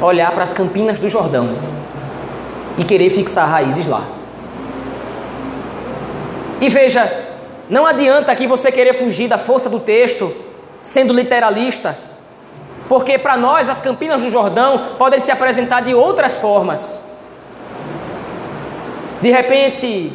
olhar 0.00 0.30
para 0.32 0.42
as 0.42 0.52
campinas 0.52 0.98
do 0.98 1.08
Jordão 1.08 1.48
e 2.78 2.84
querer 2.84 3.10
fixar 3.10 3.48
raízes 3.48 3.86
lá. 3.86 4.04
E 6.60 6.68
veja, 6.68 7.10
não 7.68 7.86
adianta 7.86 8.30
aqui 8.30 8.46
você 8.46 8.70
querer 8.70 8.94
fugir 8.94 9.28
da 9.28 9.38
força 9.38 9.68
do 9.68 9.80
texto, 9.80 10.32
sendo 10.82 11.12
literalista, 11.12 11.98
porque 12.88 13.18
para 13.18 13.36
nós 13.36 13.68
as 13.68 13.80
campinas 13.80 14.22
do 14.22 14.30
Jordão 14.30 14.92
podem 14.96 15.18
se 15.18 15.32
apresentar 15.32 15.82
de 15.82 15.94
outras 15.94 16.36
formas. 16.36 17.05
De 19.20 19.30
repente, 19.30 20.12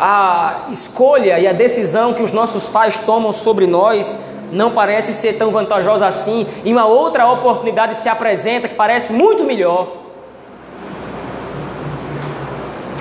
a 0.00 0.66
escolha 0.70 1.38
e 1.38 1.46
a 1.46 1.52
decisão 1.52 2.14
que 2.14 2.22
os 2.22 2.32
nossos 2.32 2.66
pais 2.66 2.98
tomam 2.98 3.32
sobre 3.32 3.66
nós 3.66 4.16
não 4.52 4.70
parece 4.70 5.12
ser 5.12 5.34
tão 5.34 5.50
vantajosa 5.50 6.06
assim, 6.06 6.46
e 6.64 6.72
uma 6.72 6.86
outra 6.86 7.26
oportunidade 7.26 7.94
se 7.96 8.08
apresenta 8.08 8.68
que 8.68 8.74
parece 8.74 9.12
muito 9.12 9.44
melhor. 9.44 9.88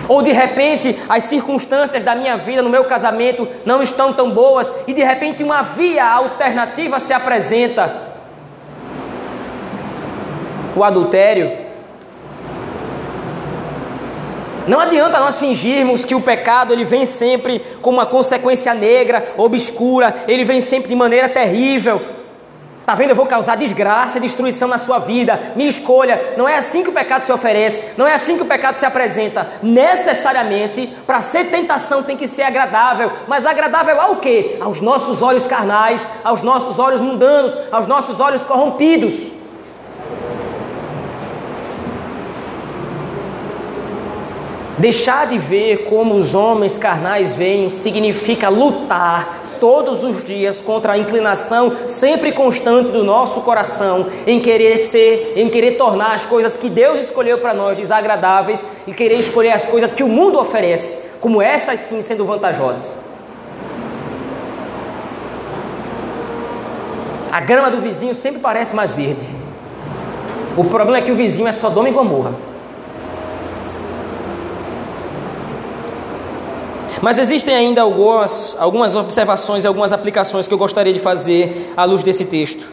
Ou 0.08 0.22
de 0.22 0.32
repente 0.32 0.98
as 1.10 1.26
circunstâncias 1.26 2.04
da 2.04 2.16
minha 2.16 2.38
vida, 2.38 2.62
no 2.62 2.70
meu 2.70 2.86
casamento, 2.86 3.48
não 3.66 3.82
estão 3.82 4.14
tão 4.14 4.32
boas 4.32 4.72
e 4.88 4.94
de 4.94 5.04
repente 5.04 5.44
uma 5.44 5.62
via 5.62 6.06
alternativa 6.06 7.00
se 7.00 7.12
apresenta. 7.12 8.08
O 10.76 10.84
adultério 10.84 11.67
Não 14.68 14.80
adianta 14.80 15.20
nós 15.20 15.40
fingirmos 15.40 16.04
que 16.04 16.14
o 16.16 16.22
pecado 16.22 16.74
ele 16.74 16.84
vem 16.84 17.06
sempre 17.06 17.60
com 17.82 17.90
uma 17.90 18.06
consequência 18.06 18.74
negra, 18.74 19.34
obscura, 19.38 20.14
ele 20.28 20.44
vem 20.44 20.60
sempre 20.60 20.90
de 20.90 20.96
maneira 20.96 21.30
terrível. 21.30 22.18
Tá 22.88 22.96
vendo? 22.96 23.10
Eu 23.10 23.18
vou 23.18 23.26
causar 23.26 23.58
desgraça 23.58 24.18
e 24.18 24.22
destruição 24.22 24.66
na 24.66 24.78
sua 24.78 24.98
vida. 24.98 25.52
Minha 25.58 25.68
escolha. 25.68 26.36
Não 26.38 26.48
é 26.48 26.56
assim 26.56 26.84
que 26.84 26.90
o 26.90 26.94
pecado 26.94 27.26
se 27.26 27.34
oferece. 27.34 27.84
Não 27.98 28.08
é 28.08 28.14
assim 28.14 28.38
que 28.38 28.44
o 28.44 28.46
pecado 28.46 28.76
se 28.76 28.86
apresenta. 28.86 29.46
Necessariamente, 29.62 30.88
para 31.06 31.20
ser 31.20 31.50
tentação 31.50 32.02
tem 32.02 32.16
que 32.16 32.30
ser 32.30 32.44
agradável. 32.44 33.12
Mas 33.28 33.46
agradável 33.46 34.00
ao 34.00 34.16
quê? 34.16 34.58
Aos 34.62 34.80
nossos 34.80 35.22
olhos 35.22 35.46
carnais, 35.46 36.08
aos 36.24 36.42
nossos 36.42 36.80
olhos 36.80 37.02
mundanos, 37.02 37.58
aos 37.74 37.88
nossos 37.88 38.22
olhos 38.22 38.46
corrompidos. 38.46 39.37
Deixar 44.78 45.26
de 45.26 45.40
ver 45.40 45.86
como 45.86 46.14
os 46.14 46.36
homens 46.36 46.78
carnais 46.78 47.34
veem 47.34 47.68
significa 47.68 48.48
lutar 48.48 49.42
todos 49.60 50.04
os 50.04 50.24
dias 50.24 50.62
contra 50.62 50.94
a 50.94 50.98
inclinação 51.00 51.76
sempre 51.88 52.32
constante 52.32 52.92
do 52.92 53.04
nosso 53.04 53.42
coração 53.42 54.06
em 54.28 54.40
querer 54.40 54.78
ser, 54.84 55.34
em 55.36 55.50
querer 55.50 55.78
tornar 55.78 56.14
as 56.14 56.26
coisas 56.26 56.56
que 56.56 56.70
Deus 56.70 57.00
escolheu 57.00 57.40
para 57.40 57.56
nós 57.56 57.76
desagradáveis 57.76 58.64
e 58.86 58.94
querer 58.94 59.18
escolher 59.18 59.54
as 59.54 59.66
coisas 59.66 59.94
que 59.94 60.04
o 60.04 60.08
mundo 60.08 60.40
oferece, 60.40 61.10
como 61.20 61.42
essas 61.42 61.80
sim 61.80 62.04
sendo 62.04 62.24
vantajosas. 62.24 62.94
A 67.32 67.40
grama 67.40 67.72
do 67.72 67.82
vizinho 67.82 68.14
sempre 68.14 68.40
parece 68.40 68.76
mais 68.76 68.92
verde. 68.92 69.26
O 70.56 70.64
problema 70.64 71.00
é 71.00 71.02
que 71.02 71.12
o 71.12 71.16
vizinho 71.16 71.48
é 71.48 71.52
Sodoma 71.52 71.90
e 71.90 71.92
Gomorra. 71.92 72.34
Mas 77.02 77.18
existem 77.20 77.54
ainda 77.54 77.82
algumas, 77.82 78.56
algumas 78.60 78.96
observações 78.96 79.64
e 79.64 79.68
algumas 79.68 79.94
aplicações 79.94 80.48
que 80.48 80.54
eu 80.54 80.58
gostaria 80.58 80.94
de 80.94 81.00
fazer 81.00 81.74
à 81.78 81.84
luz 81.84 82.04
desse 82.04 82.26
texto. 82.26 82.72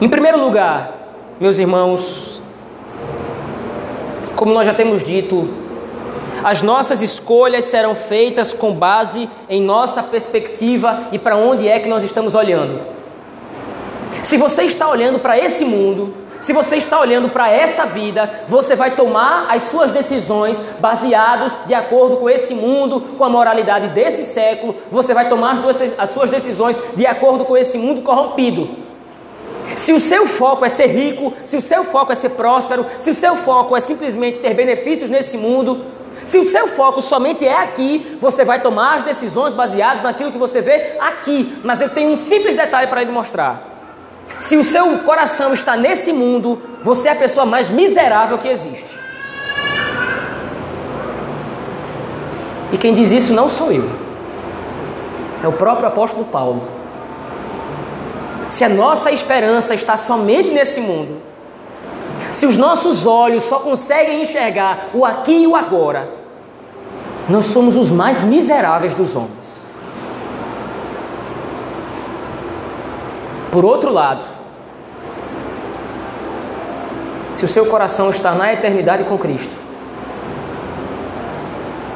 Em 0.00 0.08
primeiro 0.08 0.40
lugar, 0.40 0.92
meus 1.40 1.58
irmãos, 1.58 2.42
como 4.34 4.52
nós 4.52 4.66
já 4.66 4.74
temos 4.74 5.02
dito, 5.02 5.48
as 6.42 6.62
nossas 6.62 7.00
escolhas 7.00 7.64
serão 7.64 7.94
feitas 7.94 8.52
com 8.52 8.72
base 8.72 9.30
em 9.48 9.62
nossa 9.62 10.02
perspectiva 10.02 11.08
e 11.12 11.18
para 11.18 11.36
onde 11.36 11.68
é 11.68 11.78
que 11.78 11.88
nós 11.88 12.02
estamos 12.02 12.34
olhando. 12.34 12.80
Se 14.22 14.36
você 14.36 14.64
está 14.64 14.88
olhando 14.88 15.18
para 15.18 15.38
esse 15.38 15.64
mundo, 15.64 16.12
se 16.44 16.52
você 16.52 16.76
está 16.76 17.00
olhando 17.00 17.30
para 17.30 17.50
essa 17.50 17.86
vida, 17.86 18.44
você 18.46 18.76
vai 18.76 18.90
tomar 18.90 19.46
as 19.48 19.62
suas 19.62 19.90
decisões 19.90 20.62
baseados 20.78 21.54
de 21.64 21.72
acordo 21.72 22.18
com 22.18 22.28
esse 22.28 22.54
mundo, 22.54 23.00
com 23.16 23.24
a 23.24 23.30
moralidade 23.30 23.88
desse 23.88 24.22
século. 24.22 24.76
Você 24.92 25.14
vai 25.14 25.26
tomar 25.26 25.52
as, 25.52 25.80
as 25.96 26.10
suas 26.10 26.28
decisões 26.28 26.78
de 26.94 27.06
acordo 27.06 27.46
com 27.46 27.56
esse 27.56 27.78
mundo 27.78 28.02
corrompido. 28.02 28.76
Se 29.74 29.94
o 29.94 29.98
seu 29.98 30.26
foco 30.26 30.66
é 30.66 30.68
ser 30.68 30.88
rico, 30.88 31.32
se 31.44 31.56
o 31.56 31.62
seu 31.62 31.82
foco 31.82 32.12
é 32.12 32.14
ser 32.14 32.28
próspero, 32.32 32.84
se 32.98 33.08
o 33.08 33.14
seu 33.14 33.36
foco 33.36 33.74
é 33.74 33.80
simplesmente 33.80 34.40
ter 34.40 34.52
benefícios 34.52 35.08
nesse 35.08 35.38
mundo, 35.38 35.82
se 36.26 36.36
o 36.36 36.44
seu 36.44 36.68
foco 36.68 37.00
somente 37.00 37.48
é 37.48 37.56
aqui, 37.56 38.18
você 38.20 38.44
vai 38.44 38.60
tomar 38.60 38.96
as 38.96 39.02
decisões 39.02 39.54
baseadas 39.54 40.02
naquilo 40.02 40.30
que 40.30 40.36
você 40.36 40.60
vê 40.60 40.98
aqui. 41.00 41.58
Mas 41.64 41.80
eu 41.80 41.88
tenho 41.88 42.10
um 42.10 42.18
simples 42.18 42.54
detalhe 42.54 42.88
para 42.88 43.02
lhe 43.02 43.10
mostrar. 43.10 43.73
Se 44.40 44.56
o 44.56 44.64
seu 44.64 44.98
coração 44.98 45.54
está 45.54 45.76
nesse 45.76 46.12
mundo, 46.12 46.60
você 46.82 47.08
é 47.08 47.12
a 47.12 47.16
pessoa 47.16 47.46
mais 47.46 47.68
miserável 47.68 48.38
que 48.38 48.48
existe. 48.48 48.98
E 52.72 52.76
quem 52.76 52.92
diz 52.92 53.10
isso 53.10 53.32
não 53.32 53.48
sou 53.48 53.70
eu, 53.70 53.88
é 55.42 55.48
o 55.48 55.52
próprio 55.52 55.86
apóstolo 55.86 56.24
Paulo. 56.24 56.62
Se 58.50 58.64
a 58.64 58.68
nossa 58.68 59.10
esperança 59.10 59.74
está 59.74 59.96
somente 59.96 60.50
nesse 60.50 60.80
mundo, 60.80 61.20
se 62.32 62.46
os 62.46 62.56
nossos 62.56 63.06
olhos 63.06 63.44
só 63.44 63.60
conseguem 63.60 64.22
enxergar 64.22 64.90
o 64.92 65.04
aqui 65.04 65.42
e 65.42 65.46
o 65.46 65.54
agora, 65.54 66.08
nós 67.28 67.46
somos 67.46 67.76
os 67.76 67.90
mais 67.90 68.22
miseráveis 68.22 68.92
dos 68.92 69.14
homens. 69.14 69.53
Por 73.54 73.64
outro 73.64 73.92
lado, 73.92 74.24
se 77.32 77.44
o 77.44 77.48
seu 77.48 77.64
coração 77.66 78.10
está 78.10 78.32
na 78.32 78.52
eternidade 78.52 79.04
com 79.04 79.16
Cristo, 79.16 79.54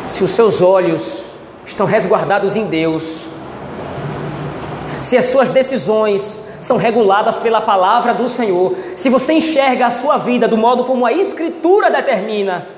se 0.06 0.22
os 0.22 0.30
seus 0.30 0.62
olhos 0.62 1.32
estão 1.66 1.84
resguardados 1.84 2.54
em 2.54 2.66
Deus, 2.66 3.28
se 5.00 5.16
as 5.16 5.24
suas 5.24 5.48
decisões 5.48 6.44
são 6.60 6.76
reguladas 6.76 7.40
pela 7.40 7.60
palavra 7.60 8.14
do 8.14 8.28
Senhor, 8.28 8.76
se 8.94 9.10
você 9.10 9.32
enxerga 9.32 9.86
a 9.86 9.90
sua 9.90 10.16
vida 10.16 10.46
do 10.46 10.56
modo 10.56 10.84
como 10.84 11.04
a 11.04 11.12
Escritura 11.12 11.90
determina, 11.90 12.68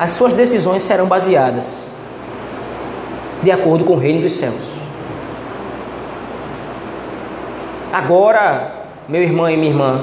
as 0.00 0.10
suas 0.10 0.32
decisões 0.32 0.82
serão 0.82 1.06
baseadas 1.06 1.92
de 3.40 3.52
acordo 3.52 3.84
com 3.84 3.92
o 3.92 3.98
reino 3.98 4.20
dos 4.20 4.32
céus. 4.32 4.81
Agora, 7.92 8.72
meu 9.06 9.22
irmão 9.22 9.50
e 9.50 9.56
minha 9.56 9.70
irmã, 9.70 10.02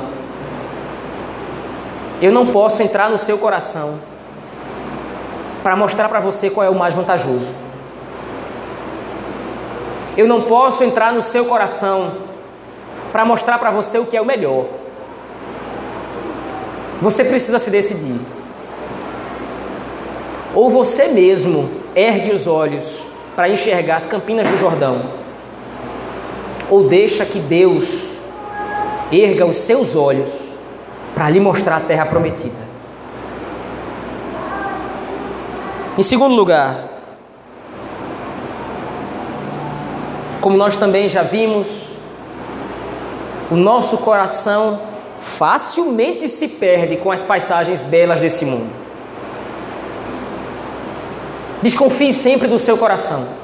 eu 2.22 2.32
não 2.32 2.46
posso 2.48 2.84
entrar 2.84 3.10
no 3.10 3.18
seu 3.18 3.36
coração 3.40 4.00
para 5.64 5.76
mostrar 5.76 6.08
para 6.08 6.20
você 6.20 6.52
qual 6.52 6.64
é 6.64 6.70
o 6.70 6.76
mais 6.76 6.94
vantajoso. 6.94 7.56
Eu 10.16 10.28
não 10.28 10.44
posso 10.44 10.84
entrar 10.84 11.12
no 11.12 11.24
seu 11.24 11.46
coração 11.46 12.12
para 13.12 13.26
mostrar 13.26 13.58
para 13.58 13.72
você 13.72 13.98
o 13.98 14.06
que 14.06 14.16
é 14.16 14.22
o 14.22 14.26
melhor. 14.26 14.66
Você 17.02 17.24
precisa 17.24 17.58
se 17.58 17.72
decidir. 17.72 18.20
Ou 20.54 20.70
você 20.70 21.08
mesmo 21.08 21.72
ergue 21.96 22.34
os 22.34 22.46
olhos 22.46 23.08
para 23.36 23.50
enxergar 23.50 23.96
as 23.96 24.06
campinas 24.06 24.48
do 24.48 24.58
Jordão 24.58 25.29
ou 26.70 26.88
deixa 26.88 27.26
que 27.26 27.40
Deus 27.40 28.16
erga 29.12 29.46
os 29.46 29.58
seus 29.58 29.96
olhos 29.96 30.30
para 31.16 31.30
lhe 31.30 31.40
mostrar 31.40 31.78
a 31.78 31.82
terra 31.82 32.06
prometida? 32.06 32.70
Em 35.98 36.02
segundo 36.02 36.36
lugar, 36.36 36.76
como 40.40 40.56
nós 40.56 40.76
também 40.76 41.08
já 41.08 41.24
vimos, 41.24 41.68
o 43.52 43.56
nosso 43.56 43.98
coração 43.98 44.80
facilmente 45.20 46.30
se 46.30 46.48
perde 46.48 46.98
com 46.98 47.12
as 47.12 47.24
paisagens 47.24 47.82
belas 47.82 48.22
desse 48.22 48.46
mundo. 48.46 48.70
Desconfie 51.62 52.14
sempre 52.14 52.48
do 52.48 52.58
seu 52.58 52.78
coração. 52.78 53.39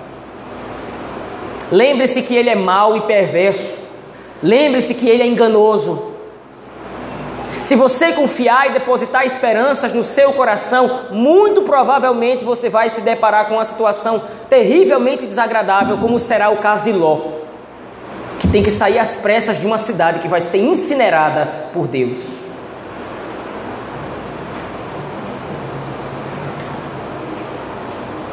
Lembre-se 1.71 2.21
que 2.21 2.35
ele 2.35 2.49
é 2.49 2.55
mau 2.55 2.95
e 2.95 3.01
perverso. 3.01 3.79
Lembre-se 4.41 4.93
que 4.93 5.07
ele 5.07 5.23
é 5.23 5.25
enganoso. 5.25 6.15
Se 7.65 7.75
você 7.75 8.11
confiar 8.11 8.67
e 8.67 8.73
depositar 8.73 9.25
esperanças 9.25 9.91
no 9.91 10.03
seu 10.03 10.33
coração, 10.33 11.07
muito 11.09 11.63
provavelmente 11.63 12.45
você 12.45 12.69
vai 12.69 12.91
se 12.91 13.01
deparar 13.01 13.47
com 13.47 13.55
uma 13.55 13.65
situação 13.65 14.21
terrivelmente 14.47 15.25
desagradável, 15.25 15.97
como 15.97 16.19
será 16.19 16.51
o 16.51 16.57
caso 16.57 16.83
de 16.83 16.91
Ló, 16.91 17.21
que 18.39 18.47
tem 18.47 18.61
que 18.61 18.69
sair 18.69 18.99
às 18.99 19.15
pressas 19.15 19.57
de 19.57 19.65
uma 19.65 19.79
cidade 19.79 20.19
que 20.19 20.27
vai 20.27 20.41
ser 20.41 20.59
incinerada 20.59 21.69
por 21.73 21.87
Deus. 21.87 22.33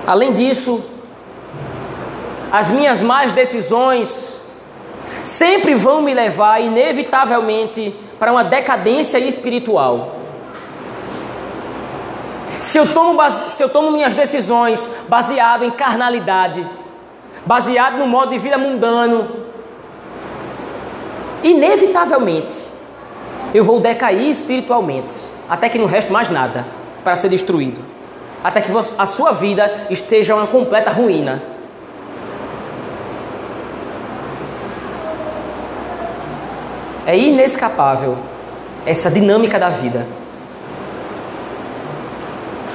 Além 0.06 0.34
disso, 0.34 0.84
as 2.52 2.68
minhas 2.68 3.00
más 3.00 3.32
decisões 3.32 4.38
sempre 5.24 5.74
vão 5.74 6.02
me 6.02 6.12
levar, 6.12 6.60
inevitavelmente, 6.60 7.96
para 8.18 8.30
uma 8.30 8.44
decadência 8.44 9.16
espiritual. 9.18 10.16
Se 12.60 12.76
eu, 12.78 12.92
tomo, 12.92 13.18
se 13.30 13.62
eu 13.62 13.70
tomo 13.70 13.90
minhas 13.90 14.14
decisões 14.14 14.88
baseado 15.08 15.64
em 15.64 15.70
carnalidade, 15.70 16.64
baseado 17.46 17.96
no 17.96 18.06
modo 18.06 18.30
de 18.30 18.38
vida 18.38 18.58
mundano, 18.58 19.28
inevitavelmente 21.42 22.54
eu 23.54 23.64
vou 23.64 23.80
decair 23.80 24.28
espiritualmente, 24.28 25.16
até 25.48 25.70
que 25.70 25.78
não 25.78 25.86
reste 25.86 26.12
mais 26.12 26.28
nada 26.28 26.66
para 27.02 27.16
ser 27.16 27.30
destruído, 27.30 27.80
até 28.44 28.60
que 28.60 28.70
a 28.98 29.06
sua 29.06 29.32
vida 29.32 29.86
esteja 29.88 30.34
uma 30.34 30.46
completa 30.46 30.90
ruína. 30.90 31.42
É 37.06 37.16
inescapável 37.16 38.16
essa 38.86 39.10
dinâmica 39.10 39.58
da 39.58 39.68
vida. 39.68 40.06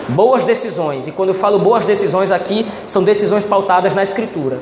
Boas 0.10 0.46
decisões, 0.46 1.08
e 1.08 1.12
quando 1.12 1.30
eu 1.30 1.36
falo 1.36 1.60
boas 1.60 1.86
decisões 1.86 2.32
aqui, 2.32 2.66
são 2.86 3.04
decisões 3.04 3.44
pautadas 3.44 3.94
na 3.94 4.04
Escritura. 4.04 4.58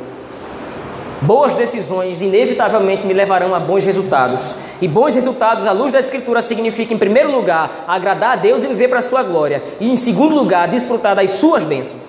Boas 1.22 1.54
decisões 1.54 2.22
inevitavelmente 2.22 3.06
me 3.06 3.14
levarão 3.14 3.56
a 3.56 3.60
bons 3.60 3.86
resultados. 3.86 4.56
E 4.82 4.88
bons 4.88 5.16
resultados, 5.16 5.66
à 5.66 5.72
luz 5.72 5.92
da 5.92 6.00
Escritura, 6.00 6.42
significa, 6.42 6.94
em 6.94 6.98
primeiro 6.98 7.32
lugar, 7.32 7.86
agradar 7.88 8.34
a 8.34 8.36
Deus 8.36 8.64
e 8.64 8.68
viver 8.68 8.88
para 8.88 9.00
a 9.00 9.04
sua 9.04 9.24
glória. 9.24 9.64
E, 9.80 9.90
em 9.90 9.96
segundo 9.96 10.36
lugar, 10.36 10.68
desfrutar 10.68 11.16
das 11.16 11.32
suas 11.32 11.64
bênçãos. 11.64 12.02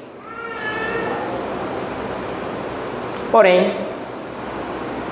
Porém, 3.30 3.72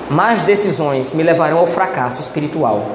más 0.09 0.41
decisões 0.41 1.13
me 1.13 1.23
levarão 1.23 1.57
ao 1.59 1.67
fracasso 1.67 2.21
espiritual. 2.21 2.85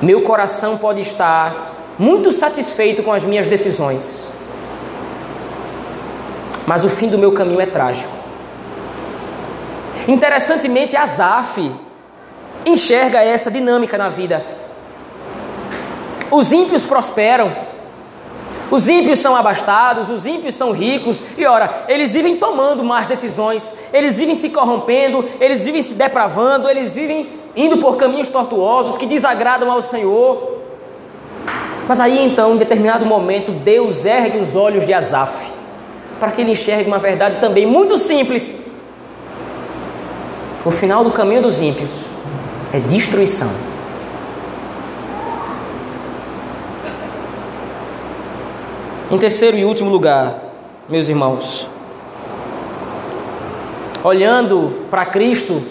Meu 0.00 0.22
coração 0.22 0.76
pode 0.78 1.00
estar 1.00 1.72
muito 1.98 2.32
satisfeito 2.32 3.02
com 3.02 3.12
as 3.12 3.24
minhas 3.24 3.46
decisões, 3.46 4.30
mas 6.66 6.84
o 6.84 6.88
fim 6.88 7.08
do 7.08 7.18
meu 7.18 7.32
caminho 7.32 7.60
é 7.60 7.66
trágico. 7.66 8.12
Interessantemente, 10.08 10.96
Asaf 10.96 11.72
enxerga 12.66 13.22
essa 13.22 13.50
dinâmica 13.50 13.98
na 13.98 14.08
vida. 14.08 14.44
Os 16.30 16.50
ímpios 16.50 16.84
prosperam, 16.84 17.52
os 18.72 18.88
ímpios 18.88 19.20
são 19.20 19.36
abastados, 19.36 20.10
os 20.10 20.26
ímpios 20.26 20.56
são 20.56 20.72
ricos, 20.72 21.22
e 21.38 21.46
ora, 21.46 21.84
eles 21.88 22.12
vivem 22.12 22.36
tomando 22.36 22.82
más 22.82 23.06
decisões, 23.06 23.72
eles 23.92 24.16
vivem 24.16 24.34
se 24.34 24.50
corrompendo, 24.50 25.24
eles 25.40 25.62
vivem 25.62 25.80
se 25.80 25.94
depravando, 25.94 26.68
eles 26.68 26.92
vivem 26.92 27.28
indo 27.54 27.78
por 27.78 27.96
caminhos 27.96 28.28
tortuosos 28.28 28.98
que 28.98 29.06
desagradam 29.06 29.70
ao 29.70 29.80
Senhor. 29.80 30.58
Mas 31.86 32.00
aí 32.00 32.26
então, 32.26 32.54
em 32.54 32.58
determinado 32.58 33.06
momento, 33.06 33.52
Deus 33.52 34.04
ergue 34.04 34.38
os 34.38 34.56
olhos 34.56 34.84
de 34.84 34.92
Asaf, 34.92 35.52
para 36.18 36.32
que 36.32 36.40
ele 36.40 36.50
enxergue 36.50 36.88
uma 36.88 36.98
verdade 36.98 37.40
também 37.40 37.64
muito 37.64 37.96
simples 37.96 38.72
o 40.64 40.70
final 40.70 41.02
do 41.02 41.10
caminho 41.10 41.42
dos 41.42 41.60
ímpios 41.60 42.04
é 42.72 42.78
destruição. 42.78 43.50
Em 49.12 49.18
terceiro 49.18 49.58
e 49.58 49.64
último 49.66 49.90
lugar, 49.90 50.38
meus 50.88 51.06
irmãos, 51.06 51.68
olhando 54.02 54.86
para 54.90 55.04
Cristo, 55.04 55.62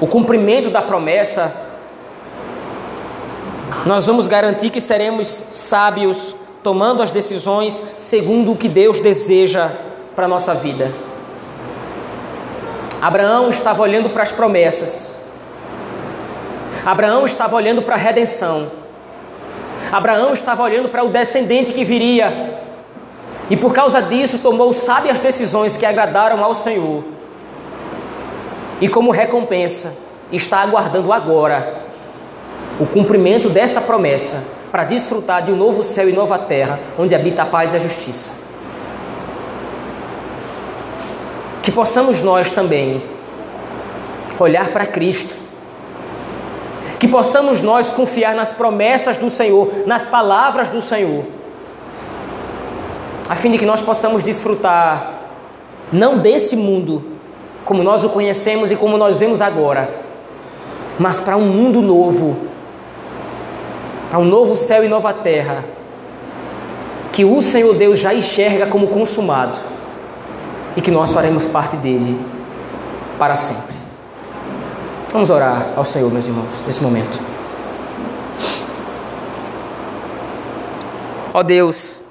o 0.00 0.06
cumprimento 0.06 0.70
da 0.70 0.80
promessa, 0.80 1.52
nós 3.84 4.06
vamos 4.06 4.28
garantir 4.28 4.70
que 4.70 4.80
seremos 4.80 5.26
sábios, 5.50 6.36
tomando 6.62 7.02
as 7.02 7.10
decisões 7.10 7.82
segundo 7.96 8.52
o 8.52 8.56
que 8.56 8.68
Deus 8.68 9.00
deseja 9.00 9.72
para 10.14 10.26
a 10.26 10.28
nossa 10.28 10.54
vida. 10.54 10.92
Abraão 13.02 13.50
estava 13.50 13.82
olhando 13.82 14.10
para 14.10 14.22
as 14.22 14.30
promessas. 14.30 15.16
Abraão 16.84 17.24
estava 17.24 17.56
olhando 17.56 17.82
para 17.82 17.96
a 17.96 17.98
redenção. 17.98 18.85
Abraão 19.92 20.32
estava 20.32 20.62
olhando 20.62 20.88
para 20.88 21.04
o 21.04 21.08
descendente 21.08 21.72
que 21.72 21.84
viria. 21.84 22.60
E 23.48 23.56
por 23.56 23.72
causa 23.72 24.02
disso 24.02 24.38
tomou 24.38 24.72
sábias 24.72 25.20
decisões 25.20 25.76
que 25.76 25.86
agradaram 25.86 26.42
ao 26.42 26.54
Senhor. 26.54 27.04
E 28.80 28.88
como 28.88 29.10
recompensa, 29.10 29.92
está 30.32 30.58
aguardando 30.58 31.12
agora 31.12 31.84
o 32.80 32.86
cumprimento 32.86 33.48
dessa 33.48 33.80
promessa 33.80 34.44
para 34.70 34.84
desfrutar 34.84 35.42
de 35.42 35.52
um 35.52 35.56
novo 35.56 35.82
céu 35.82 36.08
e 36.08 36.12
nova 36.12 36.38
terra, 36.38 36.78
onde 36.98 37.14
habita 37.14 37.42
a 37.42 37.46
paz 37.46 37.72
e 37.72 37.76
a 37.76 37.78
justiça. 37.78 38.46
que 41.66 41.72
possamos 41.72 42.22
nós 42.22 42.52
também 42.52 43.02
olhar 44.38 44.68
para 44.68 44.86
Cristo, 44.86 45.34
que 46.98 47.06
possamos 47.06 47.62
nós 47.62 47.92
confiar 47.92 48.34
nas 48.34 48.52
promessas 48.52 49.16
do 49.16 49.28
Senhor, 49.28 49.70
nas 49.86 50.06
palavras 50.06 50.68
do 50.68 50.80
Senhor, 50.80 51.24
a 53.28 53.34
fim 53.34 53.50
de 53.50 53.58
que 53.58 53.66
nós 53.66 53.80
possamos 53.80 54.22
desfrutar 54.22 55.14
não 55.92 56.18
desse 56.18 56.56
mundo 56.56 57.02
como 57.64 57.82
nós 57.82 58.04
o 58.04 58.08
conhecemos 58.08 58.70
e 58.70 58.76
como 58.76 58.96
nós 58.96 59.18
vemos 59.18 59.40
agora, 59.40 59.90
mas 60.98 61.20
para 61.20 61.36
um 61.36 61.46
mundo 61.46 61.82
novo, 61.82 62.36
para 64.08 64.18
um 64.18 64.24
novo 64.24 64.56
céu 64.56 64.84
e 64.84 64.88
nova 64.88 65.12
terra, 65.12 65.64
que 67.12 67.24
o 67.24 67.42
Senhor 67.42 67.74
Deus 67.74 67.98
já 67.98 68.14
enxerga 68.14 68.66
como 68.66 68.86
consumado 68.88 69.58
e 70.76 70.80
que 70.80 70.90
nós 70.90 71.12
faremos 71.12 71.46
parte 71.46 71.76
dele 71.76 72.18
para 73.18 73.34
sempre. 73.34 73.75
Vamos 75.16 75.30
orar 75.30 75.72
ao 75.74 75.82
Senhor, 75.82 76.12
meus 76.12 76.26
irmãos, 76.26 76.62
nesse 76.66 76.82
momento. 76.82 77.18
Ó 81.32 81.42
Deus, 81.42 82.04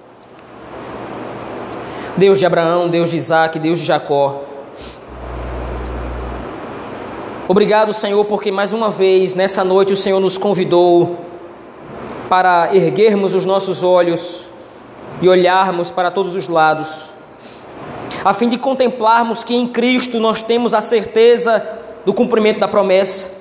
Deus 2.18 2.40
de 2.40 2.48
Abraão, 2.48 2.90
Deus 2.90 3.12
de 3.12 3.18
Isaac, 3.18 3.60
Deus 3.60 3.80
de 3.80 3.86
Jacó. 3.86 4.42
Obrigado, 7.48 7.94
Senhor, 7.94 8.26
porque 8.26 8.52
mais 8.52 8.74
uma 8.74 8.90
vez 8.90 9.36
nessa 9.36 9.64
noite 9.64 9.94
o 9.94 9.96
Senhor 9.96 10.20
nos 10.20 10.36
convidou 10.36 11.16
para 12.28 12.76
erguermos 12.76 13.36
os 13.36 13.46
nossos 13.46 13.84
olhos 13.84 14.48
e 15.22 15.30
olharmos 15.30 15.92
para 15.92 16.10
todos 16.10 16.36
os 16.36 16.48
lados 16.48 17.14
a 18.26 18.34
fim 18.34 18.50
de 18.50 18.58
contemplarmos 18.58 19.44
que 19.44 19.54
em 19.54 19.68
Cristo 19.68 20.20
nós 20.20 20.42
temos 20.42 20.74
a 20.74 20.82
certeza 20.82 21.85
do 22.06 22.14
cumprimento 22.14 22.60
da 22.60 22.68
promessa. 22.68 23.36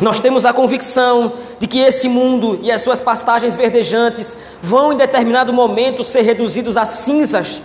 Nós 0.00 0.18
temos 0.18 0.44
a 0.44 0.52
convicção 0.52 1.34
de 1.58 1.66
que 1.66 1.78
esse 1.78 2.08
mundo 2.08 2.58
e 2.62 2.72
as 2.72 2.82
suas 2.82 3.00
pastagens 3.00 3.54
verdejantes 3.54 4.36
vão 4.60 4.92
em 4.92 4.96
determinado 4.96 5.52
momento 5.52 6.02
ser 6.02 6.22
reduzidos 6.22 6.76
a 6.76 6.84
cinzas. 6.84 7.62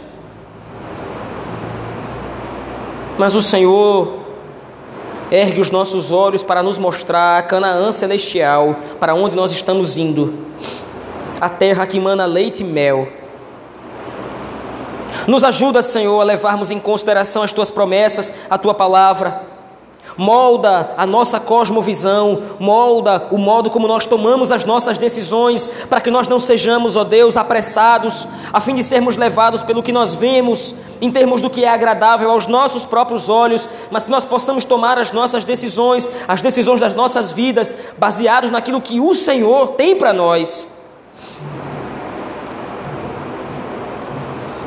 Mas 3.17 3.33
o 3.33 3.41
Senhor 3.41 4.19
ergue 5.31 5.59
os 5.59 5.71
nossos 5.71 6.11
olhos 6.11 6.43
para 6.43 6.61
nos 6.61 6.77
mostrar 6.77 7.39
a 7.39 7.41
Canaã 7.41 7.91
celestial, 7.91 8.75
para 8.99 9.15
onde 9.15 9.35
nós 9.35 9.51
estamos 9.51 9.97
indo. 9.97 10.45
A 11.41 11.49
terra 11.49 11.87
que 11.87 11.99
mana 11.99 12.25
leite 12.25 12.61
e 12.61 12.63
mel 12.63 13.07
nos 15.27 15.43
ajuda, 15.43 15.81
Senhor, 15.81 16.19
a 16.19 16.23
levarmos 16.23 16.71
em 16.71 16.79
consideração 16.79 17.43
as 17.43 17.51
tuas 17.51 17.71
promessas, 17.71 18.31
a 18.49 18.57
tua 18.57 18.73
palavra. 18.73 19.57
Molda 20.17 20.95
a 20.97 21.05
nossa 21.05 21.39
cosmovisão, 21.39 22.41
molda 22.59 23.27
o 23.29 23.37
modo 23.37 23.69
como 23.69 23.87
nós 23.87 24.07
tomamos 24.07 24.51
as 24.51 24.65
nossas 24.65 24.97
decisões, 24.97 25.69
para 25.87 26.01
que 26.01 26.09
nós 26.09 26.27
não 26.27 26.39
sejamos, 26.39 26.95
ó 26.95 27.03
Deus, 27.03 27.37
apressados, 27.37 28.27
a 28.51 28.59
fim 28.59 28.73
de 28.73 28.83
sermos 28.83 29.15
levados 29.15 29.61
pelo 29.61 29.83
que 29.83 29.91
nós 29.91 30.15
vemos, 30.15 30.73
em 30.99 31.11
termos 31.11 31.39
do 31.39 31.51
que 31.51 31.63
é 31.63 31.69
agradável 31.69 32.31
aos 32.31 32.47
nossos 32.47 32.83
próprios 32.83 33.29
olhos, 33.29 33.69
mas 33.91 34.05
que 34.05 34.09
nós 34.09 34.25
possamos 34.25 34.65
tomar 34.65 34.97
as 34.97 35.11
nossas 35.11 35.43
decisões, 35.43 36.09
as 36.27 36.41
decisões 36.41 36.79
das 36.79 36.95
nossas 36.95 37.31
vidas, 37.31 37.75
baseados 37.99 38.49
naquilo 38.49 38.81
que 38.81 38.99
o 38.99 39.13
Senhor 39.13 39.73
tem 39.73 39.95
para 39.95 40.13
nós. 40.13 40.67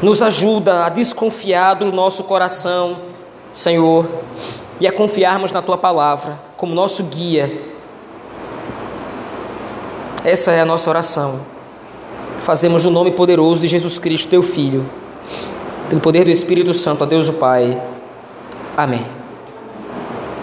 Nos 0.02 0.22
ajuda 0.22 0.86
a 0.86 0.88
desconfiar 0.88 1.74
do 1.74 1.92
nosso 1.92 2.24
coração, 2.24 2.96
Senhor, 3.52 4.06
e 4.80 4.86
a 4.86 4.92
confiarmos 4.92 5.52
na 5.52 5.60
tua 5.60 5.76
palavra 5.76 6.40
como 6.56 6.74
nosso 6.74 7.04
guia. 7.04 7.62
Essa 10.24 10.52
é 10.52 10.60
a 10.60 10.66
nossa 10.66 10.88
oração. 10.88 11.40
Fazemos 12.42 12.84
no 12.84 12.90
nome 12.90 13.10
poderoso 13.12 13.60
de 13.60 13.68
Jesus 13.68 13.98
Cristo, 13.98 14.28
teu 14.28 14.42
Filho, 14.42 14.88
pelo 15.88 16.00
poder 16.00 16.24
do 16.24 16.30
Espírito 16.30 16.72
Santo, 16.72 17.04
a 17.04 17.06
Deus 17.06 17.28
o 17.28 17.34
Pai. 17.34 17.80
Amém. 18.76 19.19